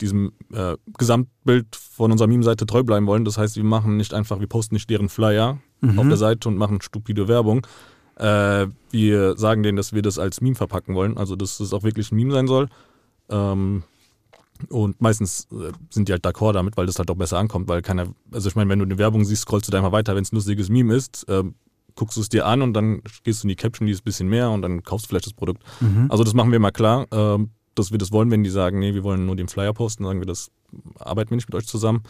diesem 0.00 0.30
äh, 0.52 0.76
Gesamtbild 0.98 1.74
von 1.74 2.12
unserer 2.12 2.28
Meme-Seite 2.28 2.64
treu 2.64 2.84
bleiben 2.84 3.08
wollen. 3.08 3.24
Das 3.24 3.38
heißt, 3.38 3.56
wir 3.56 3.64
machen 3.64 3.96
nicht 3.96 4.14
einfach, 4.14 4.38
wir 4.38 4.46
posten 4.46 4.76
nicht 4.76 4.88
deren 4.88 5.08
Flyer 5.08 5.58
mhm. 5.80 5.98
auf 5.98 6.06
der 6.06 6.16
Seite 6.16 6.48
und 6.48 6.58
machen 6.58 6.80
stupide 6.80 7.26
Werbung. 7.26 7.66
Äh, 8.14 8.68
wir 8.92 9.36
sagen 9.36 9.64
denen, 9.64 9.76
dass 9.76 9.92
wir 9.92 10.02
das 10.02 10.16
als 10.20 10.40
Meme 10.40 10.54
verpacken 10.54 10.94
wollen, 10.94 11.18
also 11.18 11.34
dass 11.34 11.58
es 11.58 11.72
auch 11.72 11.82
wirklich 11.82 12.12
ein 12.12 12.16
Meme 12.16 12.30
sein 12.32 12.46
soll. 12.46 12.68
Ähm, 13.28 13.82
und 14.68 15.00
meistens 15.00 15.48
äh, 15.52 15.72
sind 15.90 16.08
die 16.08 16.12
halt 16.12 16.24
d'accord 16.24 16.52
damit, 16.52 16.76
weil 16.76 16.86
das 16.86 16.98
halt 16.98 17.10
auch 17.10 17.16
besser 17.16 17.38
ankommt, 17.38 17.68
weil 17.68 17.82
keiner, 17.82 18.08
also 18.32 18.48
ich 18.48 18.56
meine, 18.56 18.70
wenn 18.70 18.78
du 18.78 18.84
eine 18.84 18.98
Werbung 18.98 19.24
siehst, 19.24 19.42
scrollst 19.42 19.68
du 19.68 19.72
da 19.72 19.78
einfach 19.78 19.92
weiter, 19.92 20.14
wenn 20.14 20.22
es 20.22 20.32
ein 20.32 20.36
lustiges 20.36 20.68
Meme 20.68 20.94
ist, 20.94 21.28
äh, 21.28 21.44
guckst 21.94 22.16
du 22.16 22.20
es 22.20 22.28
dir 22.28 22.46
an 22.46 22.62
und 22.62 22.74
dann 22.74 23.02
gehst 23.24 23.42
du 23.42 23.46
in 23.46 23.50
die 23.50 23.56
Caption, 23.56 23.86
die 23.86 23.92
ist 23.92 24.00
ein 24.00 24.04
bisschen 24.04 24.28
mehr 24.28 24.50
und 24.50 24.62
dann 24.62 24.82
kaufst 24.82 25.06
du 25.06 25.08
vielleicht 25.08 25.26
das 25.26 25.32
Produkt. 25.32 25.62
Mhm. 25.80 26.06
Also 26.08 26.24
das 26.24 26.34
machen 26.34 26.52
wir 26.52 26.58
mal 26.58 26.70
klar, 26.70 27.06
äh, 27.12 27.38
dass 27.74 27.90
wir 27.90 27.98
das 27.98 28.12
wollen, 28.12 28.30
wenn 28.30 28.42
die 28.42 28.50
sagen, 28.50 28.78
nee, 28.78 28.94
wir 28.94 29.04
wollen 29.04 29.26
nur 29.26 29.36
den 29.36 29.48
Flyer 29.48 29.72
posten, 29.72 30.04
sagen 30.04 30.20
wir, 30.20 30.26
das 30.26 30.50
arbeiten 30.98 31.30
wir 31.30 31.36
nicht 31.36 31.48
mit 31.48 31.54
euch 31.54 31.66
zusammen. 31.66 32.02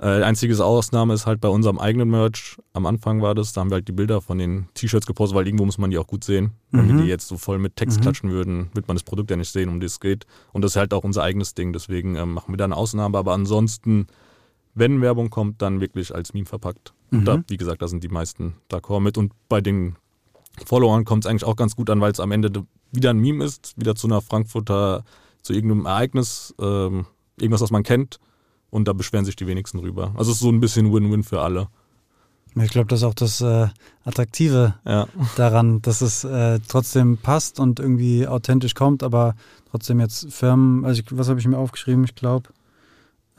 Äh, 0.00 0.22
einzige 0.22 0.64
Ausnahme 0.64 1.12
ist 1.14 1.26
halt 1.26 1.40
bei 1.40 1.48
unserem 1.48 1.78
eigenen 1.78 2.08
Merch. 2.08 2.56
Am 2.72 2.86
Anfang 2.86 3.20
war 3.20 3.34
das, 3.34 3.52
da 3.52 3.60
haben 3.60 3.70
wir 3.70 3.76
halt 3.76 3.88
die 3.88 3.92
Bilder 3.92 4.20
von 4.20 4.38
den 4.38 4.68
T-Shirts 4.74 5.06
gepostet, 5.06 5.36
weil 5.36 5.46
irgendwo 5.46 5.64
muss 5.64 5.78
man 5.78 5.90
die 5.90 5.98
auch 5.98 6.06
gut 6.06 6.22
sehen. 6.22 6.52
Wenn 6.70 6.86
mhm. 6.86 6.88
wir 6.88 7.02
die 7.02 7.08
jetzt 7.08 7.26
so 7.26 7.36
voll 7.36 7.58
mit 7.58 7.74
Text 7.74 7.98
mhm. 7.98 8.02
klatschen 8.02 8.30
würden, 8.30 8.70
wird 8.74 8.86
man 8.86 8.96
das 8.96 9.02
Produkt 9.02 9.30
ja 9.30 9.36
nicht 9.36 9.50
sehen, 9.50 9.68
um 9.68 9.80
das 9.80 9.92
es 9.92 10.00
geht. 10.00 10.24
Und 10.52 10.62
das 10.62 10.72
ist 10.72 10.76
halt 10.76 10.94
auch 10.94 11.02
unser 11.02 11.24
eigenes 11.24 11.54
Ding, 11.54 11.72
deswegen 11.72 12.14
ähm, 12.14 12.34
machen 12.34 12.52
wir 12.52 12.56
da 12.56 12.64
eine 12.64 12.76
Ausnahme. 12.76 13.18
Aber 13.18 13.32
ansonsten, 13.32 14.06
wenn 14.74 15.00
Werbung 15.00 15.30
kommt, 15.30 15.62
dann 15.62 15.80
wirklich 15.80 16.14
als 16.14 16.32
Meme 16.32 16.46
verpackt. 16.46 16.94
Mhm. 17.10 17.18
Und 17.18 17.24
da, 17.24 17.42
wie 17.48 17.56
gesagt, 17.56 17.82
da 17.82 17.88
sind 17.88 18.04
die 18.04 18.08
meisten 18.08 18.54
d'accord 18.70 19.00
mit. 19.00 19.18
Und 19.18 19.32
bei 19.48 19.60
den 19.60 19.96
Followern 20.64 21.06
kommt 21.06 21.24
es 21.24 21.30
eigentlich 21.30 21.44
auch 21.44 21.56
ganz 21.56 21.74
gut 21.74 21.90
an, 21.90 22.00
weil 22.00 22.12
es 22.12 22.20
am 22.20 22.30
Ende 22.30 22.52
wieder 22.92 23.10
ein 23.10 23.18
Meme 23.18 23.44
ist, 23.44 23.74
wieder 23.76 23.96
zu 23.96 24.06
einer 24.06 24.20
Frankfurter, 24.20 25.04
zu 25.42 25.52
irgendeinem 25.52 25.86
Ereignis, 25.86 26.54
ähm, 26.60 27.06
irgendwas, 27.36 27.62
was 27.62 27.72
man 27.72 27.82
kennt 27.82 28.20
und 28.70 28.88
da 28.88 28.92
beschweren 28.92 29.24
sich 29.24 29.36
die 29.36 29.46
wenigsten 29.46 29.78
drüber. 29.78 30.12
Also 30.16 30.30
es 30.30 30.38
ist 30.38 30.42
so 30.42 30.50
ein 30.50 30.60
bisschen 30.60 30.92
Win-Win 30.92 31.22
für 31.22 31.40
alle. 31.40 31.68
Ich 32.54 32.70
glaube, 32.70 32.88
das 32.88 33.00
ist 33.00 33.04
auch 33.04 33.14
das 33.14 33.40
äh, 33.40 33.68
Attraktive 34.04 34.74
ja. 34.84 35.06
daran, 35.36 35.80
dass 35.82 36.00
es 36.00 36.24
äh, 36.24 36.58
trotzdem 36.66 37.18
passt 37.18 37.60
und 37.60 37.78
irgendwie 37.78 38.26
authentisch 38.26 38.74
kommt, 38.74 39.02
aber 39.02 39.34
trotzdem 39.70 40.00
jetzt 40.00 40.32
Firmen, 40.32 40.84
also 40.84 41.00
ich, 41.00 41.16
was 41.16 41.28
habe 41.28 41.38
ich 41.38 41.46
mir 41.46 41.58
aufgeschrieben? 41.58 42.04
Ich 42.04 42.14
glaube, 42.14 42.48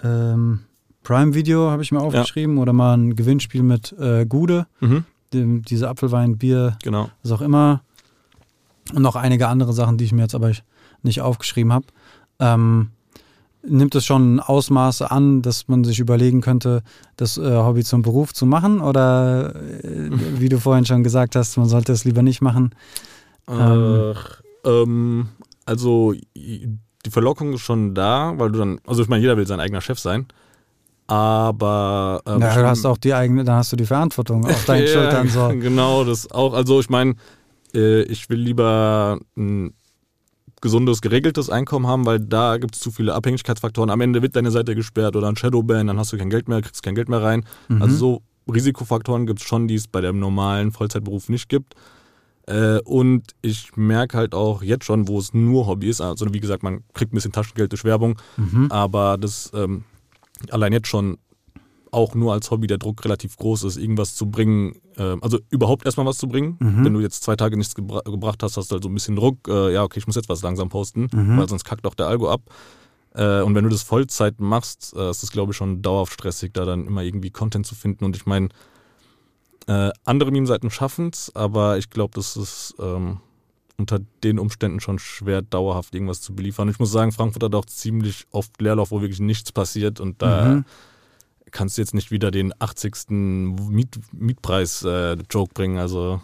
ähm, 0.04 0.62
Prime 1.04 1.34
Video 1.34 1.70
habe 1.70 1.82
ich 1.82 1.92
mir 1.92 2.02
aufgeschrieben 2.02 2.58
ja. 2.58 2.62
oder 2.62 2.74
mal 2.74 2.96
ein 2.96 3.16
Gewinnspiel 3.16 3.64
mit 3.64 3.94
äh, 4.00 4.26
Gude, 4.26 4.68
mhm. 4.80 5.06
dem, 5.34 5.64
diese 5.64 5.90
Apfelwein, 5.90 6.38
Bier, 6.38 6.78
genau. 6.84 7.10
was 7.24 7.32
auch 7.32 7.42
immer. 7.42 7.82
Und 8.94 9.02
noch 9.02 9.16
einige 9.16 9.48
andere 9.48 9.74
Sachen, 9.74 9.98
die 9.98 10.06
ich 10.06 10.12
mir 10.12 10.22
jetzt 10.22 10.36
aber 10.36 10.52
nicht 11.04 11.22
aufgeschrieben 11.22 11.74
habe. 11.74 11.86
Ähm, 12.40 12.90
nimmt 13.62 13.96
es 13.96 14.06
schon 14.06 14.40
Ausmaße 14.40 15.12
an, 15.12 15.42
dass 15.42 15.68
man 15.68 15.84
sich 15.84 16.00
überlegen 16.00 16.42
könnte, 16.42 16.82
das 17.18 17.38
äh, 17.38 17.42
Hobby 17.42 17.84
zum 17.84 18.02
Beruf 18.02 18.34
zu 18.34 18.46
machen? 18.46 18.82
Oder 18.82 19.56
äh, 19.56 20.10
wie 20.40 20.50
du 20.50 20.60
vorhin 20.60 20.86
schon 20.86 21.04
gesagt 21.04 21.36
hast, 21.36 21.58
man 21.58 21.68
sollte 21.68 21.92
es 21.92 22.06
lieber 22.06 22.22
nicht 22.22 22.42
machen? 22.42 22.74
Ähm, 23.50 24.14
ähm, 24.66 25.30
also 25.66 26.14
die 27.06 27.10
Verlockung 27.10 27.54
ist 27.54 27.62
schon 27.62 27.96
da, 27.96 28.34
weil 28.38 28.52
du 28.52 28.60
dann, 28.60 28.80
also 28.86 29.02
ich 29.02 29.08
meine, 29.08 29.22
jeder 29.22 29.38
will 29.38 29.48
sein 29.48 29.60
eigener 29.60 29.82
Chef 29.82 30.00
sein. 30.00 30.28
Aber 31.08 32.22
ähm, 32.28 32.40
ja, 32.40 32.56
du 32.56 32.68
hast 32.68 32.86
auch 32.86 32.98
die 32.98 33.14
eigene, 33.16 33.44
dann 33.44 33.56
hast 33.56 33.72
du 33.72 33.76
die 33.76 33.86
Verantwortung 33.86 34.46
auf 34.46 34.66
deinen 34.66 34.82
ja, 34.86 34.94
Schultern. 34.94 35.28
So. 35.28 35.48
Genau, 35.60 36.04
das 36.04 36.30
auch. 36.30 36.54
Also 36.54 36.80
ich 36.80 36.90
meine, 36.90 37.16
äh, 37.74 38.04
ich 38.04 38.30
will 38.30 38.40
lieber 38.40 39.20
ein 39.36 39.74
gesundes, 40.62 41.02
geregeltes 41.02 41.50
Einkommen 41.50 41.88
haben, 41.88 42.06
weil 42.06 42.20
da 42.20 42.58
gibt 42.58 42.76
es 42.76 42.82
zu 42.82 42.92
viele 42.92 43.14
Abhängigkeitsfaktoren. 43.14 43.90
Am 43.90 44.02
Ende 44.02 44.22
wird 44.22 44.36
deine 44.36 44.52
Seite 44.52 44.76
gesperrt 44.76 45.16
oder 45.16 45.28
ein 45.28 45.36
Shadowban, 45.36 45.88
dann 45.88 45.98
hast 45.98 46.14
du 46.14 46.18
kein 46.18 46.30
Geld 46.30 46.48
mehr, 46.48 46.62
kriegst 46.62 46.84
kein 46.84 46.96
Geld 46.96 47.10
mehr 47.10 47.22
rein. 47.22 47.46
Mhm. 47.68 47.82
Also 47.82 47.96
so 47.96 48.22
Risikofaktoren 48.52 49.26
gibt 49.26 49.42
es 49.42 49.48
schon, 49.48 49.68
die 49.68 49.76
es 49.76 49.88
bei 49.88 50.02
dem 50.02 50.20
normalen 50.20 50.72
Vollzeitberuf 50.72 51.30
nicht 51.30 51.50
gibt. 51.50 51.76
Äh, 52.48 52.80
und 52.80 53.36
ich 53.42 53.76
merke 53.76 54.18
halt 54.18 54.34
auch 54.34 54.64
jetzt 54.64 54.86
schon, 54.86 55.08
wo 55.08 55.20
es 55.20 55.34
nur 55.34 55.68
Hobby 55.68 55.88
ist, 55.88 56.02
also 56.02 56.34
wie 56.34 56.40
gesagt, 56.40 56.64
man 56.64 56.84
kriegt 56.94 57.14
ein 57.14 57.16
bisschen 57.16 57.32
Taschengeld 57.32 57.72
durch 57.72 57.84
Werbung, 57.84 58.20
mhm. 58.38 58.72
aber 58.72 59.18
das 59.18 59.52
ähm, 59.54 59.84
allein 60.50 60.74
jetzt 60.74 60.88
schon 60.88 61.18
auch 61.92 62.16
nur 62.16 62.34
als 62.34 62.52
Hobby 62.52 62.68
der 62.68 62.78
Druck 62.78 63.04
relativ 63.04 63.38
groß 63.38 63.64
ist, 63.64 63.78
irgendwas 63.78 64.16
zu 64.16 64.30
bringen, 64.30 64.76
äh, 64.98 65.16
also 65.22 65.40
überhaupt 65.50 65.86
erstmal 65.86 66.06
was 66.06 66.18
zu 66.18 66.28
bringen. 66.28 66.58
Mhm. 66.60 66.86
Wenn 66.86 66.94
du 66.94 67.00
jetzt 67.00 67.24
zwei 67.24 67.36
Tage 67.36 67.58
nichts 67.58 67.76
gebra 67.76 68.02
gebracht 68.02 68.44
hast, 68.44 68.58
hast 68.58 68.72
du 68.72 68.74
halt 68.74 68.84
so 68.84 68.90
ein 68.90 68.94
bisschen 68.94 69.16
Druck, 69.16 69.48
äh, 69.48 69.74
ja, 69.74 69.84
okay, 69.84 70.00
ich 70.00 70.08
muss 70.08 70.16
jetzt 70.16 70.30
was 70.30 70.42
langsam 70.42 70.70
posten, 70.70 71.08
mhm. 71.12 71.38
weil 71.38 71.50
sonst 71.50 71.64
kackt 71.64 71.86
auch 71.86 71.96
der 71.96 72.08
Algo 72.08 72.30
ab. 72.30 72.42
Äh, 73.14 73.42
und 73.42 73.56
wenn 73.56 73.64
du 73.64 73.70
das 73.70 73.84
Vollzeit 73.84 74.40
machst, 74.40 74.94
äh, 74.96 75.10
ist 75.10 75.24
es, 75.24 75.32
glaube 75.32 75.52
ich, 75.52 75.58
schon 75.58 75.82
dauerhaft 75.82 76.14
stressig, 76.14 76.54
da 76.54 76.66
dann 76.66 76.86
immer 76.86 77.02
irgendwie 77.02 77.32
Content 77.32 77.66
zu 77.66 77.76
finden. 77.76 78.06
Und 78.06 78.16
ich 78.16 78.26
meine, 78.26 78.50
äh, 79.68 79.90
andere 80.06 80.32
Meme-Seiten 80.32 80.70
schaffen 80.70 81.10
es, 81.12 81.36
aber 81.36 81.78
ich 81.78 81.90
glaube, 81.90 82.12
das 82.16 82.38
ist 82.38 82.76
ähm, 82.80 83.20
unter 83.78 84.00
den 84.24 84.38
Umständen 84.38 84.80
schon 84.80 85.00
schwer, 85.00 85.42
dauerhaft 85.42 85.96
irgendwas 85.96 86.22
zu 86.22 86.36
beliefern. 86.36 86.68
Und 86.68 86.74
ich 86.74 86.80
muss 86.80 86.92
sagen, 86.92 87.12
Frankfurt 87.12 87.44
hat 87.44 87.56
auch 87.56 87.66
ziemlich 87.66 88.26
oft 88.32 88.62
Leerlauf, 88.62 88.92
wo 88.92 89.02
wirklich 89.02 89.22
nichts 89.22 89.52
passiert 89.52 90.00
und 90.00 90.22
da 90.22 90.46
mhm 90.46 90.66
kannst 91.52 91.78
du 91.78 91.82
jetzt 91.82 91.94
nicht 91.94 92.12
wieder 92.12 92.32
den 92.32 92.54
80. 92.60 93.10
Miet, 93.10 94.00
Mietpreis-Joke 94.12 95.52
äh, 95.52 95.54
bringen. 95.54 95.78
Also 95.78 96.22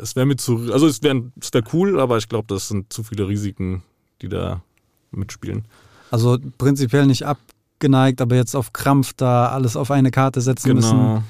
es 0.00 0.16
wäre 0.16 0.26
mir 0.26 0.36
zu, 0.36 0.72
also 0.72 0.86
es 0.86 1.02
wäre 1.02 1.22
wär 1.24 1.62
cool, 1.72 2.00
aber 2.00 2.18
ich 2.18 2.28
glaube, 2.28 2.46
das 2.48 2.68
sind 2.68 2.92
zu 2.92 3.02
viele 3.02 3.28
Risiken, 3.28 3.82
die 4.22 4.28
da 4.28 4.62
mitspielen. 5.10 5.64
Also 6.10 6.38
prinzipiell 6.58 7.06
nicht 7.06 7.24
abgeneigt, 7.24 8.20
aber 8.20 8.36
jetzt 8.36 8.54
auf 8.54 8.72
Krampf 8.72 9.12
da 9.14 9.48
alles 9.48 9.76
auf 9.76 9.90
eine 9.90 10.10
Karte 10.10 10.40
setzen 10.40 10.74
genau. 10.74 10.76
müssen. 10.76 11.24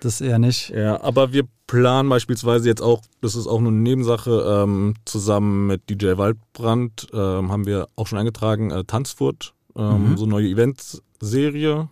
Das 0.00 0.20
eher 0.20 0.38
nicht. 0.38 0.70
Ja, 0.70 1.00
aber 1.02 1.32
wir 1.32 1.44
planen 1.66 2.08
beispielsweise 2.08 2.68
jetzt 2.68 2.82
auch, 2.82 3.00
das 3.22 3.34
ist 3.34 3.46
auch 3.46 3.60
nur 3.60 3.72
eine 3.72 3.80
Nebensache, 3.80 4.62
ähm, 4.64 4.94
zusammen 5.06 5.66
mit 5.66 5.88
DJ 5.88 6.18
Waldbrand 6.18 7.08
ähm, 7.12 7.50
haben 7.50 7.64
wir 7.64 7.88
auch 7.96 8.06
schon 8.06 8.18
eingetragen, 8.18 8.70
äh, 8.70 8.84
Tanzfurt, 8.84 9.54
ähm, 9.76 10.10
mhm. 10.10 10.16
so 10.16 10.24
eine 10.24 10.32
neue 10.32 10.48
Eventserie 10.48 11.88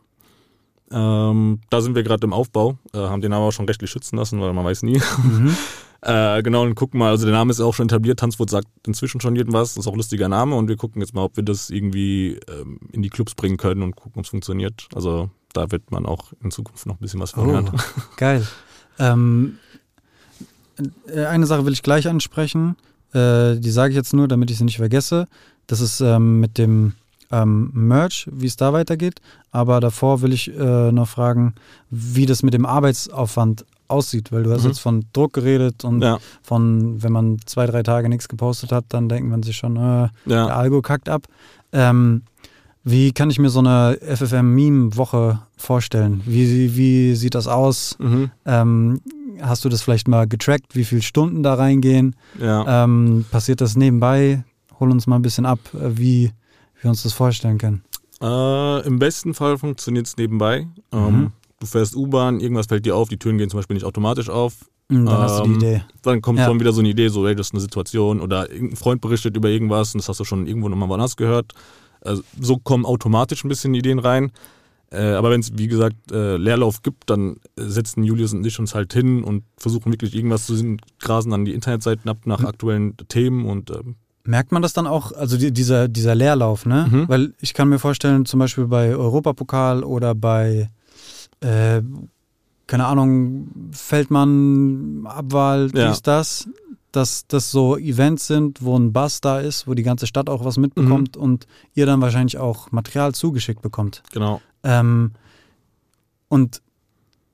ähm, 0.92 1.60
da 1.70 1.80
sind 1.80 1.94
wir 1.94 2.02
gerade 2.02 2.26
im 2.26 2.32
Aufbau, 2.32 2.78
äh, 2.92 2.98
haben 2.98 3.22
den 3.22 3.30
Namen 3.30 3.46
auch 3.46 3.52
schon 3.52 3.66
rechtlich 3.66 3.90
schützen 3.90 4.16
lassen, 4.16 4.40
weil 4.40 4.52
man 4.52 4.64
weiß 4.64 4.82
nie. 4.82 5.00
Mhm. 5.22 5.56
äh, 6.02 6.42
genau, 6.42 6.62
und 6.62 6.74
gucken 6.74 6.98
mal, 6.98 7.10
also 7.10 7.24
der 7.24 7.34
Name 7.34 7.50
ist 7.50 7.60
auch 7.60 7.74
schon 7.74 7.86
etabliert, 7.86 8.20
Tanzwort 8.20 8.50
sagt 8.50 8.68
inzwischen 8.86 9.20
schon 9.20 9.34
jedem 9.34 9.52
was, 9.52 9.76
ist 9.76 9.86
auch 9.86 9.92
ein 9.92 9.96
lustiger 9.96 10.28
Name 10.28 10.54
und 10.54 10.68
wir 10.68 10.76
gucken 10.76 11.00
jetzt 11.00 11.14
mal, 11.14 11.22
ob 11.22 11.36
wir 11.36 11.44
das 11.44 11.70
irgendwie 11.70 12.38
ähm, 12.48 12.78
in 12.92 13.02
die 13.02 13.10
Clubs 13.10 13.34
bringen 13.34 13.56
können 13.56 13.82
und 13.82 13.96
gucken, 13.96 14.20
ob 14.20 14.24
es 14.24 14.30
funktioniert. 14.30 14.88
Also 14.94 15.30
da 15.52 15.70
wird 15.70 15.90
man 15.90 16.06
auch 16.06 16.32
in 16.42 16.50
Zukunft 16.50 16.86
noch 16.86 16.96
ein 16.96 17.00
bisschen 17.00 17.20
was 17.20 17.32
von 17.32 17.48
oh, 17.48 17.52
hören. 17.52 17.70
Geil. 18.16 18.46
Ähm, 18.98 19.58
äh, 21.06 21.24
eine 21.24 21.46
Sache 21.46 21.64
will 21.64 21.72
ich 21.72 21.82
gleich 21.82 22.08
ansprechen, 22.08 22.76
äh, 23.12 23.56
die 23.56 23.70
sage 23.70 23.90
ich 23.90 23.96
jetzt 23.96 24.14
nur, 24.14 24.28
damit 24.28 24.50
ich 24.50 24.58
sie 24.58 24.64
nicht 24.64 24.76
vergesse. 24.76 25.28
Das 25.66 25.80
ist 25.80 26.00
ähm, 26.00 26.40
mit 26.40 26.58
dem 26.58 26.94
ähm, 27.32 27.70
Merch, 27.72 28.28
wie 28.30 28.46
es 28.46 28.56
da 28.56 28.72
weitergeht. 28.72 29.20
Aber 29.50 29.80
davor 29.80 30.22
will 30.22 30.32
ich 30.32 30.54
äh, 30.56 30.92
noch 30.92 31.08
fragen, 31.08 31.54
wie 31.90 32.26
das 32.26 32.42
mit 32.42 32.54
dem 32.54 32.66
Arbeitsaufwand 32.66 33.64
aussieht, 33.88 34.32
weil 34.32 34.44
du 34.44 34.52
hast 34.52 34.62
mhm. 34.62 34.68
jetzt 34.68 34.78
von 34.78 35.04
Druck 35.12 35.34
geredet 35.34 35.84
und 35.84 36.02
ja. 36.02 36.18
von, 36.42 37.02
wenn 37.02 37.12
man 37.12 37.38
zwei, 37.44 37.66
drei 37.66 37.82
Tage 37.82 38.08
nichts 38.08 38.28
gepostet 38.28 38.72
hat, 38.72 38.86
dann 38.88 39.08
denkt 39.08 39.28
man 39.28 39.42
sich 39.42 39.56
schon, 39.56 39.76
äh, 39.76 39.80
ja. 39.80 40.10
der 40.26 40.56
Algo 40.56 40.80
kackt 40.82 41.08
ab. 41.08 41.26
Ähm, 41.72 42.22
wie 42.84 43.12
kann 43.12 43.30
ich 43.30 43.38
mir 43.38 43.50
so 43.50 43.60
eine 43.60 43.98
FFM-Meme-Woche 44.00 45.40
vorstellen? 45.56 46.22
Wie, 46.24 46.76
wie 46.76 47.14
sieht 47.14 47.34
das 47.34 47.46
aus? 47.46 47.96
Mhm. 48.00 48.30
Ähm, 48.44 49.00
hast 49.40 49.64
du 49.64 49.68
das 49.68 49.82
vielleicht 49.82 50.08
mal 50.08 50.26
getrackt, 50.26 50.74
wie 50.74 50.84
viele 50.84 51.02
Stunden 51.02 51.42
da 51.42 51.54
reingehen? 51.54 52.16
Ja. 52.40 52.84
Ähm, 52.84 53.24
passiert 53.30 53.60
das 53.60 53.76
nebenbei? 53.76 54.42
Hol 54.80 54.90
uns 54.90 55.06
mal 55.06 55.16
ein 55.16 55.22
bisschen 55.22 55.46
ab, 55.46 55.60
äh, 55.74 55.96
wie, 55.96 56.32
wir 56.82 56.90
uns 56.90 57.02
das 57.02 57.12
vorstellen 57.12 57.58
können? 57.58 57.82
Äh, 58.20 58.86
Im 58.86 58.98
besten 58.98 59.34
Fall 59.34 59.58
funktioniert 59.58 60.06
es 60.06 60.16
nebenbei. 60.16 60.68
Ähm, 60.92 61.04
mhm. 61.04 61.32
du 61.60 61.66
fährst 61.66 61.96
U-Bahn, 61.96 62.40
irgendwas 62.40 62.66
fällt 62.66 62.86
dir 62.86 62.96
auf, 62.96 63.08
die 63.08 63.18
Türen 63.18 63.38
gehen 63.38 63.50
zum 63.50 63.58
Beispiel 63.58 63.74
nicht 63.74 63.86
automatisch 63.86 64.28
auf. 64.28 64.54
Und 64.88 65.06
dann 65.06 65.14
ähm, 65.14 65.20
hast 65.20 65.38
du 65.38 65.44
die 65.44 65.50
ähm, 65.50 65.56
Idee. 65.56 65.84
Dann 66.02 66.22
kommt 66.22 66.38
ja. 66.38 66.46
schon 66.46 66.60
wieder 66.60 66.72
so 66.72 66.80
eine 66.80 66.90
Idee, 66.90 67.08
so, 67.08 67.26
hey, 67.26 67.34
das 67.34 67.48
ist 67.48 67.54
eine 67.54 67.60
Situation 67.60 68.20
oder 68.20 68.50
irgendein 68.50 68.76
Freund 68.76 69.00
berichtet 69.00 69.36
über 69.36 69.48
irgendwas 69.48 69.94
und 69.94 70.00
das 70.02 70.08
hast 70.08 70.20
du 70.20 70.24
schon 70.24 70.46
irgendwo 70.46 70.68
nochmal 70.68 70.88
woanders 70.88 71.16
gehört. 71.16 71.52
Also, 72.00 72.22
so 72.40 72.58
kommen 72.58 72.84
automatisch 72.84 73.44
ein 73.44 73.48
bisschen 73.48 73.74
Ideen 73.74 73.98
rein. 73.98 74.32
Äh, 74.90 75.12
aber 75.12 75.30
wenn 75.30 75.40
es, 75.40 75.56
wie 75.56 75.68
gesagt, 75.68 76.12
äh, 76.12 76.36
Leerlauf 76.36 76.82
gibt, 76.82 77.08
dann 77.08 77.36
setzen 77.56 78.04
Julius 78.04 78.34
und 78.34 78.46
ich 78.46 78.58
uns 78.58 78.74
halt 78.74 78.92
hin 78.92 79.24
und 79.24 79.44
versuchen 79.56 79.90
wirklich 79.90 80.14
irgendwas 80.14 80.44
zu 80.46 80.54
sehen, 80.54 80.80
grasen 81.00 81.32
an 81.32 81.46
die 81.46 81.54
Internetseiten 81.54 82.10
ab 82.10 82.18
nach 82.26 82.40
mhm. 82.40 82.46
aktuellen 82.46 82.96
Themen 83.08 83.46
und 83.46 83.70
ähm, 83.70 83.96
Merkt 84.24 84.52
man 84.52 84.62
das 84.62 84.72
dann 84.72 84.86
auch, 84.86 85.12
also 85.12 85.36
die, 85.36 85.52
dieser, 85.52 85.88
dieser 85.88 86.14
Leerlauf, 86.14 86.64
ne? 86.64 86.88
Mhm. 86.90 87.08
Weil 87.08 87.34
ich 87.40 87.54
kann 87.54 87.68
mir 87.68 87.78
vorstellen, 87.78 88.24
zum 88.24 88.38
Beispiel 88.38 88.66
bei 88.66 88.94
Europapokal 88.94 89.82
oder 89.82 90.14
bei, 90.14 90.70
äh, 91.40 91.82
keine 92.66 92.86
Ahnung, 92.86 93.70
Feldmann, 93.72 95.06
Abwahl, 95.06 95.70
dies, 95.70 95.80
ja. 95.80 95.96
das, 96.02 96.48
dass 96.92 97.26
das 97.26 97.50
so 97.50 97.76
Events 97.76 98.26
sind, 98.26 98.62
wo 98.62 98.78
ein 98.78 98.92
Bass 98.92 99.20
da 99.20 99.40
ist, 99.40 99.66
wo 99.66 99.74
die 99.74 99.82
ganze 99.82 100.06
Stadt 100.06 100.28
auch 100.28 100.44
was 100.44 100.56
mitbekommt 100.56 101.16
mhm. 101.16 101.22
und 101.22 101.46
ihr 101.74 101.86
dann 101.86 102.00
wahrscheinlich 102.00 102.38
auch 102.38 102.70
Material 102.70 103.14
zugeschickt 103.14 103.62
bekommt. 103.62 104.02
Genau. 104.12 104.40
Ähm, 104.62 105.12
und 106.28 106.62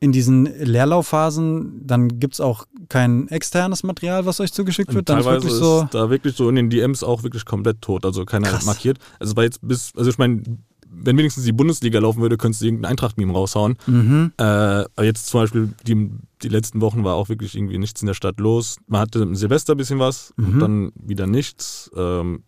in 0.00 0.12
diesen 0.12 0.44
Leerlaufphasen, 0.44 1.86
dann 1.86 2.20
gibt 2.20 2.34
es 2.34 2.40
auch 2.40 2.66
kein 2.88 3.28
externes 3.28 3.82
Material, 3.82 4.26
was 4.26 4.40
euch 4.40 4.52
zugeschickt 4.52 4.94
wird. 4.94 5.08
Dann 5.08 5.18
Teilweise 5.18 5.38
ist, 5.38 5.44
wirklich 5.44 5.60
so 5.60 5.82
ist 5.82 5.94
da 5.94 6.10
wirklich 6.10 6.36
so 6.36 6.48
in 6.48 6.54
den 6.54 6.70
DMs 6.70 7.02
auch 7.02 7.22
wirklich 7.22 7.44
komplett 7.44 7.82
tot. 7.82 8.04
Also 8.04 8.24
keiner 8.24 8.48
Krass. 8.48 8.64
markiert. 8.64 8.98
Also 9.18 9.34
war 9.36 9.44
jetzt 9.44 9.60
bis, 9.66 9.92
also 9.96 10.08
ich 10.10 10.18
meine, 10.18 10.42
wenn 10.90 11.18
wenigstens 11.18 11.44
die 11.44 11.52
Bundesliga 11.52 11.98
laufen 11.98 12.22
würde, 12.22 12.36
könntest 12.36 12.62
du 12.62 12.66
irgendein 12.66 12.92
Eintracht-Meme 12.92 13.32
raushauen. 13.32 13.76
Mhm. 13.86 14.32
Äh, 14.38 14.84
jetzt 15.04 15.26
zum 15.26 15.40
Beispiel, 15.40 15.70
die, 15.86 16.10
die 16.42 16.48
letzten 16.48 16.80
Wochen 16.80 17.04
war 17.04 17.14
auch 17.14 17.28
wirklich 17.28 17.54
irgendwie 17.56 17.78
nichts 17.78 18.00
in 18.00 18.06
der 18.06 18.14
Stadt 18.14 18.40
los. 18.40 18.76
Man 18.86 19.02
hatte 19.02 19.20
im 19.20 19.34
Silvester 19.34 19.74
ein 19.74 19.78
bisschen 19.78 19.98
was 19.98 20.32
mhm. 20.36 20.46
und 20.46 20.58
dann 20.60 20.92
wieder 20.94 21.26
nichts. 21.26 21.90
Ähm, 21.96 22.44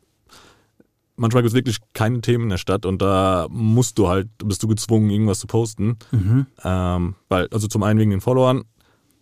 manchmal 1.20 1.42
gibt 1.42 1.50
es 1.50 1.54
wirklich 1.54 1.78
keine 1.92 2.20
Themen 2.22 2.44
in 2.44 2.50
der 2.50 2.56
Stadt 2.56 2.86
und 2.86 3.00
da 3.02 3.46
musst 3.50 3.98
du 3.98 4.08
halt, 4.08 4.28
bist 4.44 4.62
du 4.62 4.68
gezwungen, 4.68 5.10
irgendwas 5.10 5.38
zu 5.38 5.46
posten. 5.46 5.98
Mhm. 6.10 6.46
Ähm, 6.64 7.14
weil, 7.28 7.48
also 7.52 7.68
zum 7.68 7.82
einen 7.82 8.00
wegen 8.00 8.10
den 8.10 8.20
Followern 8.20 8.64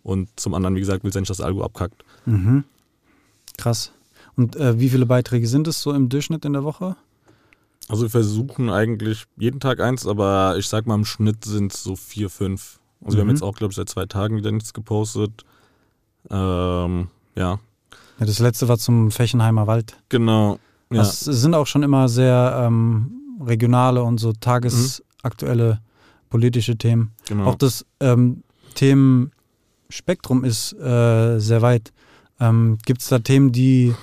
und 0.01 0.29
zum 0.39 0.53
anderen, 0.53 0.75
wie 0.75 0.79
gesagt, 0.79 1.03
willst 1.03 1.15
du 1.15 1.19
nicht, 1.19 1.29
dass 1.29 1.37
das 1.37 1.45
Algo 1.45 1.63
abkackt. 1.63 2.03
Mhm. 2.25 2.63
Krass. 3.57 3.91
Und 4.35 4.55
äh, 4.55 4.79
wie 4.79 4.89
viele 4.89 5.05
Beiträge 5.05 5.47
sind 5.47 5.67
es 5.67 5.81
so 5.81 5.91
im 5.91 6.07
Durchschnitt 6.07 6.45
in 6.45 6.53
der 6.53 6.63
Woche? 6.63 6.95
Also 7.89 8.03
wir 8.03 8.09
versuchen 8.09 8.69
eigentlich 8.69 9.25
jeden 9.37 9.59
Tag 9.59 9.81
eins, 9.81 10.07
aber 10.07 10.55
ich 10.57 10.67
sag 10.67 10.87
mal 10.87 10.95
im 10.95 11.05
Schnitt 11.05 11.43
sind 11.43 11.73
es 11.73 11.83
so 11.83 11.95
vier, 11.95 12.29
fünf. 12.29 12.79
Also 13.01 13.11
mhm. 13.11 13.17
wir 13.17 13.21
haben 13.21 13.27
mhm. 13.27 13.33
jetzt 13.33 13.43
auch, 13.43 13.55
glaube 13.55 13.71
ich, 13.71 13.75
seit 13.75 13.89
zwei 13.89 14.05
Tagen 14.05 14.37
wieder 14.37 14.51
nichts 14.51 14.73
gepostet. 14.73 15.43
Ähm, 16.29 17.09
ja. 17.35 17.59
ja. 18.19 18.25
Das 18.25 18.39
letzte 18.39 18.69
war 18.69 18.77
zum 18.77 19.11
Fechenheimer 19.11 19.67
Wald. 19.67 19.97
Genau. 20.07 20.59
Ja. 20.91 20.99
Das 20.99 21.19
sind 21.19 21.53
auch 21.53 21.67
schon 21.67 21.83
immer 21.83 22.09
sehr 22.09 22.63
ähm, 22.65 23.11
regionale 23.45 24.03
und 24.03 24.19
so 24.19 24.33
tagesaktuelle 24.33 25.75
mhm. 25.75 26.29
politische 26.29 26.77
Themen. 26.77 27.11
Genau. 27.27 27.45
Auch 27.45 27.55
das 27.55 27.85
ähm, 27.99 28.43
Themenspektrum 28.75 30.43
ist 30.43 30.73
äh, 30.73 31.39
sehr 31.39 31.61
weit. 31.61 31.91
Ähm, 32.39 32.77
Gibt 32.85 33.01
es 33.01 33.09
da 33.09 33.19
Themen, 33.19 33.51
die 33.51 33.93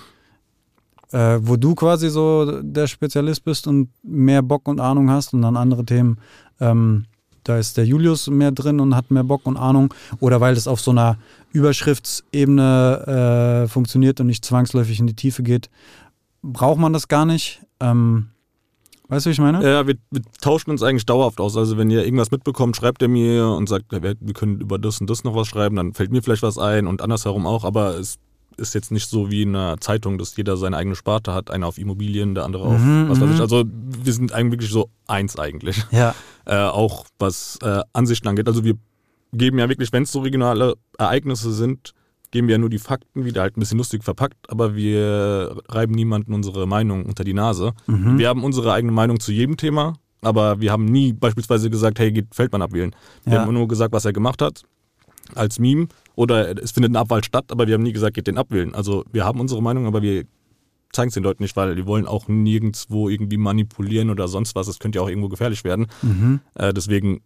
äh, 1.12 1.38
wo 1.40 1.56
du 1.56 1.74
quasi 1.74 2.10
so 2.10 2.60
der 2.62 2.86
Spezialist 2.86 3.44
bist 3.44 3.66
und 3.66 3.88
mehr 4.02 4.42
Bock 4.42 4.68
und 4.68 4.78
Ahnung 4.80 5.10
hast 5.10 5.34
und 5.34 5.42
dann 5.42 5.56
andere 5.56 5.84
Themen, 5.84 6.18
ähm, 6.60 7.06
da 7.44 7.58
ist 7.58 7.76
der 7.76 7.84
Julius 7.86 8.28
mehr 8.28 8.50
drin 8.50 8.80
und 8.80 8.96
hat 8.96 9.12
mehr 9.12 9.22
Bock 9.22 9.46
und 9.46 9.56
Ahnung 9.56 9.94
oder 10.18 10.40
weil 10.40 10.56
das 10.56 10.66
auf 10.66 10.80
so 10.80 10.90
einer 10.90 11.16
Überschriftsebene 11.52 13.62
äh, 13.64 13.68
funktioniert 13.68 14.18
und 14.20 14.26
nicht 14.26 14.44
zwangsläufig 14.44 14.98
in 14.98 15.06
die 15.06 15.14
Tiefe 15.14 15.44
geht, 15.44 15.70
braucht 16.42 16.78
man 16.78 16.92
das 16.92 17.08
gar 17.08 17.26
nicht. 17.26 17.62
Ähm, 17.80 18.30
Weißt 19.08 19.24
du, 19.24 19.30
wie 19.30 19.32
ich 19.34 19.38
meine? 19.38 19.62
Ja, 19.62 19.86
wir, 19.86 19.94
wir, 20.10 20.20
tauschen 20.40 20.70
uns 20.70 20.82
eigentlich 20.82 21.06
dauerhaft 21.06 21.40
aus. 21.40 21.56
Also 21.56 21.78
wenn 21.78 21.90
ihr 21.90 22.04
irgendwas 22.04 22.32
mitbekommt, 22.32 22.76
schreibt 22.76 23.02
ihr 23.02 23.08
mir 23.08 23.46
und 23.46 23.68
sagt, 23.68 23.92
wir 23.92 24.34
können 24.34 24.60
über 24.60 24.78
das 24.78 25.00
und 25.00 25.08
das 25.08 25.22
noch 25.22 25.36
was 25.36 25.46
schreiben, 25.46 25.76
dann 25.76 25.94
fällt 25.94 26.10
mir 26.10 26.22
vielleicht 26.22 26.42
was 26.42 26.58
ein 26.58 26.88
und 26.88 27.02
andersherum 27.02 27.46
auch. 27.46 27.64
Aber 27.64 27.96
es 27.98 28.18
ist 28.56 28.74
jetzt 28.74 28.90
nicht 28.90 29.08
so 29.08 29.30
wie 29.30 29.42
in 29.42 29.54
einer 29.54 29.78
Zeitung, 29.78 30.18
dass 30.18 30.36
jeder 30.36 30.56
seine 30.56 30.76
eigene 30.76 30.96
Sparte 30.96 31.34
hat, 31.34 31.50
einer 31.50 31.68
auf 31.68 31.78
Immobilien, 31.78 32.34
der 32.34 32.44
andere 32.44 32.64
auf 32.64 32.80
mhm, 32.80 33.08
was 33.08 33.20
weiß 33.20 33.30
ich. 33.30 33.36
Mhm. 33.36 33.42
Also 33.42 33.64
wir 33.66 34.12
sind 34.12 34.32
eigentlich 34.32 34.52
wirklich 34.52 34.70
so 34.72 34.90
eins 35.06 35.38
eigentlich. 35.38 35.84
Ja. 35.90 36.14
Äh, 36.48 36.58
auch 36.58 37.06
was 37.18 37.58
äh, 37.62 37.80
Ansichten 37.92 38.28
angeht. 38.28 38.46
Also 38.46 38.62
wir 38.62 38.74
geben 39.32 39.58
ja 39.58 39.68
wirklich, 39.68 39.92
wenn 39.92 40.04
es 40.04 40.12
so 40.12 40.20
regionale 40.20 40.76
Ereignisse 40.96 41.52
sind, 41.52 41.92
geben 42.30 42.48
wir 42.48 42.54
ja 42.54 42.58
nur 42.58 42.70
die 42.70 42.78
Fakten 42.78 43.24
wieder 43.24 43.42
halt 43.42 43.56
ein 43.56 43.60
bisschen 43.60 43.78
lustig 43.78 44.04
verpackt, 44.04 44.50
aber 44.50 44.74
wir 44.74 45.56
reiben 45.68 45.94
niemanden 45.94 46.34
unsere 46.34 46.66
Meinung 46.66 47.06
unter 47.06 47.24
die 47.24 47.34
Nase. 47.34 47.72
Mhm. 47.86 48.18
Wir 48.18 48.28
haben 48.28 48.44
unsere 48.44 48.72
eigene 48.72 48.92
Meinung 48.92 49.20
zu 49.20 49.32
jedem 49.32 49.56
Thema, 49.56 49.94
aber 50.22 50.60
wir 50.60 50.72
haben 50.72 50.86
nie 50.86 51.12
beispielsweise 51.12 51.70
gesagt, 51.70 51.98
hey, 51.98 52.12
geht 52.12 52.34
Feldmann 52.34 52.62
abwählen. 52.62 52.94
Wir 53.24 53.34
ja. 53.34 53.40
haben 53.40 53.54
nur 53.54 53.68
gesagt, 53.68 53.92
was 53.92 54.04
er 54.04 54.12
gemacht 54.12 54.42
hat 54.42 54.62
als 55.34 55.58
Meme 55.58 55.88
oder 56.14 56.56
es 56.62 56.72
findet 56.72 56.90
eine 56.90 57.00
Abwahl 57.00 57.24
statt, 57.24 57.46
aber 57.50 57.66
wir 57.66 57.74
haben 57.74 57.82
nie 57.82 57.92
gesagt, 57.92 58.14
geht 58.14 58.26
den 58.26 58.38
abwählen. 58.38 58.74
Also 58.74 59.04
wir 59.12 59.24
haben 59.24 59.40
unsere 59.40 59.62
Meinung, 59.62 59.86
aber 59.86 60.02
wir 60.02 60.24
zeigen 60.92 61.08
es 61.08 61.14
den 61.14 61.22
Leuten 61.22 61.42
nicht, 61.42 61.56
weil 61.56 61.74
die 61.74 61.86
wollen 61.86 62.06
auch 62.06 62.28
nirgendwo 62.28 63.08
irgendwie 63.08 63.36
manipulieren 63.36 64.10
oder 64.10 64.28
sonst 64.28 64.54
was. 64.54 64.68
Es 64.68 64.78
könnte 64.78 64.98
ja 64.98 65.02
auch 65.02 65.08
irgendwo 65.08 65.28
gefährlich 65.28 65.64
werden. 65.64 65.86
Mhm. 66.02 66.40
Äh, 66.54 66.72
deswegen, 66.72 67.20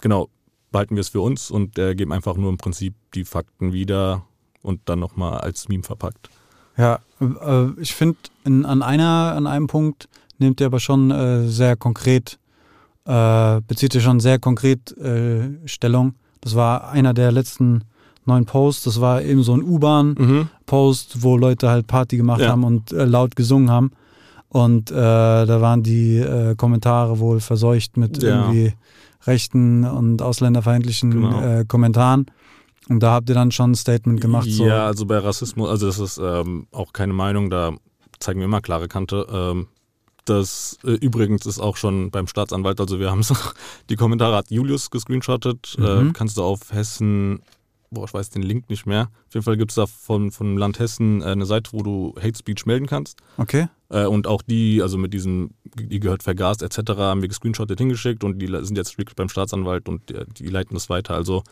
genau, 0.00 0.28
behalten 0.70 0.96
wir 0.96 1.00
es 1.00 1.08
für 1.08 1.20
uns 1.20 1.50
und 1.50 1.78
äh, 1.78 1.94
geben 1.94 2.12
einfach 2.12 2.36
nur 2.36 2.50
im 2.50 2.56
Prinzip 2.56 2.94
die 3.14 3.24
Fakten 3.24 3.72
wieder 3.72 4.22
und 4.62 4.80
dann 4.86 4.98
nochmal 4.98 5.38
als 5.38 5.68
Meme 5.68 5.82
verpackt. 5.82 6.30
Ja, 6.76 7.00
äh, 7.20 7.70
ich 7.80 7.94
finde, 7.94 8.18
an 8.44 8.82
einer, 8.82 9.34
an 9.36 9.46
einem 9.46 9.66
Punkt 9.66 10.08
nimmt 10.38 10.60
ihr 10.60 10.66
aber 10.66 10.80
schon 10.80 11.10
äh, 11.10 11.46
sehr 11.48 11.76
konkret, 11.76 12.38
äh, 13.04 13.60
bezieht 13.66 13.94
ihr 13.94 14.00
schon 14.00 14.20
sehr 14.20 14.38
konkret 14.38 14.96
äh, 14.98 15.50
Stellung. 15.66 16.14
Das 16.40 16.54
war 16.54 16.90
einer 16.90 17.14
der 17.14 17.32
letzten 17.32 17.84
neuen 18.24 18.46
Posts. 18.46 18.84
Das 18.84 19.00
war 19.00 19.22
eben 19.22 19.42
so 19.42 19.54
ein 19.54 19.62
U-Bahn-Post, 19.62 21.16
mhm. 21.16 21.22
wo 21.22 21.36
Leute 21.36 21.68
halt 21.68 21.86
Party 21.86 22.16
gemacht 22.16 22.40
ja. 22.40 22.48
haben 22.48 22.64
und 22.64 22.92
äh, 22.92 23.04
laut 23.04 23.36
gesungen 23.36 23.70
haben. 23.70 23.92
Und 24.48 24.90
da 24.90 25.60
waren 25.60 25.84
die 25.84 26.24
Kommentare 26.56 27.20
wohl 27.20 27.38
verseucht 27.38 27.96
mit 27.96 28.20
ja. 28.20 28.30
irgendwie 28.30 28.74
rechten 29.26 29.84
und 29.84 30.22
ausländerfeindlichen 30.22 31.10
genau. 31.10 31.40
Äh, 31.40 31.64
Kommentaren. 31.66 32.26
Und 32.88 33.02
da 33.02 33.12
habt 33.12 33.28
ihr 33.28 33.34
dann 33.34 33.52
schon 33.52 33.72
ein 33.72 33.74
Statement 33.76 34.20
gemacht. 34.20 34.46
Ja, 34.46 34.56
so. 34.56 34.70
also 34.70 35.06
bei 35.06 35.18
Rassismus, 35.18 35.68
also 35.68 35.86
das 35.86 35.98
ist 35.98 36.18
ähm, 36.18 36.66
auch 36.72 36.92
keine 36.92 37.12
Meinung, 37.12 37.50
da 37.50 37.72
zeigen 38.18 38.40
wir 38.40 38.46
immer 38.46 38.60
klare 38.60 38.88
Kante. 38.88 39.26
Ähm, 39.30 39.68
das 40.24 40.78
äh, 40.84 40.92
übrigens 40.92 41.46
ist 41.46 41.60
auch 41.60 41.76
schon 41.76 42.10
beim 42.10 42.26
Staatsanwalt, 42.26 42.80
also 42.80 42.98
wir 42.98 43.10
haben 43.10 43.20
es, 43.20 43.32
die 43.90 43.96
Kommentare 43.96 44.36
hat 44.36 44.50
Julius 44.50 44.90
gescreenshottet. 44.90 45.76
Äh, 45.78 45.80
mhm. 45.80 46.10
Äh, 46.10 46.12
kannst 46.12 46.36
du 46.36 46.42
auf 46.42 46.72
Hessen, 46.72 47.42
boah, 47.90 48.04
ich 48.04 48.14
weiß 48.14 48.30
den 48.30 48.42
Link 48.42 48.70
nicht 48.70 48.86
mehr. 48.86 49.10
Auf 49.28 49.34
jeden 49.34 49.44
Fall 49.44 49.56
gibt 49.56 49.72
es 49.72 49.74
da 49.74 49.86
von, 49.86 50.30
vom 50.30 50.56
Land 50.56 50.78
Hessen 50.78 51.22
äh, 51.22 51.26
eine 51.26 51.46
Seite, 51.46 51.72
wo 51.72 51.82
du 51.82 52.14
Hate 52.20 52.38
Speech 52.38 52.66
melden 52.66 52.86
kannst. 52.86 53.18
Okay. 53.36 53.68
Äh, 53.88 54.06
und 54.06 54.26
auch 54.26 54.42
die, 54.42 54.80
also 54.82 54.96
mit 54.96 55.12
diesem, 55.12 55.50
die 55.74 56.00
gehört 56.00 56.22
vergast 56.22 56.62
etc., 56.62 56.92
haben 56.96 57.22
wir 57.22 57.28
gescreenshottet 57.28 57.78
hingeschickt 57.78 58.22
und 58.24 58.38
die 58.38 58.46
sind 58.46 58.76
jetzt 58.76 58.96
wirklich 58.96 59.16
beim 59.16 59.28
Staatsanwalt 59.28 59.88
und 59.88 60.08
die, 60.08 60.14
die 60.38 60.46
leiten 60.46 60.74
das 60.74 60.88
weiter. 60.88 61.14
Also 61.14 61.42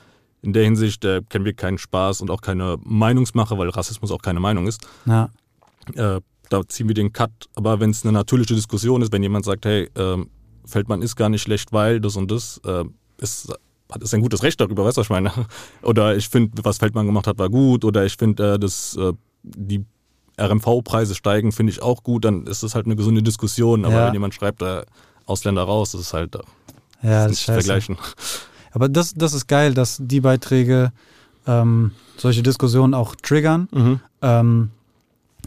in 0.41 0.53
der 0.53 0.65
Hinsicht 0.65 1.05
äh, 1.05 1.23
kennen 1.29 1.45
wir 1.45 1.55
keinen 1.55 1.79
Spaß 1.79 2.21
und 2.21 2.31
auch 2.31 2.41
keine 2.41 2.79
Meinungsmache, 2.85 3.59
weil 3.59 3.69
Rassismus 3.71 4.13
auch 4.13 4.23
keine 4.23 4.41
Meinung 4.41 4.69
ist. 4.69 4.87
Ja. 5.07 5.31
Äh, 5.95 6.21
da 6.51 6.67
ziehen 6.69 6.89
wir 6.89 6.95
den 6.95 7.13
Cut. 7.13 7.33
Aber 7.57 7.81
wenn 7.81 7.91
es 7.91 8.05
eine 8.05 8.13
natürliche 8.13 8.55
Diskussion 8.55 9.03
ist, 9.03 9.13
wenn 9.13 9.23
jemand 9.23 9.45
sagt, 9.45 9.67
hey, 9.67 9.91
ähm, 9.97 10.31
Feldmann 10.65 11.03
ist 11.03 11.17
gar 11.17 11.29
nicht 11.29 11.43
schlecht, 11.43 11.73
weil 11.73 12.01
das 12.01 12.17
und 12.17 12.31
das, 12.31 12.61
äh, 12.65 12.85
ist, 13.19 13.53
hat 13.91 14.03
ist 14.03 14.15
ein 14.15 14.21
gutes 14.21 14.43
Recht 14.43 14.61
darüber, 14.61 14.85
weißt 14.85 14.97
du, 14.97 15.01
was 15.01 15.07
ich 15.07 15.11
meine? 15.11 15.33
Oder 15.83 16.17
ich 16.17 16.29
finde, 16.29 16.65
was 16.65 16.79
Feldmann 16.79 17.07
gemacht 17.07 17.27
hat, 17.27 17.39
war 17.39 17.49
gut. 17.49 17.85
Oder 17.85 18.05
ich 18.05 18.17
finde, 18.17 18.55
äh, 18.55 18.59
dass 18.59 18.97
äh, 18.97 19.13
die 19.43 19.85
RMV-Preise 20.39 21.15
steigen, 21.15 21.53
finde 21.53 21.73
ich 21.73 21.83
auch 21.83 22.03
gut. 22.03 22.25
Dann 22.25 22.47
ist 22.47 22.63
das 22.63 22.75
halt 22.75 22.87
eine 22.87 22.97
gesunde 22.97 23.23
Diskussion. 23.23 23.85
Aber 23.85 23.95
ja. 23.95 24.07
wenn 24.07 24.13
jemand 24.13 24.35
schreibt, 24.35 24.63
äh, 24.63 24.83
Ausländer 25.27 25.63
raus, 25.63 25.93
das 25.93 26.03
ist 26.03 26.15
halt 26.15 26.37
äh, 26.37 26.39
ja, 27.03 27.25
das 27.25 27.25
ist 27.25 27.31
nicht 27.31 27.45
zu 27.47 27.53
vergleichen. 27.53 27.97
Aber 28.73 28.89
das, 28.89 29.15
das 29.15 29.33
ist 29.33 29.47
geil, 29.47 29.75
dass 29.75 29.99
die 30.01 30.21
Beiträge 30.21 30.93
ähm, 31.47 31.93
solche 32.17 32.43
Diskussionen 32.43 32.95
auch 32.95 33.15
triggern. 33.15 33.69
Mhm. 33.73 34.01
Ähm, 34.23 34.71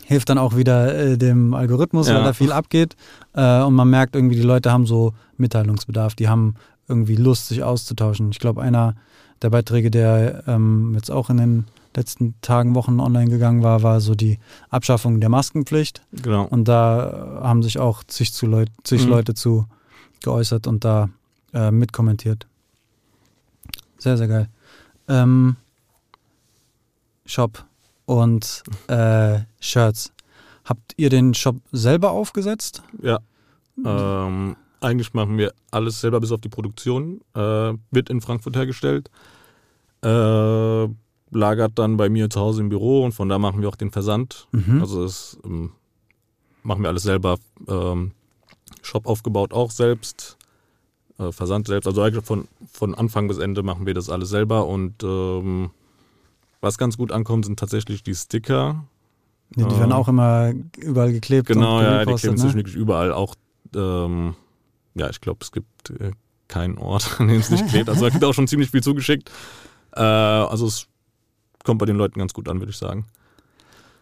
hilft 0.06 0.30
dann 0.30 0.38
auch 0.38 0.56
wieder 0.56 0.94
äh, 0.94 1.18
dem 1.18 1.54
Algorithmus, 1.54 2.08
ja. 2.08 2.16
weil 2.16 2.24
da 2.24 2.34
viel 2.34 2.52
abgeht. 2.52 2.96
Äh, 3.34 3.62
und 3.62 3.76
man 3.76 3.90
merkt 3.90 4.16
irgendwie, 4.16 4.36
die 4.36 4.42
Leute 4.42 4.72
haben 4.72 4.86
so 4.86 5.14
Mitteilungsbedarf, 5.38 6.16
die 6.16 6.28
haben 6.28 6.56
irgendwie 6.92 7.16
Lust, 7.16 7.48
sich 7.48 7.64
auszutauschen. 7.64 8.30
Ich 8.32 8.40
glaube, 8.40 8.62
einer 8.62 8.96
der 9.42 9.50
Beiträge, 9.50 9.90
der 9.90 10.44
ähm, 10.48 10.94
jetzt 10.94 11.10
auch 11.10 11.30
in 11.30 11.38
den 11.38 11.66
letzten 11.96 12.36
Tagen, 12.42 12.76
Wochen 12.76 13.00
online 13.00 13.30
gegangen 13.30 13.64
war, 13.64 13.82
war 13.84 14.00
so 14.00 14.14
die 14.14 14.38
Abschaffung 14.70 15.20
der 15.20 15.30
Maskenpflicht. 15.30 16.02
Genau. 16.12 16.46
Und 16.46 16.68
da 16.68 17.40
haben 17.42 17.64
sich 17.64 17.80
auch 17.80 18.04
zig, 18.04 18.34
zu 18.34 18.46
Leut 18.46 18.70
zig 18.84 19.04
mhm. 19.04 19.10
Leute 19.10 19.34
zu 19.34 19.66
geäußert 20.24 20.68
und 20.68 20.86
da 20.86 21.10
äh, 21.54 21.72
mitkommentiert. 21.72 22.48
Sehr, 23.98 24.18
sehr 24.18 24.28
geil. 24.28 24.50
Ähm, 25.08 25.56
Shop 27.26 27.66
und 28.06 28.64
äh, 28.88 29.40
Shirts. 29.60 30.12
Habt 30.66 30.94
ihr 30.98 31.10
den 31.10 31.34
Shop 31.34 31.58
selber 31.72 32.12
aufgesetzt? 32.12 32.84
Ja. 33.02 33.20
Ähm, 33.84 34.56
eigentlich 34.82 35.14
machen 35.14 35.38
wir 35.38 35.54
alles 35.72 36.02
selber 36.02 36.20
bis 36.20 36.32
auf 36.32 36.42
die 36.42 36.50
Produktion. 36.50 37.22
Äh, 37.34 37.74
wird 37.92 38.10
in 38.10 38.22
Frankfurt 38.22 38.56
hergestellt. 38.56 39.10
Äh, 40.04 40.88
lagert 41.34 41.72
dann 41.76 41.98
bei 41.98 42.10
mir 42.10 42.30
zu 42.30 42.40
Hause 42.40 42.62
im 42.62 42.70
Büro 42.70 43.06
und 43.06 43.14
von 43.14 43.30
da 43.30 43.40
machen 43.40 43.62
wir 43.62 43.70
auch 43.70 43.76
den 43.76 43.92
Versand. 43.92 44.48
Mhm. 44.52 44.82
Also 44.82 45.04
das 45.04 45.38
ähm, 45.46 45.72
machen 46.64 46.84
wir 46.84 46.90
alles 46.90 47.04
selber. 47.04 47.38
Ähm, 47.68 48.12
Shop 48.82 49.08
aufgebaut 49.08 49.54
auch 49.54 49.72
selbst. 49.72 50.38
Äh, 51.18 51.32
Versand 51.32 51.68
selbst. 51.68 51.88
Also 51.88 52.02
eigentlich 52.02 52.26
von, 52.26 52.48
von 52.72 52.96
Anfang 52.96 53.28
bis 53.28 53.38
Ende 53.38 53.64
machen 53.64 53.86
wir 53.86 53.94
das 53.94 54.10
alles 54.10 54.30
selber 54.30 54.68
und 54.68 55.04
ähm, 55.04 55.72
was 56.62 56.78
ganz 56.78 56.98
gut 56.98 57.12
ankommt, 57.12 57.46
sind 57.46 57.60
tatsächlich 57.60 58.04
die 58.04 58.14
Sticker. 58.14 58.86
Ja, 59.56 59.68
die 59.68 59.78
werden 59.78 59.92
auch 59.92 60.08
immer 60.08 60.54
überall 60.78 61.12
geklebt. 61.12 61.48
Genau, 61.48 61.82
ja, 61.82 62.06
die 62.06 62.14
kleben 62.14 62.36
ne? 62.36 62.54
wirklich 62.54 62.76
überall. 62.76 63.12
Auch, 63.12 63.36
ähm, 63.76 64.36
ja, 64.96 65.10
ich 65.10 65.22
glaube, 65.22 65.40
es 65.42 65.52
gibt 65.52 65.90
äh, 65.90 66.12
keinen 66.48 66.78
Ort, 66.78 67.16
an 67.20 67.28
dem 67.28 67.40
es 67.40 67.50
nicht 67.50 67.68
klebt. 67.68 67.90
Also 67.90 68.02
da 68.02 68.10
gibt 68.10 68.24
auch 68.24 68.34
schon 68.34 68.48
ziemlich 68.48 68.72
viel 68.72 68.84
zugeschickt. 68.84 69.32
Äh, 69.94 70.02
also 70.02 70.68
es 70.68 70.88
kommt 71.64 71.80
bei 71.80 71.86
den 71.86 71.98
Leuten 71.98 72.20
ganz 72.20 72.34
gut 72.34 72.48
an, 72.50 72.60
würde 72.60 72.72
ich 72.72 72.78
sagen. 72.78 73.06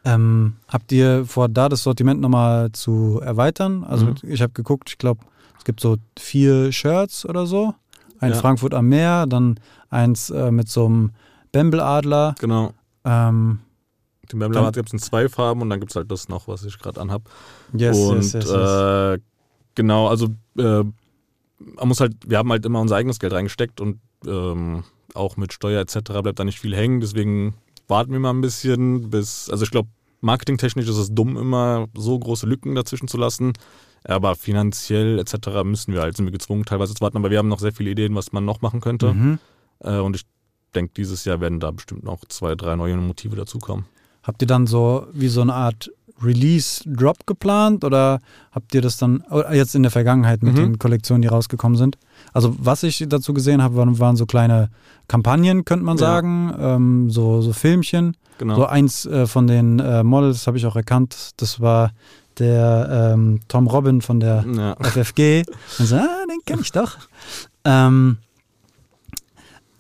Ähm, 0.05 0.55
habt 0.67 0.91
ihr 0.91 1.25
vor, 1.25 1.49
da 1.49 1.69
das 1.69 1.83
Sortiment 1.83 2.21
nochmal 2.21 2.71
zu 2.71 3.19
erweitern? 3.21 3.83
Also 3.83 4.07
mhm. 4.07 4.15
ich 4.23 4.41
habe 4.41 4.53
geguckt, 4.53 4.89
ich 4.89 4.97
glaube, 4.97 5.25
es 5.57 5.65
gibt 5.65 5.81
so 5.81 5.97
vier 6.17 6.71
Shirts 6.71 7.25
oder 7.25 7.45
so. 7.45 7.75
Ein 8.19 8.31
ja. 8.31 8.37
Frankfurt 8.37 8.73
am 8.73 8.87
Meer, 8.87 9.25
dann 9.27 9.59
eins 9.89 10.29
äh, 10.29 10.51
mit 10.51 10.69
so 10.69 10.85
einem 10.85 11.11
Bambeladler. 11.51 12.35
Genau. 12.39 12.73
Ähm, 13.03 13.59
den 14.31 14.39
Bambeladler 14.39 14.71
gibt 14.71 14.89
es 14.89 14.93
in 14.93 14.99
zwei 14.99 15.27
Farben 15.27 15.61
und 15.61 15.69
dann 15.69 15.79
gibt 15.79 15.91
es 15.91 15.95
halt 15.95 16.11
das 16.11 16.29
noch, 16.29 16.47
was 16.47 16.63
ich 16.63 16.79
gerade 16.79 17.01
anhab. 17.01 17.23
Yes, 17.73 17.97
und 17.97 18.17
yes, 18.17 18.33
yes, 18.33 18.49
äh, 18.49 19.19
genau, 19.79 20.07
also 20.07 20.27
äh, 20.57 20.83
man 21.57 21.87
muss 21.87 22.01
halt, 22.01 22.13
wir 22.27 22.37
haben 22.37 22.51
halt 22.51 22.65
immer 22.65 22.81
unser 22.81 22.97
eigenes 22.97 23.17
Geld 23.17 23.31
reingesteckt 23.31 23.79
und 23.79 24.01
ähm, 24.27 24.83
auch 25.13 25.37
mit 25.37 25.53
Steuer 25.53 25.79
etc. 25.79 25.99
bleibt 26.21 26.37
da 26.37 26.43
nicht 26.43 26.59
viel 26.59 26.75
hängen. 26.75 26.99
Deswegen 26.99 27.55
warten 27.87 28.11
wir 28.11 28.19
mal 28.19 28.31
ein 28.31 28.41
bisschen, 28.41 29.09
bis, 29.09 29.49
also 29.49 29.63
ich 29.63 29.71
glaube, 29.71 29.87
marketingtechnisch 30.19 30.89
ist 30.89 30.97
es 30.97 31.15
dumm, 31.15 31.37
immer 31.37 31.87
so 31.95 32.19
große 32.19 32.45
Lücken 32.45 32.75
dazwischen 32.75 33.07
zu 33.07 33.15
lassen. 33.15 33.53
Aber 34.03 34.35
finanziell 34.35 35.17
etc. 35.17 35.63
müssen 35.63 35.93
wir 35.93 36.01
halt, 36.01 36.17
sind 36.17 36.25
wir 36.25 36.33
gezwungen, 36.33 36.65
teilweise 36.65 36.93
zu 36.93 36.99
warten. 36.99 37.15
Aber 37.15 37.31
wir 37.31 37.37
haben 37.37 37.47
noch 37.47 37.59
sehr 37.59 37.73
viele 37.73 37.91
Ideen, 37.91 38.15
was 38.15 38.33
man 38.33 38.43
noch 38.43 38.59
machen 38.59 38.81
könnte. 38.81 39.13
Mhm. 39.13 39.39
Äh, 39.79 39.99
und 39.99 40.17
ich 40.17 40.25
denke, 40.75 40.91
dieses 40.97 41.23
Jahr 41.23 41.39
werden 41.39 41.61
da 41.61 41.71
bestimmt 41.71 42.03
noch 42.03 42.25
zwei, 42.27 42.55
drei 42.55 42.75
neue 42.75 42.97
Motive 42.97 43.37
dazukommen. 43.37 43.85
Habt 44.23 44.41
ihr 44.41 44.47
dann 44.47 44.67
so 44.67 45.07
wie 45.13 45.29
so 45.29 45.41
eine 45.41 45.53
Art 45.53 45.89
Release-Drop 46.21 47.25
geplant 47.25 47.83
oder 47.83 48.19
habt 48.51 48.73
ihr 48.75 48.81
das 48.81 48.97
dann 48.97 49.23
jetzt 49.51 49.75
in 49.75 49.83
der 49.83 49.91
Vergangenheit 49.91 50.43
mit 50.43 50.53
mhm. 50.53 50.57
den 50.57 50.79
Kollektionen, 50.79 51.21
die 51.21 51.27
rausgekommen 51.27 51.77
sind? 51.77 51.97
Also 52.33 52.55
was 52.59 52.83
ich 52.83 53.05
dazu 53.07 53.33
gesehen 53.33 53.61
habe, 53.61 53.75
waren, 53.75 53.99
waren 53.99 54.15
so 54.15 54.25
kleine 54.25 54.69
Kampagnen, 55.07 55.65
könnte 55.65 55.85
man 55.85 55.97
ja. 55.97 56.05
sagen, 56.05 56.53
ähm, 56.59 57.09
so, 57.09 57.41
so 57.41 57.53
Filmchen. 57.53 58.15
Genau. 58.37 58.55
So 58.55 58.65
eins 58.65 59.05
äh, 59.05 59.27
von 59.27 59.47
den 59.47 59.79
äh, 59.79 60.03
Models 60.03 60.47
habe 60.47 60.57
ich 60.57 60.65
auch 60.65 60.75
erkannt, 60.75 61.31
das 61.37 61.59
war 61.59 61.91
der 62.37 63.13
ähm, 63.13 63.41
Tom 63.47 63.67
Robin 63.67 64.01
von 64.01 64.19
der 64.19 64.45
ja. 64.55 64.75
FFG. 64.79 65.43
Und 65.77 65.85
so, 65.85 65.95
ah, 65.97 66.25
den 66.29 66.39
kenne 66.45 66.61
ich 66.61 66.71
doch. 66.71 66.97
Ähm, 67.65 68.17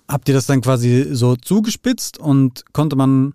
habt 0.07 0.27
ihr 0.27 0.35
das 0.35 0.45
dann 0.45 0.61
quasi 0.61 1.07
so 1.11 1.35
zugespitzt 1.35 2.17
und 2.17 2.65
konnte 2.73 2.95
man 2.95 3.33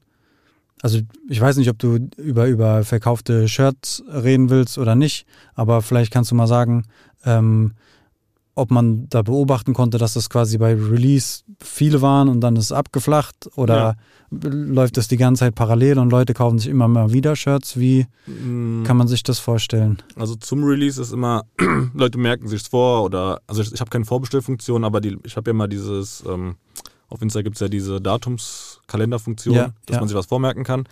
also 0.84 0.98
ich 1.30 1.40
weiß 1.40 1.56
nicht, 1.56 1.70
ob 1.70 1.78
du 1.78 2.10
über, 2.18 2.46
über 2.46 2.84
verkaufte 2.84 3.48
Shirts 3.48 4.04
reden 4.06 4.50
willst 4.50 4.76
oder 4.76 4.94
nicht, 4.94 5.26
aber 5.54 5.80
vielleicht 5.80 6.12
kannst 6.12 6.30
du 6.30 6.34
mal 6.34 6.46
sagen, 6.46 6.84
ähm, 7.24 7.72
ob 8.54 8.70
man 8.70 9.08
da 9.08 9.22
beobachten 9.22 9.72
konnte, 9.72 9.96
dass 9.96 10.12
das 10.12 10.28
quasi 10.28 10.58
bei 10.58 10.74
Release 10.74 11.42
viele 11.58 12.02
waren 12.02 12.28
und 12.28 12.42
dann 12.42 12.56
ist 12.56 12.66
es 12.66 12.72
abgeflacht 12.72 13.48
oder 13.56 13.96
ja. 14.30 14.50
läuft 14.50 14.98
das 14.98 15.08
die 15.08 15.16
ganze 15.16 15.40
Zeit 15.40 15.54
parallel 15.54 15.98
und 15.98 16.10
Leute 16.10 16.34
kaufen 16.34 16.58
sich 16.58 16.68
immer 16.68 16.86
mal 16.86 17.14
wieder 17.14 17.34
Shirts? 17.34 17.78
Wie 17.80 18.04
mm. 18.26 18.82
kann 18.82 18.98
man 18.98 19.08
sich 19.08 19.22
das 19.22 19.38
vorstellen? 19.38 20.02
Also 20.16 20.34
zum 20.34 20.64
Release 20.64 21.00
ist 21.00 21.12
immer, 21.12 21.44
Leute 21.94 22.18
merken 22.18 22.46
sich 22.46 22.62
vor 22.62 23.04
oder, 23.04 23.40
also 23.46 23.62
ich, 23.62 23.72
ich 23.72 23.80
habe 23.80 23.88
keine 23.88 24.04
Vorbestellfunktion, 24.04 24.84
aber 24.84 25.00
die, 25.00 25.16
ich 25.24 25.38
habe 25.38 25.48
ja 25.48 25.54
mal 25.54 25.66
dieses, 25.66 26.22
ähm, 26.28 26.56
auf 27.08 27.22
Insta 27.22 27.42
gibt 27.42 27.56
es 27.56 27.60
ja 27.60 27.68
diese 27.68 28.00
Datumskalenderfunktion, 28.00 29.54
ja, 29.54 29.72
dass 29.86 29.94
ja. 29.94 30.00
man 30.00 30.08
sich 30.08 30.16
was 30.16 30.26
vormerken 30.26 30.64
kann. 30.64 30.86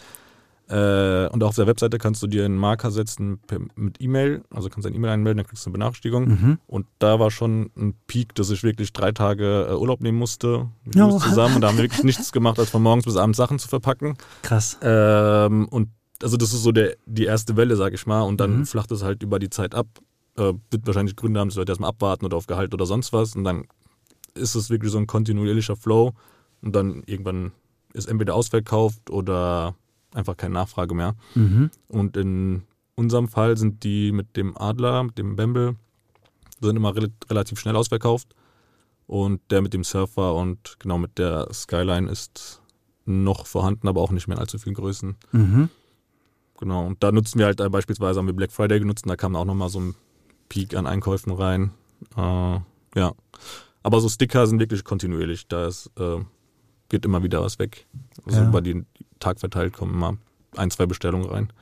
Äh, 0.73 1.29
und 1.29 1.43
auf 1.43 1.55
der 1.55 1.67
Webseite 1.67 1.99
kannst 1.99 2.23
du 2.23 2.27
dir 2.27 2.45
einen 2.45 2.57
Marker 2.57 2.91
setzen 2.91 3.39
per, 3.47 3.59
mit 3.75 4.01
E-Mail. 4.01 4.43
Also 4.51 4.71
kannst 4.71 4.85
du 4.85 4.89
eine 4.89 4.97
E-Mail 4.97 5.11
einmelden, 5.11 5.39
dann 5.39 5.47
kriegst 5.47 5.67
du 5.67 5.69
eine 5.69 5.73
Benachrichtigung. 5.73 6.29
Mhm. 6.29 6.59
Und 6.67 6.87
da 6.99 7.21
war 7.21 7.31
schon 7.31 7.71
ein 7.77 7.95
Peak, 8.07 8.35
dass 8.35 8.49
ich 8.51 8.63
wirklich 8.63 8.93
drei 8.93 9.13
Tage 9.13 9.67
äh, 9.69 9.75
Urlaub 9.75 10.01
nehmen 10.01 10.19
musste. 10.19 10.69
Oh. 10.97 11.19
zusammen. 11.19 11.57
Und 11.57 11.61
da 11.61 11.69
haben 11.69 11.77
wir 11.77 11.85
wirklich 11.85 12.05
nichts 12.05 12.33
gemacht, 12.33 12.59
als 12.59 12.71
von 12.71 12.83
morgens 12.83 13.05
bis 13.05 13.17
abends 13.17 13.37
Sachen 13.37 13.59
zu 13.59 13.69
verpacken. 13.69 14.17
Krass. 14.43 14.79
Ähm, 14.81 15.69
und 15.69 15.89
also 16.23 16.37
das 16.37 16.55
ist 16.55 16.63
so 16.63 16.73
der, 16.73 16.95
die 17.05 17.25
erste 17.25 17.57
Welle, 17.57 17.77
sag 17.77 17.93
ich 17.93 18.07
mal. 18.07 18.23
Und 18.23 18.41
dann 18.41 18.61
mhm. 18.61 18.67
flacht 18.67 18.93
es 18.93 19.03
halt 19.03 19.23
über 19.23 19.39
die 19.39 19.51
Zeit 19.51 19.75
ab. 19.75 19.89
Äh, 20.39 20.55
wird 20.71 20.87
wahrscheinlich 20.87 21.17
Gründe 21.17 21.41
haben, 21.41 21.49
dass 21.49 21.57
Leute 21.57 21.73
erstmal 21.73 21.91
abwarten 21.91 22.25
oder 22.25 22.39
auf 22.39 22.47
Gehalt 22.47 22.73
oder 22.73 22.87
sonst 22.87 23.13
was. 23.13 23.37
Und 23.37 23.45
dann 23.45 23.65
ist 24.35 24.55
es 24.55 24.71
wirklich 24.71 24.93
so 24.93 24.99
ein 24.99 25.07
kontinuierlicher 25.07 25.77
Flow 25.77 26.13
und 26.63 26.75
dann 26.75 27.03
irgendwann 27.07 27.53
ist 27.93 28.09
entweder 28.09 28.35
ausverkauft 28.35 29.11
oder 29.11 29.75
einfach 30.15 30.37
keine 30.37 30.55
Nachfrage 30.55 30.95
mehr. 30.95 31.15
Mhm. 31.35 31.71
Und 31.89 32.17
in 32.17 32.63
unserem 32.95 33.29
Fall 33.29 33.57
sind 33.57 33.85
die 33.85 34.13
mit 34.13 34.37
dem 34.37 34.57
Adler, 34.57 35.03
mit 35.05 35.19
dem 35.19 35.37
Bamble, 35.37 35.77
sind 36.61 36.77
immer 36.77 36.97
re 36.97 37.09
relativ 37.29 37.59
schnell 37.59 37.77
ausverkauft. 37.77 38.35
Und 39.07 39.41
der 39.51 39.61
mit 39.61 39.75
dem 39.75 39.85
Surfer 39.85 40.35
und 40.35 40.77
genau 40.79 40.97
mit 40.97 41.19
der 41.19 41.49
Skyline 41.53 42.11
ist 42.11 42.63
noch 43.05 43.47
vorhanden, 43.47 43.89
aber 43.89 44.01
auch 44.01 44.11
nicht 44.11 44.29
mehr 44.29 44.37
in 44.37 44.41
allzu 44.41 44.59
vielen 44.59 44.77
Größen. 44.77 45.17
Mhm. 45.33 45.69
Genau, 46.59 46.87
und 46.87 47.03
da 47.03 47.11
nutzen 47.11 47.39
wir 47.41 47.47
halt 47.47 47.61
äh, 47.61 47.69
beispielsweise, 47.69 48.21
haben 48.21 48.27
wir 48.27 48.35
Black 48.35 48.53
Friday 48.53 48.79
genutzt 48.79 49.05
und 49.05 49.11
da 49.11 49.17
kam 49.17 49.35
auch 49.35 49.45
nochmal 49.45 49.69
so 49.69 49.81
ein 49.81 49.95
Peak 50.49 50.77
an 50.77 50.87
Einkäufen 50.87 51.33
rein. 51.33 51.73
Äh, 52.17 52.61
ja. 52.95 53.13
Aber 53.83 54.01
so 54.01 54.09
Sticker 54.09 54.47
sind 54.47 54.61
wirklich 54.61 54.85
kontinuierlich. 54.85 55.47
Da 55.49 55.67
ist, 55.67 55.91
äh, 55.99 56.19
geht 56.89 57.05
immer 57.05 57.23
wieder 57.23 57.43
was 57.43 57.59
weg. 57.59 57.87
Also 58.27 58.41
ja. 58.41 58.49
über 58.49 58.61
den 58.61 58.87
Tag 59.19 59.41
verteilt 59.41 59.73
kommen 59.73 59.95
immer 59.95 60.17
ein, 60.57 60.71
zwei 60.71 60.87
Bestellungen 60.87 61.29
rein. 61.29 61.53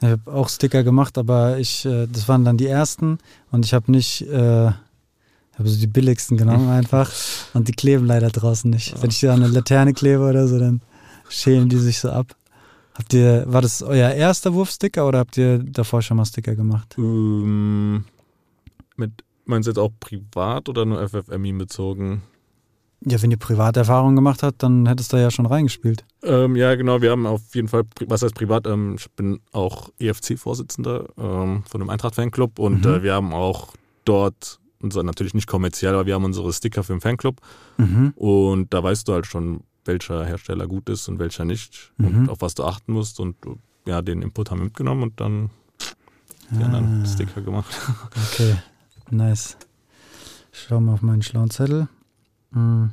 Ich 0.00 0.08
habe 0.08 0.32
auch 0.32 0.48
Sticker 0.48 0.82
gemacht, 0.82 1.18
aber 1.18 1.58
ich, 1.58 1.84
äh, 1.84 2.06
das 2.06 2.26
waren 2.28 2.44
dann 2.44 2.56
die 2.56 2.66
ersten 2.66 3.18
und 3.50 3.66
ich 3.66 3.74
habe 3.74 3.92
nicht, 3.92 4.22
äh, 4.22 4.66
habe 4.66 5.68
so 5.68 5.78
die 5.78 5.86
billigsten 5.86 6.36
genommen 6.36 6.68
einfach 6.70 7.12
und 7.52 7.68
die 7.68 7.72
kleben 7.72 8.06
leider 8.06 8.30
draußen 8.30 8.70
nicht. 8.70 8.94
Ja. 8.94 9.02
Wenn 9.02 9.10
ich 9.10 9.18
hier 9.18 9.32
an 9.32 9.42
eine 9.42 9.52
Laterne 9.52 9.92
klebe 9.92 10.24
oder 10.24 10.48
so, 10.48 10.58
dann 10.58 10.80
schälen 11.28 11.68
die 11.68 11.78
sich 11.78 11.98
so 11.98 12.10
ab. 12.10 12.34
Habt 12.94 13.14
ihr, 13.14 13.44
war 13.46 13.62
das 13.62 13.82
euer 13.82 14.10
erster 14.10 14.52
Wurfsticker 14.52 15.06
oder 15.06 15.20
habt 15.20 15.36
ihr 15.36 15.58
davor 15.58 16.02
schon 16.02 16.16
mal 16.16 16.24
Sticker 16.24 16.54
gemacht? 16.54 16.94
Ähm, 16.98 18.04
mit 18.96 19.12
Meinst 19.44 19.66
du 19.66 19.70
jetzt 19.70 19.78
auch 19.78 19.90
privat 19.98 20.68
oder 20.68 20.84
nur 20.84 21.06
FFMI 21.08 21.52
bezogen? 21.52 22.22
Ja, 23.04 23.20
wenn 23.22 23.30
ihr 23.30 23.38
private 23.38 23.80
Erfahrungen 23.80 24.14
gemacht 24.14 24.42
habt, 24.42 24.62
dann 24.62 24.86
hättest 24.86 25.12
du 25.12 25.16
da 25.16 25.22
ja 25.22 25.30
schon 25.30 25.46
reingespielt. 25.46 26.04
Ähm, 26.22 26.54
ja, 26.54 26.74
genau. 26.74 27.00
Wir 27.00 27.12
haben 27.12 27.26
auf 27.26 27.54
jeden 27.54 27.68
Fall, 27.68 27.84
was 28.06 28.22
heißt 28.22 28.34
privat? 28.34 28.66
Ähm, 28.66 28.96
ich 28.98 29.10
bin 29.12 29.40
auch 29.52 29.88
EFC-Vorsitzender 29.98 31.08
ähm, 31.16 31.62
von 31.66 31.80
einem 31.80 31.88
Eintracht-Fanclub 31.88 32.58
und 32.58 32.84
mhm. 32.84 32.92
äh, 32.92 33.02
wir 33.02 33.14
haben 33.14 33.32
auch 33.32 33.74
dort, 34.04 34.60
unser, 34.82 35.02
natürlich 35.02 35.32
nicht 35.32 35.46
kommerziell, 35.46 35.94
aber 35.94 36.04
wir 36.04 36.14
haben 36.14 36.24
unsere 36.24 36.52
Sticker 36.52 36.84
für 36.84 36.92
den 36.92 37.00
Fanclub 37.00 37.40
mhm. 37.78 38.12
und 38.16 38.74
da 38.74 38.82
weißt 38.82 39.08
du 39.08 39.14
halt 39.14 39.26
schon, 39.26 39.62
welcher 39.86 40.26
Hersteller 40.26 40.66
gut 40.66 40.90
ist 40.90 41.08
und 41.08 41.18
welcher 41.18 41.46
nicht 41.46 41.92
mhm. 41.96 42.06
und 42.06 42.28
auf 42.28 42.42
was 42.42 42.54
du 42.54 42.64
achten 42.64 42.92
musst 42.92 43.18
und 43.18 43.36
ja, 43.86 44.02
den 44.02 44.20
Input 44.20 44.50
haben 44.50 44.58
wir 44.58 44.64
mitgenommen 44.64 45.04
und 45.04 45.20
dann 45.20 45.48
die 46.50 46.62
ah. 46.62 46.66
anderen 46.66 47.06
Sticker 47.06 47.40
gemacht. 47.40 47.74
Okay. 48.32 48.56
Nice. 49.10 49.56
Ich 50.52 50.66
schau 50.68 50.80
mal 50.80 50.94
auf 50.94 51.02
meinen 51.02 51.22
schlauen 51.22 51.50
Zettel. 51.50 51.88
Hm. 52.52 52.90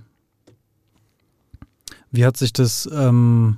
Wie 2.12 2.26
hat 2.26 2.38
sich 2.38 2.54
das 2.54 2.90
ähm, 2.92 3.58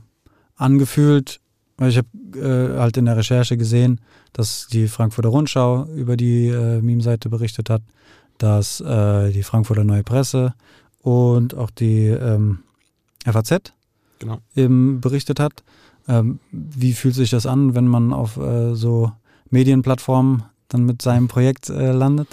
angefühlt? 0.56 1.40
Ich 1.82 1.98
habe 1.98 2.08
äh, 2.36 2.78
halt 2.78 2.98
in 2.98 3.06
der 3.06 3.16
Recherche 3.16 3.56
gesehen, 3.58 4.02
dass 4.34 4.68
die 4.68 4.88
Frankfurter 4.88 5.30
Rundschau 5.30 5.86
über 5.96 6.18
die 6.18 6.48
äh, 6.48 6.82
Meme-Seite 6.82 7.30
berichtet 7.30 7.70
hat, 7.70 7.82
dass 8.38 8.82
äh, 8.82 9.32
die 9.32 9.44
Frankfurter 9.44 9.84
Neue 9.84 10.04
Presse 10.04 10.54
und 11.02 11.56
auch 11.56 11.70
die 11.70 12.08
ähm, 12.08 12.60
FAZ 13.26 13.74
genau. 14.20 14.40
eben 14.56 15.00
berichtet 15.00 15.40
hat. 15.40 15.64
Ähm, 16.08 16.40
wie 16.52 16.94
fühlt 16.94 17.16
sich 17.16 17.30
das 17.30 17.46
an, 17.46 17.76
wenn 17.76 17.88
man 17.88 18.12
auf 18.14 18.38
äh, 18.38 18.76
so 18.76 19.12
Medienplattformen 19.50 20.44
dann 20.68 20.84
mit 20.84 21.02
seinem 21.02 21.28
Projekt 21.28 21.70
äh, 21.70 21.92
landet? 21.92 22.28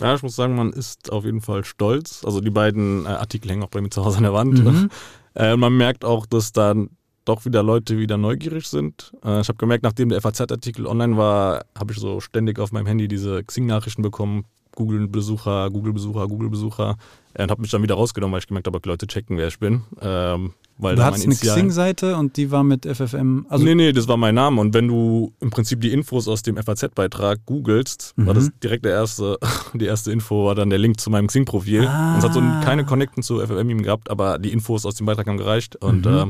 Ja, 0.00 0.14
ich 0.14 0.22
muss 0.22 0.36
sagen, 0.36 0.54
man 0.54 0.72
ist 0.72 1.12
auf 1.12 1.24
jeden 1.24 1.40
Fall 1.40 1.64
stolz. 1.64 2.24
Also 2.24 2.40
die 2.40 2.50
beiden 2.50 3.04
äh, 3.04 3.08
Artikel 3.08 3.50
hängen 3.50 3.62
auch 3.62 3.68
bei 3.68 3.80
mir 3.80 3.90
zu 3.90 4.04
Hause 4.04 4.18
an 4.18 4.22
der 4.24 4.34
Wand. 4.34 4.64
Mhm. 4.64 4.90
Äh, 5.34 5.56
man 5.56 5.74
merkt 5.74 6.04
auch, 6.04 6.26
dass 6.26 6.52
dann 6.52 6.90
doch 7.24 7.46
wieder 7.46 7.62
Leute 7.62 7.98
wieder 7.98 8.18
neugierig 8.18 8.66
sind. 8.66 9.12
Äh, 9.24 9.40
ich 9.40 9.48
habe 9.48 9.56
gemerkt, 9.56 9.82
nachdem 9.82 10.10
der 10.10 10.20
FAZ-Artikel 10.20 10.86
online 10.86 11.16
war, 11.16 11.64
habe 11.78 11.92
ich 11.94 11.98
so 11.98 12.20
ständig 12.20 12.58
auf 12.58 12.70
meinem 12.72 12.84
Handy 12.84 13.08
diese 13.08 13.42
Xing-Nachrichten 13.42 14.02
bekommen. 14.02 14.44
Google-Besucher, 14.76 15.70
Google-Besucher, 15.70 16.26
Google-Besucher. 16.28 16.96
Und 17.38 17.50
habe 17.50 17.62
mich 17.62 17.70
dann 17.70 17.82
wieder 17.82 17.94
rausgenommen, 17.94 18.32
weil 18.32 18.40
ich 18.40 18.46
gemerkt 18.46 18.66
habe, 18.66 18.78
Leute 18.84 19.06
checken, 19.06 19.38
wer 19.38 19.48
ich 19.48 19.58
bin. 19.58 19.82
Ähm, 20.00 20.52
weil 20.78 20.96
du 20.96 21.04
hattest 21.04 21.26
eine 21.26 21.34
Xing-Seite 21.34 22.16
und 22.16 22.36
die 22.36 22.50
war 22.50 22.64
mit 22.64 22.84
FFM. 22.84 23.46
Also 23.48 23.64
nee, 23.64 23.74
nee, 23.74 23.92
das 23.92 24.08
war 24.08 24.16
mein 24.16 24.34
Name. 24.34 24.60
Und 24.60 24.74
wenn 24.74 24.88
du 24.88 25.32
im 25.40 25.50
Prinzip 25.50 25.80
die 25.80 25.92
Infos 25.92 26.28
aus 26.28 26.42
dem 26.42 26.56
FAZ-Beitrag 26.56 27.46
googelst, 27.46 28.14
mhm. 28.16 28.26
war 28.26 28.34
das 28.34 28.50
direkt 28.62 28.84
der 28.84 28.92
erste, 28.92 29.38
die 29.74 29.86
erste 29.86 30.12
Info, 30.12 30.46
war 30.46 30.54
dann 30.54 30.70
der 30.70 30.78
Link 30.78 31.00
zu 31.00 31.08
meinem 31.08 31.28
Xing-Profil. 31.28 31.86
Ah. 31.86 32.12
Und 32.12 32.18
es 32.18 32.24
hat 32.24 32.34
so 32.34 32.40
keine 32.64 32.84
Connecten 32.84 33.22
zu 33.22 33.40
FFM 33.40 33.82
gehabt, 33.82 34.10
aber 34.10 34.38
die 34.38 34.52
Infos 34.52 34.84
aus 34.84 34.96
dem 34.96 35.06
Beitrag 35.06 35.26
haben 35.26 35.38
gereicht. 35.38 35.76
Und 35.76 36.04
mhm. 36.04 36.12
äh, 36.12 36.26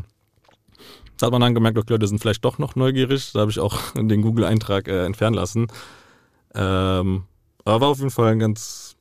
Da 1.18 1.26
hat 1.26 1.32
man 1.32 1.40
dann 1.40 1.54
gemerkt, 1.54 1.78
okay, 1.78 1.94
Leute 1.94 2.06
sind 2.06 2.20
vielleicht 2.20 2.44
doch 2.44 2.58
noch 2.58 2.76
neugierig. 2.76 3.32
Da 3.32 3.40
habe 3.40 3.50
ich 3.50 3.58
auch 3.58 3.78
den 3.96 4.22
Google-Eintrag 4.22 4.86
äh, 4.86 5.04
entfernen 5.04 5.34
lassen. 5.34 5.66
Ähm, 6.54 7.24
aber 7.64 7.80
war 7.80 7.88
auf 7.88 7.98
jeden 7.98 8.10
Fall 8.10 8.32
ein 8.32 8.38
ganz 8.38 8.96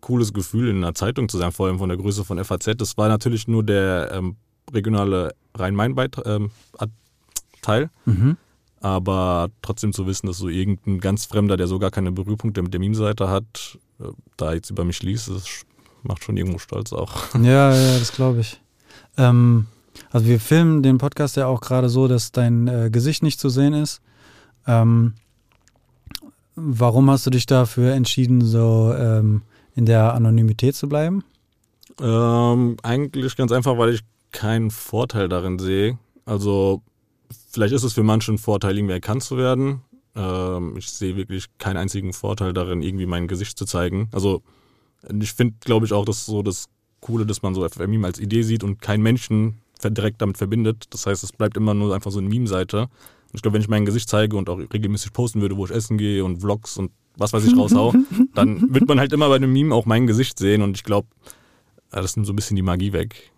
cooles 0.00 0.32
Gefühl, 0.32 0.68
in 0.68 0.76
einer 0.76 0.94
Zeitung 0.94 1.28
zu 1.28 1.38
sein, 1.38 1.52
vor 1.52 1.66
allem 1.66 1.78
von 1.78 1.88
der 1.88 1.98
Größe 1.98 2.24
von 2.24 2.42
FAZ. 2.42 2.76
Das 2.76 2.96
war 2.96 3.08
natürlich 3.08 3.48
nur 3.48 3.64
der 3.64 4.10
ähm, 4.12 4.36
regionale 4.72 5.34
Rhein-Main-Teil. 5.56 6.20
Ähm, 6.24 6.50
mhm. 8.04 8.36
Aber 8.80 9.48
trotzdem 9.62 9.92
zu 9.92 10.06
wissen, 10.06 10.28
dass 10.28 10.38
so 10.38 10.48
irgendein 10.48 11.00
ganz 11.00 11.26
Fremder, 11.26 11.56
der 11.56 11.66
so 11.66 11.78
gar 11.78 11.90
keine 11.90 12.12
Berührpunkte 12.12 12.62
mit 12.62 12.72
der 12.72 12.78
Meme-Seite 12.80 13.28
hat, 13.28 13.78
äh, 13.98 14.04
da 14.36 14.52
jetzt 14.52 14.70
über 14.70 14.84
mich 14.84 15.02
liest, 15.02 15.28
das 15.28 15.64
macht 16.02 16.22
schon 16.22 16.36
irgendwo 16.36 16.58
stolz 16.58 16.92
auch. 16.92 17.34
Ja, 17.42 17.74
ja, 17.74 17.98
das 17.98 18.12
glaube 18.12 18.40
ich. 18.40 18.60
Ähm, 19.16 19.66
also 20.10 20.26
wir 20.26 20.38
filmen 20.38 20.82
den 20.82 20.98
Podcast 20.98 21.36
ja 21.36 21.46
auch 21.46 21.60
gerade 21.60 21.88
so, 21.88 22.06
dass 22.06 22.30
dein 22.32 22.68
äh, 22.68 22.90
Gesicht 22.90 23.22
nicht 23.22 23.40
zu 23.40 23.48
sehen 23.48 23.72
ist. 23.72 24.00
Ähm, 24.66 25.14
warum 26.56 27.10
hast 27.10 27.26
du 27.26 27.30
dich 27.30 27.46
dafür 27.46 27.94
entschieden, 27.94 28.40
so 28.40 28.92
ähm, 28.96 29.42
in 29.74 29.86
der 29.86 30.14
Anonymität 30.14 30.74
zu 30.74 30.88
bleiben? 30.88 31.22
Ähm, 32.00 32.76
eigentlich 32.82 33.36
ganz 33.36 33.52
einfach, 33.52 33.78
weil 33.78 33.94
ich 33.94 34.00
keinen 34.32 34.70
Vorteil 34.70 35.28
darin 35.28 35.58
sehe. 35.58 35.98
Also 36.24 36.82
vielleicht 37.50 37.74
ist 37.74 37.84
es 37.84 37.92
für 37.92 38.02
manche 38.02 38.32
ein 38.32 38.38
Vorteil, 38.38 38.76
irgendwie 38.76 38.94
erkannt 38.94 39.22
zu 39.22 39.36
werden. 39.36 39.82
Ähm, 40.14 40.76
ich 40.76 40.90
sehe 40.90 41.16
wirklich 41.16 41.46
keinen 41.58 41.76
einzigen 41.76 42.12
Vorteil 42.12 42.52
darin, 42.52 42.82
irgendwie 42.82 43.06
mein 43.06 43.28
Gesicht 43.28 43.58
zu 43.58 43.64
zeigen. 43.64 44.08
Also 44.12 44.42
ich 45.20 45.32
finde, 45.32 45.54
glaube 45.60 45.86
ich, 45.86 45.92
auch, 45.92 46.04
dass 46.04 46.26
so 46.26 46.42
das 46.42 46.66
Coole, 47.00 47.26
dass 47.26 47.42
man 47.42 47.54
so 47.54 47.66
FMI 47.68 48.04
als 48.04 48.18
Idee 48.18 48.42
sieht 48.42 48.64
und 48.64 48.80
keinen 48.80 49.02
Menschen 49.02 49.60
direkt 49.84 50.20
damit 50.22 50.38
verbindet. 50.38 50.86
Das 50.90 51.06
heißt, 51.06 51.22
es 51.22 51.32
bleibt 51.32 51.56
immer 51.56 51.74
nur 51.74 51.94
einfach 51.94 52.10
so 52.10 52.18
eine 52.18 52.28
Meme-Seite. 52.28 52.88
Ich 53.36 53.42
glaube, 53.42 53.54
wenn 53.54 53.62
ich 53.62 53.68
mein 53.68 53.84
Gesicht 53.84 54.08
zeige 54.08 54.36
und 54.36 54.48
auch 54.48 54.58
regelmäßig 54.58 55.12
posten 55.12 55.42
würde, 55.42 55.56
wo 55.58 55.66
ich 55.66 55.70
essen 55.70 55.98
gehe 55.98 56.24
und 56.24 56.38
Vlogs 56.40 56.78
und 56.78 56.90
was 57.16 57.34
weiß 57.34 57.44
ich 57.44 57.56
raushau, 57.56 57.94
dann 58.34 58.74
wird 58.74 58.88
man 58.88 58.98
halt 58.98 59.12
immer 59.12 59.28
bei 59.28 59.36
einem 59.36 59.52
Meme 59.52 59.74
auch 59.74 59.84
mein 59.84 60.06
Gesicht 60.06 60.38
sehen 60.38 60.62
und 60.62 60.76
ich 60.76 60.84
glaube, 60.84 61.08
das 61.90 62.16
nimmt 62.16 62.26
so 62.26 62.32
ein 62.32 62.36
bisschen 62.36 62.56
die 62.56 62.62
Magie 62.62 62.94
weg. 62.94 63.30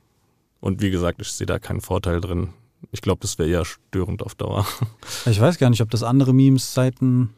Und 0.61 0.81
wie 0.81 0.91
gesagt, 0.91 1.21
ich 1.21 1.33
sehe 1.33 1.47
da 1.47 1.59
keinen 1.59 1.81
Vorteil 1.81 2.21
drin. 2.21 2.51
Ich 2.93 3.01
glaube, 3.01 3.19
das 3.23 3.39
wäre 3.39 3.49
eher 3.49 3.65
störend 3.65 4.23
auf 4.23 4.35
Dauer. 4.37 4.67
Ich 5.27 5.41
weiß 5.41 5.59
gar 5.59 5.69
nicht, 5.69 5.83
ob 5.83 5.91
das 5.91 6.05
andere 6.05 6.33
Memes-Seiten, 6.33 7.31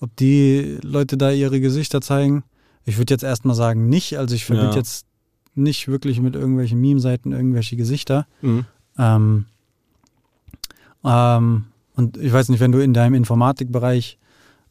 ob 0.00 0.14
die 0.16 0.78
Leute 0.82 1.16
da 1.16 1.30
ihre 1.30 1.60
Gesichter 1.60 2.02
zeigen. 2.02 2.44
Ich 2.84 2.98
würde 2.98 3.14
jetzt 3.14 3.24
erstmal 3.24 3.56
sagen, 3.56 3.88
nicht. 3.88 4.18
Also 4.18 4.34
ich 4.34 4.44
verbinde 4.44 4.72
ja. 4.72 4.76
jetzt 4.76 5.06
nicht 5.54 5.88
wirklich 5.88 6.20
mit 6.20 6.34
irgendwelchen 6.34 6.80
Meme-Seiten 6.80 7.32
irgendwelche 7.32 7.76
Gesichter. 7.76 8.26
Mhm. 8.42 8.66
Ähm, 8.98 9.46
ähm, 11.04 11.64
und 11.96 12.16
ich 12.16 12.32
weiß 12.32 12.48
nicht, 12.48 12.60
wenn 12.60 12.72
du 12.72 12.78
in 12.78 12.92
deinem 12.92 13.14
Informatikbereich 13.14 14.18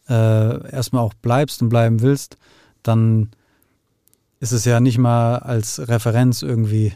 äh, 0.10 0.72
erstmal 0.72 1.04
auch 1.04 1.14
bleibst 1.14 1.62
und 1.62 1.70
bleiben 1.70 2.02
willst, 2.02 2.38
dann 2.84 3.30
ist 4.40 4.52
es 4.52 4.66
ja 4.66 4.80
nicht 4.80 4.98
mal 4.98 5.38
als 5.38 5.88
Referenz 5.88 6.42
irgendwie 6.42 6.94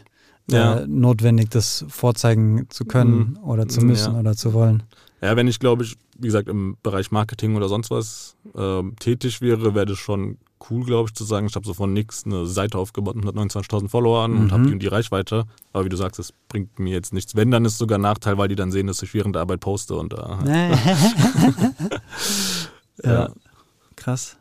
äh, 0.50 0.54
ja. 0.54 0.86
notwendig, 0.86 1.48
das 1.50 1.84
vorzeigen 1.88 2.66
zu 2.68 2.84
können 2.84 3.36
mhm. 3.40 3.44
oder 3.44 3.68
zu 3.68 3.80
müssen 3.80 4.14
ja. 4.14 4.20
oder 4.20 4.36
zu 4.36 4.52
wollen. 4.52 4.82
Ja, 5.22 5.34
wenn 5.36 5.48
ich 5.48 5.58
glaube 5.58 5.84
ich, 5.84 5.96
wie 6.18 6.26
gesagt, 6.26 6.48
im 6.48 6.76
Bereich 6.82 7.10
Marketing 7.10 7.56
oder 7.56 7.68
sonst 7.68 7.90
was 7.90 8.36
äh, 8.54 8.82
tätig 9.00 9.40
wäre, 9.40 9.74
wäre 9.74 9.86
das 9.86 9.98
schon 9.98 10.36
cool, 10.70 10.84
glaube 10.84 11.08
ich, 11.08 11.14
zu 11.14 11.24
sagen, 11.24 11.46
ich 11.46 11.54
habe 11.54 11.66
so 11.66 11.74
von 11.74 11.92
nix 11.92 12.24
eine 12.24 12.46
Seite 12.46 12.78
aufgebaut 12.78 13.16
mit 13.16 13.24
129.000 13.24 13.88
Followern 13.88 14.32
mhm. 14.32 14.40
und 14.40 14.52
habe 14.52 14.66
die 14.66 14.72
und 14.72 14.82
die 14.82 14.86
Reichweite. 14.86 15.44
Aber 15.72 15.84
wie 15.84 15.88
du 15.88 15.96
sagst, 15.96 16.18
das 16.18 16.32
bringt 16.48 16.78
mir 16.78 16.92
jetzt 16.92 17.12
nichts. 17.12 17.34
Wenn, 17.36 17.50
dann 17.50 17.64
ist 17.64 17.72
es 17.72 17.78
sogar 17.78 17.98
ein 17.98 18.02
Nachteil, 18.02 18.38
weil 18.38 18.48
die 18.48 18.56
dann 18.56 18.70
sehen, 18.70 18.86
dass 18.86 19.02
ich 19.02 19.14
während 19.14 19.34
der 19.34 19.42
Arbeit 19.42 19.60
poste 19.60 19.94
und 19.94 20.12
da. 20.12 20.38
Äh, 20.46 20.70
ja. 20.70 20.78
ja. 23.04 23.30
Krass. 23.96 24.36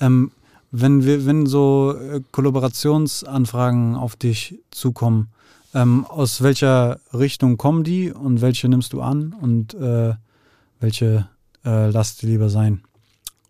Ähm, 0.00 0.30
wenn 0.70 1.04
wir, 1.04 1.24
wenn 1.26 1.46
so 1.46 1.94
äh, 1.96 2.20
Kollaborationsanfragen 2.30 3.94
auf 3.94 4.16
dich 4.16 4.58
zukommen, 4.70 5.28
ähm, 5.74 6.04
aus 6.06 6.42
welcher 6.42 7.00
Richtung 7.12 7.56
kommen 7.56 7.84
die 7.84 8.10
und 8.10 8.40
welche 8.40 8.68
nimmst 8.68 8.92
du 8.92 9.00
an 9.00 9.34
und 9.40 9.74
äh, 9.74 10.14
welche 10.80 11.28
äh, 11.64 11.90
lasst 11.90 12.22
du 12.22 12.26
lieber 12.26 12.48
sein? 12.48 12.82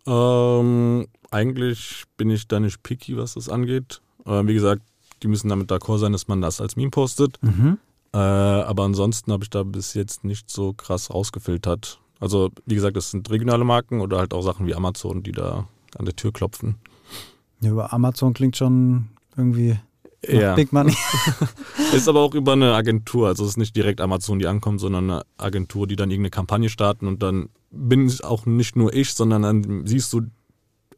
Ähm, 0.05 1.07
eigentlich 1.31 2.03
bin 2.17 2.29
ich 2.29 2.47
da 2.47 2.59
nicht 2.59 2.83
picky, 2.83 3.17
was 3.17 3.33
das 3.33 3.49
angeht. 3.49 4.01
Äh, 4.25 4.45
wie 4.45 4.53
gesagt, 4.53 4.81
die 5.23 5.27
müssen 5.27 5.49
damit 5.49 5.71
d'accord 5.71 5.99
sein, 5.99 6.11
dass 6.11 6.27
man 6.27 6.41
das 6.41 6.61
als 6.61 6.75
Meme 6.75 6.91
postet. 6.91 7.41
Mhm. 7.41 7.77
Äh, 8.13 8.17
aber 8.17 8.83
ansonsten 8.83 9.31
habe 9.31 9.43
ich 9.43 9.49
da 9.49 9.63
bis 9.63 9.93
jetzt 9.93 10.23
nicht 10.23 10.49
so 10.49 10.73
krass 10.73 11.13
rausgefiltert. 11.13 11.99
Also, 12.19 12.49
wie 12.65 12.75
gesagt, 12.75 12.97
das 12.97 13.11
sind 13.11 13.29
regionale 13.29 13.63
Marken 13.63 14.01
oder 14.01 14.17
halt 14.17 14.33
auch 14.33 14.41
Sachen 14.41 14.67
wie 14.67 14.75
Amazon, 14.75 15.23
die 15.23 15.31
da 15.31 15.67
an 15.97 16.05
der 16.05 16.15
Tür 16.15 16.33
klopfen. 16.33 16.75
Ja, 17.61 17.71
über 17.71 17.93
Amazon 17.93 18.33
klingt 18.33 18.57
schon 18.57 19.09
irgendwie 19.37 19.77
ja. 20.27 20.55
Big 20.55 20.73
Money. 20.73 20.95
ist 21.93 22.09
aber 22.09 22.19
auch 22.19 22.33
über 22.33 22.53
eine 22.53 22.73
Agentur. 22.73 23.27
Also 23.27 23.43
es 23.43 23.51
ist 23.51 23.57
nicht 23.57 23.75
direkt 23.75 24.01
Amazon, 24.01 24.39
die 24.39 24.47
ankommt, 24.47 24.79
sondern 24.79 25.09
eine 25.09 25.21
Agentur, 25.37 25.87
die 25.87 25.95
dann 25.95 26.11
irgendeine 26.11 26.31
Kampagne 26.31 26.69
starten 26.69 27.07
und 27.07 27.23
dann 27.23 27.49
bin 27.71 28.05
es 28.05 28.21
auch 28.21 28.45
nicht 28.45 28.75
nur 28.75 28.93
ich, 28.93 29.13
sondern 29.13 29.43
dann 29.43 29.85
siehst 29.85 30.11
du 30.11 30.23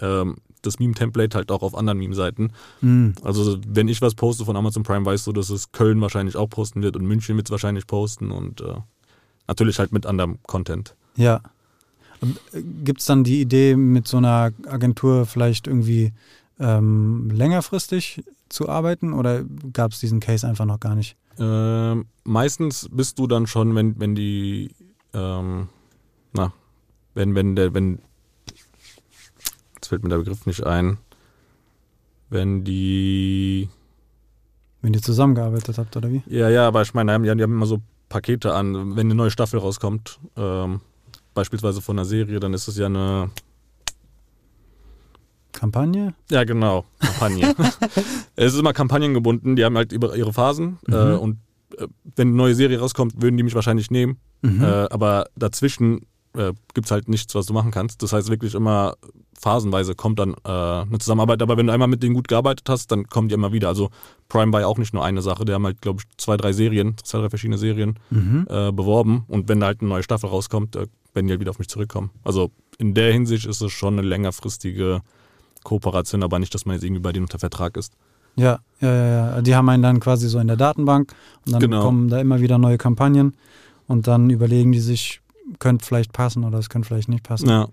ähm, 0.01 0.37
das 0.61 0.79
Meme-Template 0.79 1.35
halt 1.35 1.51
auch 1.51 1.63
auf 1.63 1.75
anderen 1.75 1.97
Meme-Seiten. 1.97 2.51
Mhm. 2.81 3.15
Also 3.23 3.57
wenn 3.67 3.87
ich 3.87 4.01
was 4.01 4.15
poste 4.15 4.45
von 4.45 4.55
Amazon 4.55 4.83
Prime, 4.83 5.05
weißt 5.05 5.27
du, 5.27 5.31
dass 5.31 5.49
es 5.49 5.71
Köln 5.71 6.01
wahrscheinlich 6.01 6.35
auch 6.35 6.49
posten 6.49 6.81
wird 6.81 6.95
und 6.95 7.05
München 7.05 7.35
wird 7.35 7.47
es 7.47 7.51
wahrscheinlich 7.51 7.87
posten 7.87 8.31
und 8.31 8.61
äh, 8.61 8.75
natürlich 9.47 9.79
halt 9.79 9.91
mit 9.91 10.05
anderem 10.05 10.37
Content. 10.43 10.95
Ja. 11.15 11.41
Äh, 12.21 12.61
Gibt 12.83 12.99
es 13.01 13.05
dann 13.05 13.23
die 13.23 13.41
Idee, 13.41 13.75
mit 13.75 14.07
so 14.07 14.17
einer 14.17 14.51
Agentur 14.67 15.25
vielleicht 15.25 15.67
irgendwie 15.67 16.13
ähm, 16.59 17.29
längerfristig 17.31 18.23
zu 18.49 18.69
arbeiten 18.69 19.13
oder 19.13 19.43
gab 19.73 19.91
es 19.91 19.99
diesen 19.99 20.19
Case 20.19 20.47
einfach 20.47 20.65
noch 20.65 20.79
gar 20.79 20.95
nicht? 20.95 21.15
Ähm, 21.39 22.05
meistens 22.23 22.87
bist 22.91 23.17
du 23.17 23.25
dann 23.25 23.47
schon, 23.47 23.73
wenn, 23.75 23.99
wenn 23.99 24.15
die, 24.15 24.71
ähm, 25.13 25.69
na, 26.33 26.53
wenn, 27.13 27.35
wenn 27.35 27.55
der, 27.55 27.73
wenn 27.73 27.99
fällt 29.91 30.03
mir 30.03 30.09
der 30.09 30.19
Begriff 30.19 30.45
nicht 30.45 30.65
ein, 30.65 30.97
wenn 32.29 32.63
die. 32.63 33.67
Wenn 34.81 34.93
ihr 34.93 35.01
zusammengearbeitet 35.01 35.77
habt, 35.77 35.97
oder 35.97 36.09
wie? 36.09 36.23
Ja, 36.27 36.49
ja, 36.49 36.65
aber 36.65 36.81
ich 36.81 36.93
meine, 36.93 37.11
die 37.11 37.29
haben, 37.29 37.37
die 37.37 37.43
haben 37.43 37.51
immer 37.51 37.65
so 37.65 37.81
Pakete 38.07 38.53
an. 38.53 38.95
Wenn 38.95 39.07
eine 39.07 39.15
neue 39.15 39.31
Staffel 39.31 39.59
rauskommt, 39.59 40.17
ähm, 40.37 40.79
beispielsweise 41.33 41.81
von 41.81 41.99
einer 41.99 42.05
Serie, 42.05 42.39
dann 42.39 42.53
ist 42.53 42.69
es 42.69 42.77
ja 42.77 42.85
eine. 42.85 43.31
Kampagne? 45.51 46.13
Ja, 46.29 46.45
genau, 46.45 46.85
Kampagne. 46.99 47.53
es 48.37 48.53
ist 48.53 48.59
immer 48.59 48.71
kampagnengebunden, 48.71 49.57
die 49.57 49.65
haben 49.65 49.75
halt 49.75 49.91
ihre 49.91 50.31
Phasen 50.31 50.79
mhm. 50.87 50.93
äh, 50.93 51.13
und 51.15 51.37
äh, 51.77 51.87
wenn 52.15 52.29
eine 52.29 52.37
neue 52.37 52.55
Serie 52.55 52.79
rauskommt, 52.79 53.21
würden 53.21 53.35
die 53.35 53.43
mich 53.43 53.55
wahrscheinlich 53.55 53.91
nehmen. 53.91 54.17
Mhm. 54.41 54.63
Äh, 54.63 54.87
aber 54.89 55.25
dazwischen 55.35 56.05
äh, 56.35 56.53
gibt 56.73 56.85
es 56.85 56.91
halt 56.91 57.09
nichts, 57.09 57.35
was 57.35 57.45
du 57.45 57.53
machen 57.53 57.71
kannst. 57.71 58.01
Das 58.03 58.13
heißt 58.13 58.29
wirklich 58.29 58.53
immer 58.55 58.95
phasenweise 59.41 59.95
kommt 59.95 60.19
dann 60.19 60.35
äh, 60.45 60.49
eine 60.49 60.99
Zusammenarbeit. 60.99 61.41
Aber 61.41 61.57
wenn 61.57 61.67
du 61.67 61.73
einmal 61.73 61.87
mit 61.87 62.03
denen 62.03 62.13
gut 62.13 62.27
gearbeitet 62.27 62.69
hast, 62.69 62.91
dann 62.91 63.07
kommen 63.07 63.27
die 63.27 63.33
immer 63.33 63.51
wieder. 63.51 63.69
Also 63.69 63.89
Prime 64.29 64.53
war 64.53 64.61
ja 64.61 64.67
auch 64.67 64.77
nicht 64.77 64.93
nur 64.93 65.03
eine 65.03 65.21
Sache. 65.21 65.45
Die 65.45 65.53
haben 65.53 65.65
halt, 65.65 65.81
glaube 65.81 66.01
ich, 66.01 66.17
zwei, 66.17 66.37
drei 66.37 66.53
Serien, 66.53 66.95
zwei, 67.03 67.19
drei 67.19 67.29
verschiedene 67.29 67.57
Serien 67.57 67.97
mhm. 68.11 68.45
äh, 68.49 68.71
beworben. 68.71 69.25
Und 69.27 69.49
wenn 69.49 69.59
da 69.59 69.67
halt 69.67 69.81
eine 69.81 69.89
neue 69.89 70.03
Staffel 70.03 70.29
rauskommt, 70.29 70.75
äh, 70.75 70.85
werden 71.13 71.27
die 71.27 71.33
halt 71.33 71.39
wieder 71.39 71.49
auf 71.49 71.59
mich 71.59 71.69
zurückkommen. 71.69 72.11
Also 72.23 72.51
in 72.77 72.93
der 72.93 73.11
Hinsicht 73.11 73.45
ist 73.45 73.61
es 73.61 73.71
schon 73.71 73.97
eine 73.97 74.07
längerfristige 74.07 75.01
Kooperation, 75.63 76.23
aber 76.23 76.39
nicht, 76.39 76.53
dass 76.53 76.65
man 76.65 76.75
jetzt 76.75 76.83
irgendwie 76.83 77.01
bei 77.01 77.11
denen 77.11 77.25
unter 77.25 77.39
Vertrag 77.39 77.77
ist. 77.77 77.93
Ja, 78.35 78.59
ja, 78.79 78.95
ja, 78.95 79.07
ja. 79.07 79.41
Die 79.41 79.55
haben 79.55 79.67
einen 79.69 79.83
dann 79.83 79.99
quasi 79.99 80.29
so 80.29 80.39
in 80.39 80.47
der 80.47 80.55
Datenbank 80.55 81.13
und 81.45 81.53
dann 81.53 81.61
genau. 81.61 81.81
kommen 81.83 82.09
da 82.09 82.19
immer 82.19 82.39
wieder 82.39 82.57
neue 82.57 82.77
Kampagnen 82.77 83.35
und 83.87 84.07
dann 84.07 84.29
überlegen 84.29 84.71
die 84.71 84.79
sich, 84.79 85.20
könnte 85.59 85.85
vielleicht 85.85 86.13
passen 86.13 86.43
oder 86.43 86.59
es 86.59 86.69
könnte 86.69 86.87
vielleicht 86.87 87.09
nicht 87.09 87.23
passen. 87.23 87.49
Ja. 87.49 87.67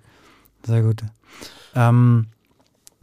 Sehr 0.65 0.83
gut. 0.83 1.03
Ähm, 1.75 2.27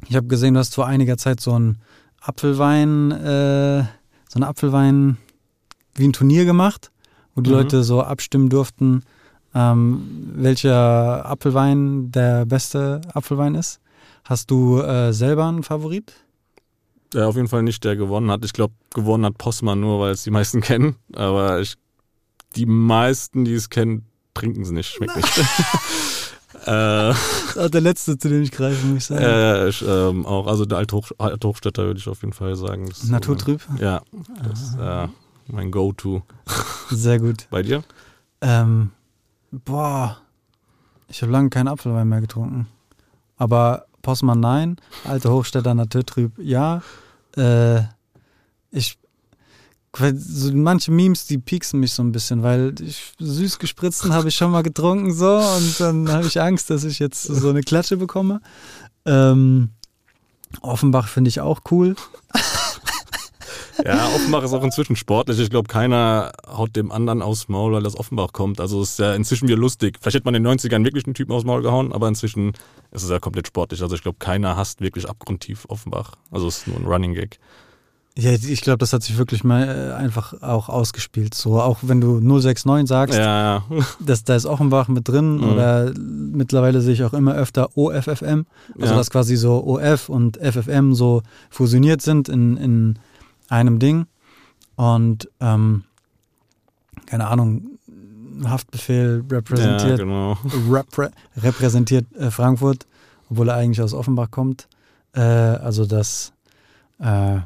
ich 0.07 0.15
habe 0.15 0.28
gesehen, 0.28 0.53
du 0.53 0.59
hast 0.59 0.76
vor 0.76 0.88
einiger 0.88 1.17
Zeit 1.17 1.39
so 1.39 1.57
ein 1.57 1.78
Apfelwein, 2.21 3.11
äh, 3.11 3.84
so 4.28 4.39
ein 4.39 4.43
Apfelwein 4.43 5.17
wie 5.95 6.07
ein 6.07 6.13
Turnier 6.13 6.45
gemacht, 6.45 6.91
wo 7.34 7.41
die 7.41 7.49
mhm. 7.49 7.55
Leute 7.57 7.84
so 7.84 8.01
abstimmen 8.01 8.49
durften, 8.49 9.03
ähm, 9.53 10.34
welcher 10.36 11.26
Apfelwein 11.26 12.11
der 12.11 12.45
beste 12.45 13.01
Apfelwein 13.13 13.55
ist. 13.55 13.80
Hast 14.23 14.51
du 14.51 14.80
äh, 14.82 15.13
selber 15.13 15.47
einen 15.47 15.63
Favorit? 15.63 16.13
Ja, 17.13 17.28
auf 17.28 17.36
jeden 17.36 17.47
Fall 17.47 17.63
nicht 17.63 17.84
der 17.84 17.95
gewonnen 17.95 18.30
hat. 18.30 18.43
Ich 18.43 18.53
glaube, 18.53 18.73
gewonnen 18.93 19.26
hat 19.26 19.38
Postmann 19.38 19.80
nur, 19.80 19.99
weil 19.99 20.11
es 20.11 20.23
die 20.23 20.32
meisten 20.32 20.61
kennen. 20.61 20.95
Aber 21.13 21.61
ich, 21.61 21.76
die 22.55 22.65
meisten, 22.65 23.45
die 23.45 23.53
es 23.53 23.69
kennen, 23.69 24.05
trinken 24.36 24.63
sie 24.65 24.73
nicht, 24.73 24.93
schmeckt 24.93 25.15
nicht. 25.15 25.31
äh, 26.65 27.13
der 27.69 27.81
letzte, 27.81 28.17
zu 28.17 28.29
dem 28.29 28.41
ich 28.41 28.51
greife, 28.51 28.86
muss 28.86 28.97
ich 28.97 29.05
sagen. 29.05 29.23
Äh, 29.23 29.69
ich, 29.69 29.83
ähm, 29.88 30.25
auch, 30.25 30.47
also 30.47 30.65
der 30.65 30.77
Althoch, 30.77 31.11
Althochstädter 31.17 31.86
würde 31.86 31.99
ich 31.99 32.07
auf 32.07 32.21
jeden 32.21 32.33
Fall 32.33 32.55
sagen. 32.55 32.88
Das 32.88 33.03
Naturtrüb? 33.05 33.61
So, 33.77 33.83
ja, 33.83 34.01
das, 34.43 34.75
äh, 34.75 35.07
mein 35.47 35.71
Go-To. 35.71 36.23
Sehr 36.89 37.19
gut. 37.19 37.47
Bei 37.49 37.61
dir? 37.61 37.83
Ähm, 38.41 38.91
boah, 39.51 40.17
ich 41.07 41.21
habe 41.21 41.31
lange 41.31 41.49
keinen 41.49 41.67
Apfelwein 41.67 42.07
mehr 42.07 42.21
getrunken. 42.21 42.67
Aber 43.38 43.86
Postmann 44.01 44.39
nein, 44.39 44.77
alte 45.03 45.31
Hochstädter 45.31 45.73
Naturtrüb 45.73 46.33
ja. 46.38 46.81
Äh, 47.36 47.81
ich 48.71 48.97
so 50.16 50.52
manche 50.54 50.91
Memes, 50.91 51.26
die 51.26 51.38
pieksen 51.38 51.80
mich 51.80 51.93
so 51.93 52.04
ein 52.04 52.12
bisschen, 52.12 52.43
weil 52.43 52.76
ich, 52.82 53.14
süß 53.20 53.60
gespritzten 53.60 54.14
habe 54.14 54.30
ich 54.30 54.36
schon 54.36 54.52
mal 54.52 54.64
getrunken 54.64 55.14
so 55.14 55.38
und 55.38 55.80
dann 55.80 56.12
habe 56.12 56.28
ich 56.28 56.41
Angst, 56.41 56.70
dass 56.70 56.84
ich 56.84 57.00
jetzt 57.00 57.24
so 57.24 57.50
eine 57.50 57.62
Klatsche 57.62 57.98
bekomme. 57.98 58.41
Ähm, 59.06 59.70
Offenbach 60.62 61.08
finde 61.08 61.30
ich 61.30 61.41
auch 61.41 61.62
cool. 61.72 61.96
Ja, 63.84 64.08
Offenbach 64.08 64.43
ist 64.43 64.54
auch 64.54 64.64
inzwischen 64.64 64.96
sportlich. 64.96 65.38
Ich 65.39 65.50
glaube, 65.50 65.68
keiner 65.68 66.32
haut 66.48 66.76
dem 66.76 66.91
anderen 66.91 67.22
aufs 67.22 67.50
Maul, 67.50 67.74
weil 67.74 67.84
das 67.84 67.98
Offenbach 67.98 68.32
kommt. 68.32 68.62
Also 68.62 68.82
es 68.82 68.91
ist 68.91 69.00
ja 69.00 69.14
inzwischen 69.14 69.48
wieder 69.48 69.58
lustig. 69.58 69.98
Vielleicht 70.00 70.16
hätte 70.16 70.26
man 70.26 70.36
in 70.36 70.43
den 70.43 70.58
90ern 70.58 70.86
wirklich 70.86 71.06
einen 71.06 71.14
Typen 71.14 71.34
aufs 71.34 71.46
Maul 71.46 71.62
gehauen, 71.62 71.91
aber 71.91 72.08
inzwischen 72.08 72.54
ist 72.91 73.04
es 73.04 73.10
ja 73.10 73.20
komplett 73.20 73.48
sportlich. 73.48 73.82
Also 73.82 73.96
ich 73.96 74.02
glaube, 74.02 74.18
keiner 74.20 74.56
hasst 74.56 74.82
wirklich 74.82 75.10
abgrundtief 75.10 75.66
Offenbach. 75.68 76.14
Also 76.32 76.48
es 76.48 76.60
ist 76.60 76.68
nur 76.68 76.78
ein 76.78 76.86
Running 76.86 77.14
Gag. 77.14 77.39
Ja, 78.18 78.32
ich 78.32 78.61
glaube, 78.61 78.78
das 78.78 78.93
hat 78.93 79.03
sich 79.03 79.18
wirklich 79.18 79.43
mal 79.43 79.68
äh, 79.68 79.93
einfach 79.93 80.41
auch 80.41 80.70
ausgespielt. 80.70 81.34
So, 81.34 81.61
auch 81.61 81.80
wenn 81.82 81.99
du 81.99 82.22
069 82.22 82.88
sagst, 82.88 83.18
ja, 83.18 83.57
ja. 83.57 83.63
Das, 83.99 84.24
da 84.24 84.36
ist 84.38 84.45
Offenbach 84.45 84.88
mit 84.88 85.07
drin 85.07 85.38
mhm. 85.38 85.43
oder 85.43 85.91
mittlerweile 85.97 86.80
sehe 86.80 86.93
ich 86.93 87.03
auch 87.03 87.13
immer 87.13 87.34
öfter 87.34 87.76
OFFM. 87.76 88.45
Also 88.80 88.93
ja. 88.93 88.95
dass 88.95 89.09
quasi 89.09 89.36
so 89.36 89.66
OF 89.66 90.07
und 90.07 90.38
FFM 90.38 90.93
so 90.93 91.24
fusioniert 91.49 92.01
sind 92.01 92.30
in, 92.30 92.55
in 92.55 92.99
einem 93.49 93.80
Ding. 93.80 94.05
Und 94.78 95.30
ähm, 95.41 95.84
keine 97.07 97.28
Ahnung, 97.28 97.80
Haftbefehl 98.45 99.26
repräsentiert, 99.30 99.99
ja, 99.99 100.05
genau. 100.05 100.38
reprä 100.72 101.09
repräsentiert 101.38 102.05
äh, 102.16 102.32
Frankfurt, 102.32 102.86
obwohl 103.30 103.49
er 103.49 103.55
eigentlich 103.55 103.82
aus 103.82 103.93
Offenbach 103.93 104.32
kommt. 104.32 104.70
Äh, 105.13 105.22
also 105.22 105.86
das 105.86 106.32
äh, 106.99 107.39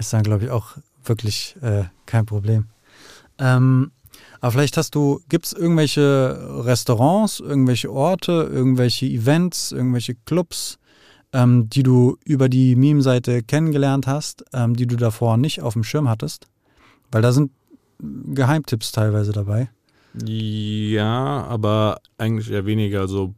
ist 0.00 0.12
dann, 0.12 0.22
glaube 0.22 0.44
ich, 0.44 0.50
auch 0.50 0.76
wirklich 1.04 1.56
äh, 1.62 1.84
kein 2.06 2.26
Problem. 2.26 2.66
Ähm, 3.38 3.92
aber 4.40 4.52
vielleicht 4.52 4.76
hast 4.76 4.94
du, 4.94 5.20
gibt 5.28 5.46
es 5.46 5.52
irgendwelche 5.52 6.64
Restaurants, 6.64 7.40
irgendwelche 7.40 7.92
Orte, 7.92 8.48
irgendwelche 8.50 9.06
Events, 9.06 9.72
irgendwelche 9.72 10.14
Clubs, 10.24 10.78
ähm, 11.32 11.68
die 11.68 11.82
du 11.82 12.16
über 12.24 12.48
die 12.48 12.74
Meme-Seite 12.74 13.42
kennengelernt 13.42 14.06
hast, 14.06 14.44
ähm, 14.52 14.74
die 14.74 14.86
du 14.86 14.96
davor 14.96 15.36
nicht 15.36 15.60
auf 15.60 15.74
dem 15.74 15.84
Schirm 15.84 16.08
hattest? 16.08 16.46
Weil 17.12 17.22
da 17.22 17.32
sind 17.32 17.52
Geheimtipps 17.98 18.92
teilweise 18.92 19.32
dabei. 19.32 19.68
Ja, 20.24 21.44
aber 21.44 22.00
eigentlich 22.18 22.50
eher 22.50 22.66
weniger. 22.66 23.00
Also 23.00 23.34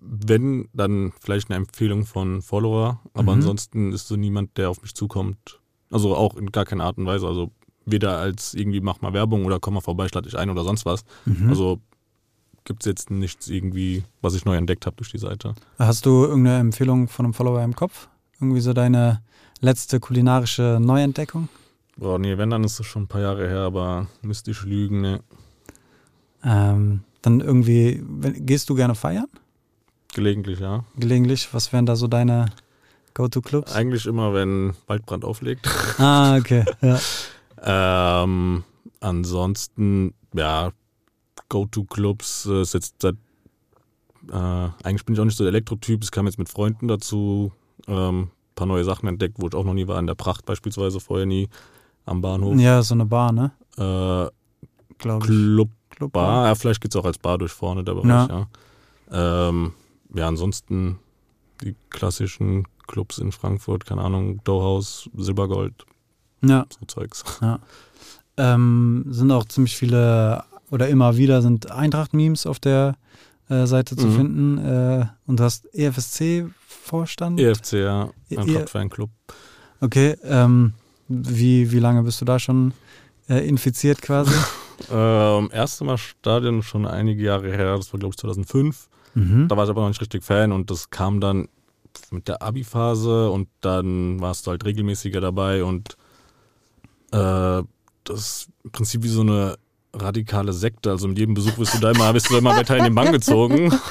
wenn, 0.00 0.68
dann 0.72 1.12
vielleicht 1.20 1.50
eine 1.50 1.56
Empfehlung 1.56 2.04
von 2.06 2.42
Follower, 2.42 3.00
aber 3.12 3.22
mhm. 3.32 3.40
ansonsten 3.40 3.92
ist 3.92 4.06
so 4.06 4.16
niemand, 4.16 4.56
der 4.56 4.70
auf 4.70 4.82
mich 4.82 4.94
zukommt. 4.94 5.58
Also 5.94 6.16
auch 6.16 6.34
in 6.36 6.50
gar 6.50 6.64
keiner 6.64 6.84
Art 6.84 6.98
und 6.98 7.06
Weise. 7.06 7.28
Also 7.28 7.52
weder 7.86 8.18
als 8.18 8.52
irgendwie 8.52 8.80
mach 8.80 9.00
mal 9.00 9.12
Werbung 9.12 9.44
oder 9.44 9.60
komm 9.60 9.74
mal 9.74 9.80
vorbei, 9.80 10.08
lade 10.12 10.28
dich 10.28 10.36
ein 10.36 10.50
oder 10.50 10.64
sonst 10.64 10.84
was. 10.84 11.04
Mhm. 11.24 11.48
Also 11.48 11.78
gibt 12.64 12.82
es 12.82 12.86
jetzt 12.86 13.10
nichts 13.12 13.48
irgendwie, 13.48 14.02
was 14.20 14.34
ich 14.34 14.44
neu 14.44 14.56
entdeckt 14.56 14.86
habe 14.86 14.96
durch 14.96 15.12
die 15.12 15.18
Seite. 15.18 15.54
Hast 15.78 16.04
du 16.04 16.24
irgendeine 16.24 16.58
Empfehlung 16.58 17.06
von 17.06 17.26
einem 17.26 17.32
Follower 17.32 17.62
im 17.62 17.76
Kopf? 17.76 18.08
Irgendwie 18.40 18.60
so 18.60 18.72
deine 18.72 19.22
letzte 19.60 20.00
kulinarische 20.00 20.80
Neuentdeckung? 20.82 21.48
Boah, 21.96 22.18
nee, 22.18 22.36
wenn, 22.36 22.50
dann 22.50 22.64
ist 22.64 22.80
es 22.80 22.86
schon 22.86 23.02
ein 23.02 23.06
paar 23.08 23.20
Jahre 23.20 23.46
her, 23.46 23.60
aber 23.60 24.08
müsste 24.20 24.50
ich 24.50 24.64
lügen, 24.64 25.00
ne. 25.00 25.20
Ähm, 26.42 27.04
dann 27.22 27.38
irgendwie, 27.40 28.02
gehst 28.40 28.68
du 28.68 28.74
gerne 28.74 28.96
feiern? 28.96 29.28
Gelegentlich, 30.12 30.58
ja. 30.58 30.84
Gelegentlich, 30.96 31.54
was 31.54 31.72
wären 31.72 31.86
da 31.86 31.94
so 31.94 32.08
deine 32.08 32.46
Go-To-Clubs? 33.14 33.74
Eigentlich 33.74 34.06
immer, 34.06 34.34
wenn 34.34 34.74
Waldbrand 34.86 35.24
auflegt. 35.24 35.68
Ah, 35.98 36.36
okay, 36.36 36.64
ja. 36.82 36.98
ähm, 38.22 38.64
ansonsten, 39.00 40.12
ja, 40.34 40.72
Go-To-Clubs 41.48 42.46
äh, 42.46 42.62
ist 42.62 42.74
jetzt 42.74 42.96
seit, 43.00 43.14
äh, 44.30 44.68
eigentlich 44.82 45.04
bin 45.04 45.14
ich 45.14 45.20
auch 45.20 45.24
nicht 45.24 45.36
so 45.36 45.44
der 45.44 45.52
Elektro-Typ, 45.52 46.02
es 46.02 46.10
kam 46.10 46.26
jetzt 46.26 46.38
mit 46.38 46.48
Freunden 46.48 46.88
dazu, 46.88 47.52
ähm, 47.86 48.30
paar 48.54 48.66
neue 48.66 48.84
Sachen 48.84 49.08
entdeckt, 49.08 49.36
wo 49.38 49.46
ich 49.46 49.54
auch 49.54 49.64
noch 49.64 49.74
nie 49.74 49.86
war, 49.86 49.98
in 49.98 50.06
der 50.06 50.14
Pracht 50.14 50.46
beispielsweise, 50.46 51.00
vorher 51.00 51.26
nie 51.26 51.48
am 52.06 52.20
Bahnhof. 52.20 52.58
Ja, 52.58 52.82
so 52.82 52.94
eine 52.94 53.06
Bar, 53.06 53.32
ne? 53.32 53.52
Äh, 53.76 54.30
Glaube 54.98 55.26
Club, 55.26 55.68
Club 55.90 56.12
Bar, 56.12 56.46
ja, 56.46 56.54
vielleicht 56.54 56.80
geht 56.80 56.92
es 56.92 57.00
auch 57.00 57.04
als 57.04 57.18
Bar 57.18 57.38
durch 57.38 57.52
vorne, 57.52 57.84
der 57.84 57.94
Bereich, 57.94 58.28
ja. 58.28 58.48
Ja, 59.10 59.48
ähm, 59.48 59.72
ja 60.14 60.28
ansonsten 60.28 60.98
die 61.64 61.76
klassischen 61.90 62.66
Clubs 62.86 63.18
in 63.18 63.32
Frankfurt, 63.32 63.86
keine 63.86 64.02
Ahnung, 64.02 64.42
Doughhouse, 64.44 65.08
Silbergold, 65.16 65.86
ja. 66.42 66.66
so 66.68 66.86
Zeugs. 66.86 67.24
Ja. 67.40 67.58
Ähm, 68.36 69.06
sind 69.08 69.30
auch 69.30 69.44
ziemlich 69.44 69.76
viele 69.76 70.44
oder 70.70 70.88
immer 70.88 71.16
wieder 71.16 71.40
sind 71.40 71.70
Eintracht-Memes 71.70 72.46
auf 72.46 72.58
der 72.58 72.96
äh, 73.48 73.66
Seite 73.66 73.96
zu 73.96 74.06
mhm. 74.06 74.16
finden. 74.16 74.58
Äh, 74.58 75.06
und 75.26 75.40
du 75.40 75.44
hast 75.44 75.72
EFSC-Vorstand? 75.74 77.38
EFC, 77.38 77.74
ja. 77.74 78.10
E- 78.28 78.36
Eintracht-Fanclub. 78.36 79.10
Okay, 79.80 80.16
ähm, 80.24 80.74
wie, 81.08 81.70
wie 81.70 81.78
lange 81.78 82.02
bist 82.02 82.20
du 82.20 82.24
da 82.24 82.38
schon 82.38 82.72
äh, 83.28 83.46
infiziert 83.46 84.02
quasi? 84.02 84.32
ähm, 84.90 85.50
erste 85.52 85.84
Mal 85.84 85.98
Stadion 85.98 86.62
schon 86.62 86.86
einige 86.86 87.22
Jahre 87.22 87.50
her, 87.50 87.76
das 87.76 87.92
war 87.92 88.00
glaube 88.00 88.12
ich 88.12 88.18
2005. 88.18 88.88
Mhm. 89.14 89.48
Da 89.48 89.56
war 89.56 89.64
ich 89.64 89.70
aber 89.70 89.82
noch 89.82 89.88
nicht 89.88 90.00
richtig 90.00 90.24
Fan 90.24 90.52
und 90.52 90.70
das 90.70 90.90
kam 90.90 91.20
dann 91.20 91.48
mit 92.10 92.28
der 92.28 92.42
Abi-Phase 92.42 93.30
und 93.30 93.48
dann 93.60 94.20
warst 94.20 94.46
du 94.46 94.50
halt 94.50 94.64
regelmäßiger 94.64 95.20
dabei 95.20 95.64
und 95.64 95.96
äh, 97.12 97.62
das 98.04 98.18
ist 98.18 98.48
im 98.64 98.70
Prinzip 98.72 99.02
wie 99.02 99.08
so 99.08 99.20
eine 99.20 99.56
radikale 99.94 100.52
Sekte. 100.52 100.90
Also 100.90 101.08
mit 101.08 101.18
jedem 101.18 101.34
Besuch 101.34 101.52
bist 101.52 101.74
du 101.74 101.78
da 101.78 101.92
immer, 101.92 102.12
bist 102.12 102.30
du 102.30 102.36
immer 102.36 102.56
weiter 102.56 102.76
in 102.76 102.84
den 102.84 102.94
Bann 102.94 103.12
gezogen. 103.12 103.72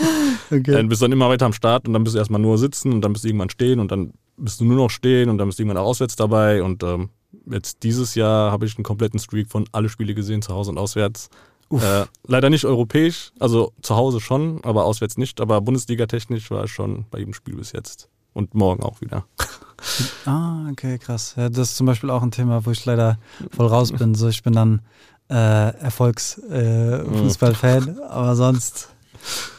Okay. 0.51 0.73
Dann 0.73 0.87
bist 0.87 1.01
du 1.01 1.05
dann 1.05 1.13
immer 1.13 1.29
weiter 1.29 1.47
am 1.47 1.53
Start 1.53 1.87
und 1.87 1.93
dann 1.93 2.03
bist 2.03 2.15
du 2.15 2.19
erstmal 2.19 2.41
nur 2.41 2.59
sitzen 2.59 2.93
und 2.93 3.01
dann 3.01 3.13
bist 3.13 3.23
du 3.23 3.29
irgendwann 3.29 3.49
stehen 3.49 3.79
und 3.79 3.91
dann 3.91 4.13
bist 4.37 4.59
du 4.59 4.65
nur 4.65 4.75
noch 4.75 4.89
stehen 4.89 5.29
und 5.29 5.37
dann 5.39 5.47
bist 5.47 5.57
du 5.57 5.63
irgendwann 5.63 5.81
auch 5.81 5.87
auswärts 5.87 6.15
dabei. 6.15 6.61
Und 6.61 6.83
ähm, 6.83 7.09
jetzt 7.49 7.81
dieses 7.81 8.13
Jahr 8.13 8.51
habe 8.51 8.65
ich 8.65 8.77
einen 8.77 8.83
kompletten 8.83 9.19
Streak 9.19 9.49
von 9.49 9.65
alle 9.71 9.89
Spiele 9.89 10.13
gesehen, 10.13 10.43
zu 10.43 10.53
Hause 10.53 10.69
und 10.69 10.77
auswärts. 10.77 11.29
Äh, 11.71 12.05
leider 12.27 12.49
nicht 12.49 12.65
europäisch, 12.65 13.31
also 13.39 13.71
zu 13.81 13.95
Hause 13.95 14.19
schon, 14.19 14.59
aber 14.63 14.85
auswärts 14.85 15.17
nicht. 15.17 15.41
Aber 15.41 15.61
Bundesliga-technisch 15.61 16.51
war 16.51 16.65
ich 16.65 16.71
schon 16.71 17.05
bei 17.09 17.19
jedem 17.19 17.33
Spiel 17.33 17.55
bis 17.55 17.71
jetzt. 17.71 18.09
Und 18.33 18.53
morgen 18.53 18.83
auch 18.83 19.01
wieder. 19.01 19.25
Ah, 20.25 20.69
okay, 20.71 20.97
krass. 20.97 21.33
Ja, 21.35 21.49
das 21.49 21.71
ist 21.71 21.75
zum 21.75 21.87
Beispiel 21.87 22.09
auch 22.09 22.23
ein 22.23 22.31
Thema, 22.31 22.65
wo 22.65 22.71
ich 22.71 22.85
leider 22.85 23.17
voll 23.53 23.67
raus 23.67 23.91
bin. 23.91 24.15
So, 24.15 24.29
ich 24.29 24.41
bin 24.41 24.53
dann 24.53 24.81
äh, 25.29 25.75
Erfolgsfußballfan, 25.77 27.97
äh, 27.97 28.01
aber 28.03 28.37
sonst 28.37 28.87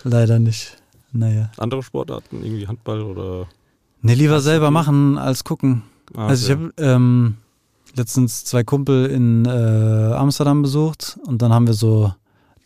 leider 0.02 0.38
nicht. 0.38 0.78
Naja. 1.12 1.52
Andere 1.58 1.82
Sportarten, 1.82 2.42
irgendwie 2.42 2.66
Handball 2.66 3.02
oder? 3.02 3.48
Ne, 4.02 4.14
lieber 4.14 4.40
selber 4.40 4.70
machen 4.70 5.18
als 5.18 5.44
gucken. 5.44 5.82
Ah, 6.14 6.28
also 6.28 6.46
ich 6.46 6.52
habe 6.52 6.72
ähm, 6.78 7.36
letztens 7.94 8.44
zwei 8.44 8.64
Kumpel 8.64 9.06
in 9.06 9.44
äh, 9.44 9.48
Amsterdam 10.14 10.62
besucht 10.62 11.18
und 11.26 11.42
dann 11.42 11.52
haben 11.52 11.66
wir 11.66 11.74
so 11.74 12.12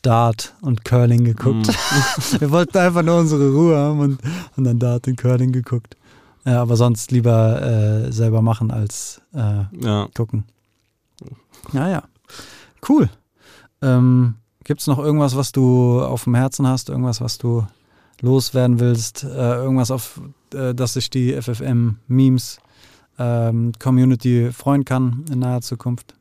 Dart 0.02 0.54
und 0.60 0.84
Curling 0.84 1.24
geguckt. 1.24 1.66
Mm. 1.66 2.40
wir 2.40 2.50
wollten 2.50 2.78
einfach 2.78 3.02
nur 3.02 3.18
unsere 3.18 3.50
Ruhe 3.50 3.76
haben 3.76 4.00
und, 4.00 4.18
und 4.56 4.64
dann 4.64 4.78
Dart 4.78 5.06
und 5.06 5.16
Curling 5.16 5.52
geguckt. 5.52 5.96
Ja, 6.44 6.62
aber 6.62 6.76
sonst 6.76 7.10
lieber 7.10 7.62
äh, 7.62 8.12
selber 8.12 8.42
machen 8.42 8.70
als 8.70 9.20
äh, 9.34 9.64
ja. 9.80 10.08
gucken. 10.14 10.44
Ja, 11.72 11.88
ja. 11.88 12.02
Cool. 12.88 13.10
Ähm, 13.82 14.34
Gibt 14.64 14.80
es 14.80 14.86
noch 14.86 14.98
irgendwas, 14.98 15.36
was 15.36 15.52
du 15.52 16.00
auf 16.00 16.24
dem 16.24 16.34
Herzen 16.34 16.66
hast? 16.66 16.88
Irgendwas, 16.88 17.20
was 17.20 17.38
du 17.38 17.66
loswerden 18.20 18.80
willst? 18.80 19.24
Äh, 19.24 19.56
irgendwas, 19.56 19.90
auf 19.90 20.20
äh, 20.54 20.74
das 20.74 20.94
sich 20.94 21.10
die 21.10 21.32
FFM-Memes 21.40 22.58
ähm, 23.18 23.72
Community 23.78 24.50
freuen 24.52 24.84
kann 24.84 25.24
in 25.30 25.40
naher 25.40 25.60
Zukunft? 25.60 26.14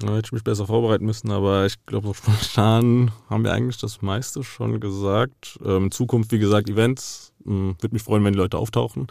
Da 0.00 0.08
hätte 0.14 0.26
ich 0.26 0.32
mich 0.32 0.44
besser 0.44 0.66
vorbereiten 0.66 1.04
müssen, 1.04 1.30
aber 1.30 1.66
ich 1.66 1.84
glaube, 1.86 2.08
so 2.08 2.14
spontan 2.14 3.10
haben 3.28 3.44
wir 3.44 3.52
eigentlich 3.52 3.78
das 3.78 4.00
meiste 4.00 4.42
schon 4.44 4.80
gesagt. 4.80 5.58
Ähm, 5.64 5.90
Zukunft, 5.90 6.32
wie 6.32 6.38
gesagt, 6.38 6.68
Events. 6.70 7.32
Hm, 7.44 7.76
Würde 7.80 7.94
mich 7.94 8.02
freuen, 8.02 8.24
wenn 8.24 8.32
die 8.32 8.38
Leute 8.38 8.58
auftauchen. 8.58 9.08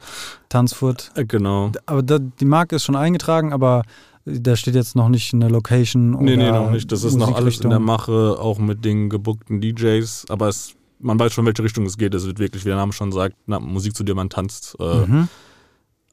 Tanzfurt. 0.49 1.11
Äh, 1.15 1.25
genau. 1.25 1.71
Aber 1.85 2.01
da, 2.01 2.19
die 2.19 2.45
Marke 2.45 2.77
ist 2.77 2.83
schon 2.83 2.95
eingetragen, 2.95 3.53
aber 3.53 3.83
da 4.25 4.55
steht 4.55 4.75
jetzt 4.75 4.95
noch 4.95 5.09
nicht 5.09 5.33
eine 5.33 5.49
Location. 5.49 6.11
Nee, 6.23 6.37
nee, 6.37 6.51
noch 6.51 6.71
nicht. 6.71 6.91
Das 6.91 7.03
ist 7.03 7.15
noch 7.15 7.35
alles 7.35 7.59
in 7.59 7.69
der 7.69 7.79
Mache, 7.79 8.37
auch 8.39 8.59
mit 8.59 8.85
den 8.85 9.09
gebuckten 9.09 9.61
DJs. 9.61 10.25
Aber 10.29 10.47
es, 10.47 10.75
man 10.99 11.19
weiß 11.19 11.33
schon, 11.33 11.45
welche 11.45 11.63
Richtung 11.63 11.85
es 11.85 11.97
geht. 11.97 12.13
Es 12.13 12.25
wird 12.25 12.39
wirklich, 12.39 12.63
wie 12.63 12.69
der 12.69 12.77
Name 12.77 12.93
schon 12.93 13.11
sagt, 13.11 13.35
na, 13.47 13.59
Musik, 13.59 13.95
zu 13.95 14.03
der 14.03 14.15
man 14.15 14.29
tanzt. 14.29 14.75
Äh, 14.79 15.05
mhm. 15.05 15.27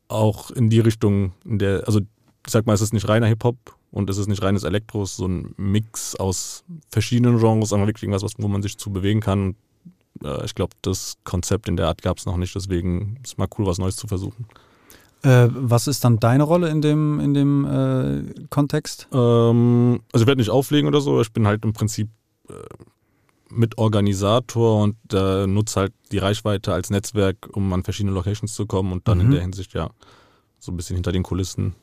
Auch 0.08 0.50
in 0.50 0.70
die 0.70 0.80
Richtung, 0.80 1.32
in 1.44 1.58
der, 1.58 1.84
also 1.86 2.00
ich 2.00 2.52
sag 2.52 2.66
mal, 2.66 2.72
es 2.72 2.80
ist 2.80 2.92
nicht 2.92 3.08
reiner 3.08 3.26
Hip-Hop, 3.26 3.78
und 3.90 4.10
es 4.10 4.18
ist 4.18 4.28
nicht 4.28 4.42
reines 4.42 4.64
Elektro, 4.64 5.02
es 5.02 5.12
ist 5.12 5.16
so 5.16 5.26
ein 5.26 5.54
Mix 5.56 6.14
aus 6.14 6.64
verschiedenen 6.90 7.38
Genres, 7.38 7.72
aber 7.72 7.86
wirklich 7.86 8.02
irgendwas, 8.02 8.34
wo 8.38 8.48
man 8.48 8.62
sich 8.62 8.76
zu 8.76 8.92
bewegen 8.92 9.20
kann. 9.20 9.56
Äh, 10.22 10.44
ich 10.44 10.54
glaube, 10.54 10.74
das 10.82 11.16
Konzept 11.24 11.68
in 11.68 11.76
der 11.76 11.88
Art 11.88 12.02
gab 12.02 12.18
es 12.18 12.26
noch 12.26 12.36
nicht, 12.36 12.54
deswegen 12.54 13.18
ist 13.22 13.32
es 13.32 13.38
mal 13.38 13.48
cool, 13.58 13.66
was 13.66 13.78
Neues 13.78 13.96
zu 13.96 14.06
versuchen. 14.06 14.46
Äh, 15.22 15.48
was 15.50 15.88
ist 15.88 16.04
dann 16.04 16.20
deine 16.20 16.44
Rolle 16.44 16.68
in 16.68 16.80
dem, 16.80 17.18
in 17.18 17.34
dem 17.34 17.64
äh, 17.64 18.46
Kontext? 18.50 19.08
Ähm, 19.12 20.00
also 20.12 20.22
ich 20.22 20.26
werde 20.26 20.40
nicht 20.40 20.50
auflegen 20.50 20.86
oder 20.86 21.00
so, 21.00 21.20
ich 21.20 21.32
bin 21.32 21.46
halt 21.46 21.64
im 21.64 21.72
Prinzip 21.72 22.08
äh, 22.48 22.52
Mitorganisator 23.50 24.82
und 24.82 24.96
äh, 25.12 25.46
nutze 25.46 25.80
halt 25.80 25.92
die 26.12 26.18
Reichweite 26.18 26.72
als 26.72 26.90
Netzwerk, 26.90 27.48
um 27.52 27.72
an 27.72 27.84
verschiedene 27.84 28.14
Locations 28.14 28.52
zu 28.52 28.66
kommen 28.66 28.92
und 28.92 29.08
dann 29.08 29.18
mhm. 29.18 29.24
in 29.24 29.30
der 29.30 29.40
Hinsicht 29.40 29.74
ja 29.74 29.90
so 30.58 30.72
ein 30.72 30.76
bisschen 30.76 30.96
hinter 30.96 31.12
den 31.12 31.22
Kulissen. 31.22 31.74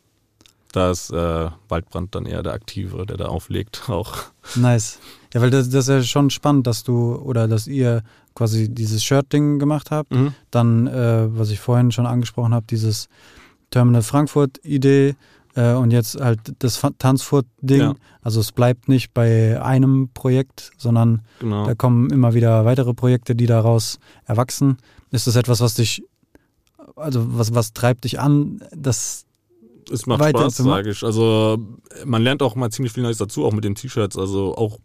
Da 0.72 0.91
ist 0.91 1.09
äh, 1.11 1.49
Waldbrand 1.70 2.16
dann 2.16 2.26
eher 2.26 2.43
der 2.43 2.53
Aktive, 2.53 3.05
der 3.05 3.18
da 3.18 3.28
auflegt 3.28 3.84
auch. 3.89 4.18
Nice. 4.55 4.99
Ja, 5.34 5.41
weil 5.41 5.49
das, 5.49 5.70
das 5.70 5.88
ist 5.88 5.89
ja 5.89 6.03
schon 6.03 6.30
spannend, 6.30 6.68
dass 6.68 6.84
du 6.84 7.16
oder 7.16 7.47
dass 7.47 7.68
ihr 7.68 8.03
quasi 8.36 8.70
dieses 8.70 9.03
Shirt-Ding 9.03 9.59
gemacht 9.59 9.91
habt. 9.91 10.11
Mhm. 10.11 10.34
Dann, 10.51 10.88
äh, 10.88 11.28
was 11.38 11.49
ich 11.49 11.59
vorhin 11.59 11.91
schon 11.91 12.05
angesprochen 12.05 12.53
habe, 12.53 12.66
dieses 12.70 13.07
Terminal 13.72 14.01
Frankfurt-Idee 14.01 15.16
äh, 15.56 15.74
und 15.74 15.91
jetzt 15.91 16.20
halt 16.20 16.39
das 16.60 16.82
Tanzfurt-Ding. 16.97 17.80
Ja. 17.80 17.95
Also 18.22 18.39
es 18.39 18.51
bleibt 18.51 18.88
nicht 18.88 19.14
bei 19.14 19.62
einem 19.62 20.10
Projekt, 20.14 20.72
sondern 20.78 21.22
genau. 21.39 21.66
da 21.66 21.76
kommen 21.76 22.12
immer 22.12 22.34
wieder 22.34 22.66
weitere 22.66 22.93
Projekte, 22.93 23.36
die 23.36 23.45
daraus 23.45 23.99
erwachsen. 24.26 24.78
Ist 25.12 25.28
das 25.28 25.36
etwas, 25.36 25.62
was 25.62 25.76
dich, 25.76 26.03
also 26.95 27.38
was, 27.38 27.53
was 27.53 27.74
treibt 27.74 28.03
dich 28.03 28.20
an, 28.20 28.62
das 28.76 29.26
es 29.91 30.08
macht 30.08 30.28
Spaß, 30.28 30.58
sage 30.58 30.89
ich. 30.89 31.03
Also 31.03 31.60
man 32.06 32.24
lernt 32.24 32.41
auch 32.41 32.56
mal 32.56 32.72
ziemlich 32.72 32.93
viel 32.93 33.03
Neues 33.03 33.18
dazu, 33.18 33.45
auch 33.45 33.53
mit 33.53 33.64
den 33.64 33.76
T-Shirts. 33.76 34.18
Also 34.18 34.56
auch 34.56 34.80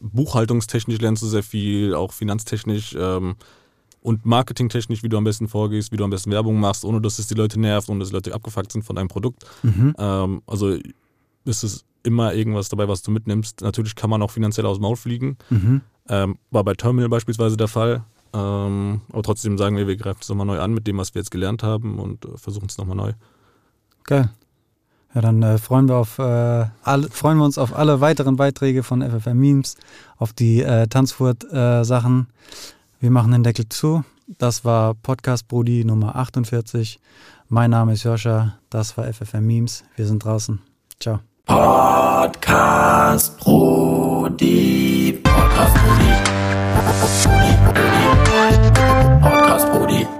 buchhaltungstechnisch 0.00 0.98
lernst 1.00 1.22
du 1.22 1.26
sehr 1.26 1.44
viel, 1.44 1.94
auch 1.94 2.12
finanztechnisch. 2.12 2.96
Ähm, 2.98 3.36
und 4.02 4.24
marketingtechnisch, 4.24 5.02
wie 5.02 5.08
du 5.08 5.16
am 5.16 5.24
besten 5.24 5.48
vorgehst, 5.48 5.92
wie 5.92 5.96
du 5.96 6.04
am 6.04 6.10
besten 6.10 6.30
Werbung 6.30 6.58
machst, 6.58 6.84
ohne 6.84 7.00
dass 7.00 7.18
es 7.18 7.26
die 7.26 7.34
Leute 7.34 7.60
nervt, 7.60 7.88
ohne 7.88 8.00
dass 8.00 8.08
die 8.08 8.14
Leute 8.14 8.34
abgefuckt 8.34 8.72
sind 8.72 8.82
von 8.82 8.96
deinem 8.96 9.08
Produkt. 9.08 9.44
Mhm. 9.62 9.94
Ähm, 9.98 10.42
also 10.46 10.76
ist 11.44 11.62
es 11.62 11.84
immer 12.02 12.34
irgendwas 12.34 12.68
dabei, 12.68 12.88
was 12.88 13.02
du 13.02 13.10
mitnimmst. 13.10 13.60
Natürlich 13.60 13.94
kann 13.94 14.10
man 14.10 14.22
auch 14.22 14.30
finanziell 14.30 14.66
aus 14.66 14.78
dem 14.78 14.82
Maul 14.82 14.96
fliegen. 14.96 15.36
Mhm. 15.50 15.82
Ähm, 16.08 16.38
war 16.50 16.64
bei 16.64 16.74
Terminal 16.74 17.08
beispielsweise 17.08 17.56
der 17.56 17.68
Fall. 17.68 18.04
Ähm, 18.32 19.00
aber 19.12 19.22
trotzdem 19.22 19.58
sagen 19.58 19.76
wir, 19.76 19.86
wir 19.86 19.96
greifen 19.96 20.20
es 20.22 20.28
nochmal 20.28 20.46
neu 20.46 20.60
an 20.60 20.72
mit 20.72 20.86
dem, 20.86 20.98
was 20.98 21.14
wir 21.14 21.20
jetzt 21.20 21.30
gelernt 21.30 21.62
haben 21.62 21.98
und 21.98 22.24
äh, 22.24 22.36
versuchen 22.36 22.66
es 22.68 22.78
nochmal 22.78 22.96
neu. 22.96 23.12
Geil. 24.04 24.30
Ja, 25.14 25.20
dann 25.20 25.42
äh, 25.42 25.58
freuen, 25.58 25.88
wir 25.88 25.96
auf, 25.96 26.18
äh, 26.20 26.66
alle, 26.84 27.08
freuen 27.10 27.38
wir 27.38 27.44
uns 27.44 27.58
auf 27.58 27.76
alle 27.76 28.00
weiteren 28.00 28.36
Beiträge 28.36 28.84
von 28.84 29.02
FFM 29.02 29.38
Memes, 29.38 29.76
auf 30.18 30.32
die 30.32 30.62
äh, 30.62 30.86
Tanzfurt-Sachen. 30.86 32.28
Wir 33.00 33.10
machen 33.10 33.32
den 33.32 33.42
Deckel 33.42 33.66
zu. 33.66 34.04
Das 34.26 34.62
war 34.66 34.92
Podcast 34.92 35.48
Brody 35.48 35.86
Nummer 35.86 36.16
48. 36.16 37.00
Mein 37.48 37.70
Name 37.70 37.94
ist 37.94 38.02
Joscha. 38.04 38.58
Das 38.68 38.98
war 38.98 39.10
FFM 39.10 39.46
Memes. 39.46 39.84
Wir 39.96 40.06
sind 40.06 40.22
draußen. 40.22 40.60
Ciao. 41.00 41.20
Podcast 41.46 43.40
Brody. 43.40 45.18
Podcast 45.24 45.74
Brody. 45.76 46.12
Podcast 46.74 47.24
Brody. 47.64 49.20
Podcast 49.22 49.72
Brody. 49.72 50.19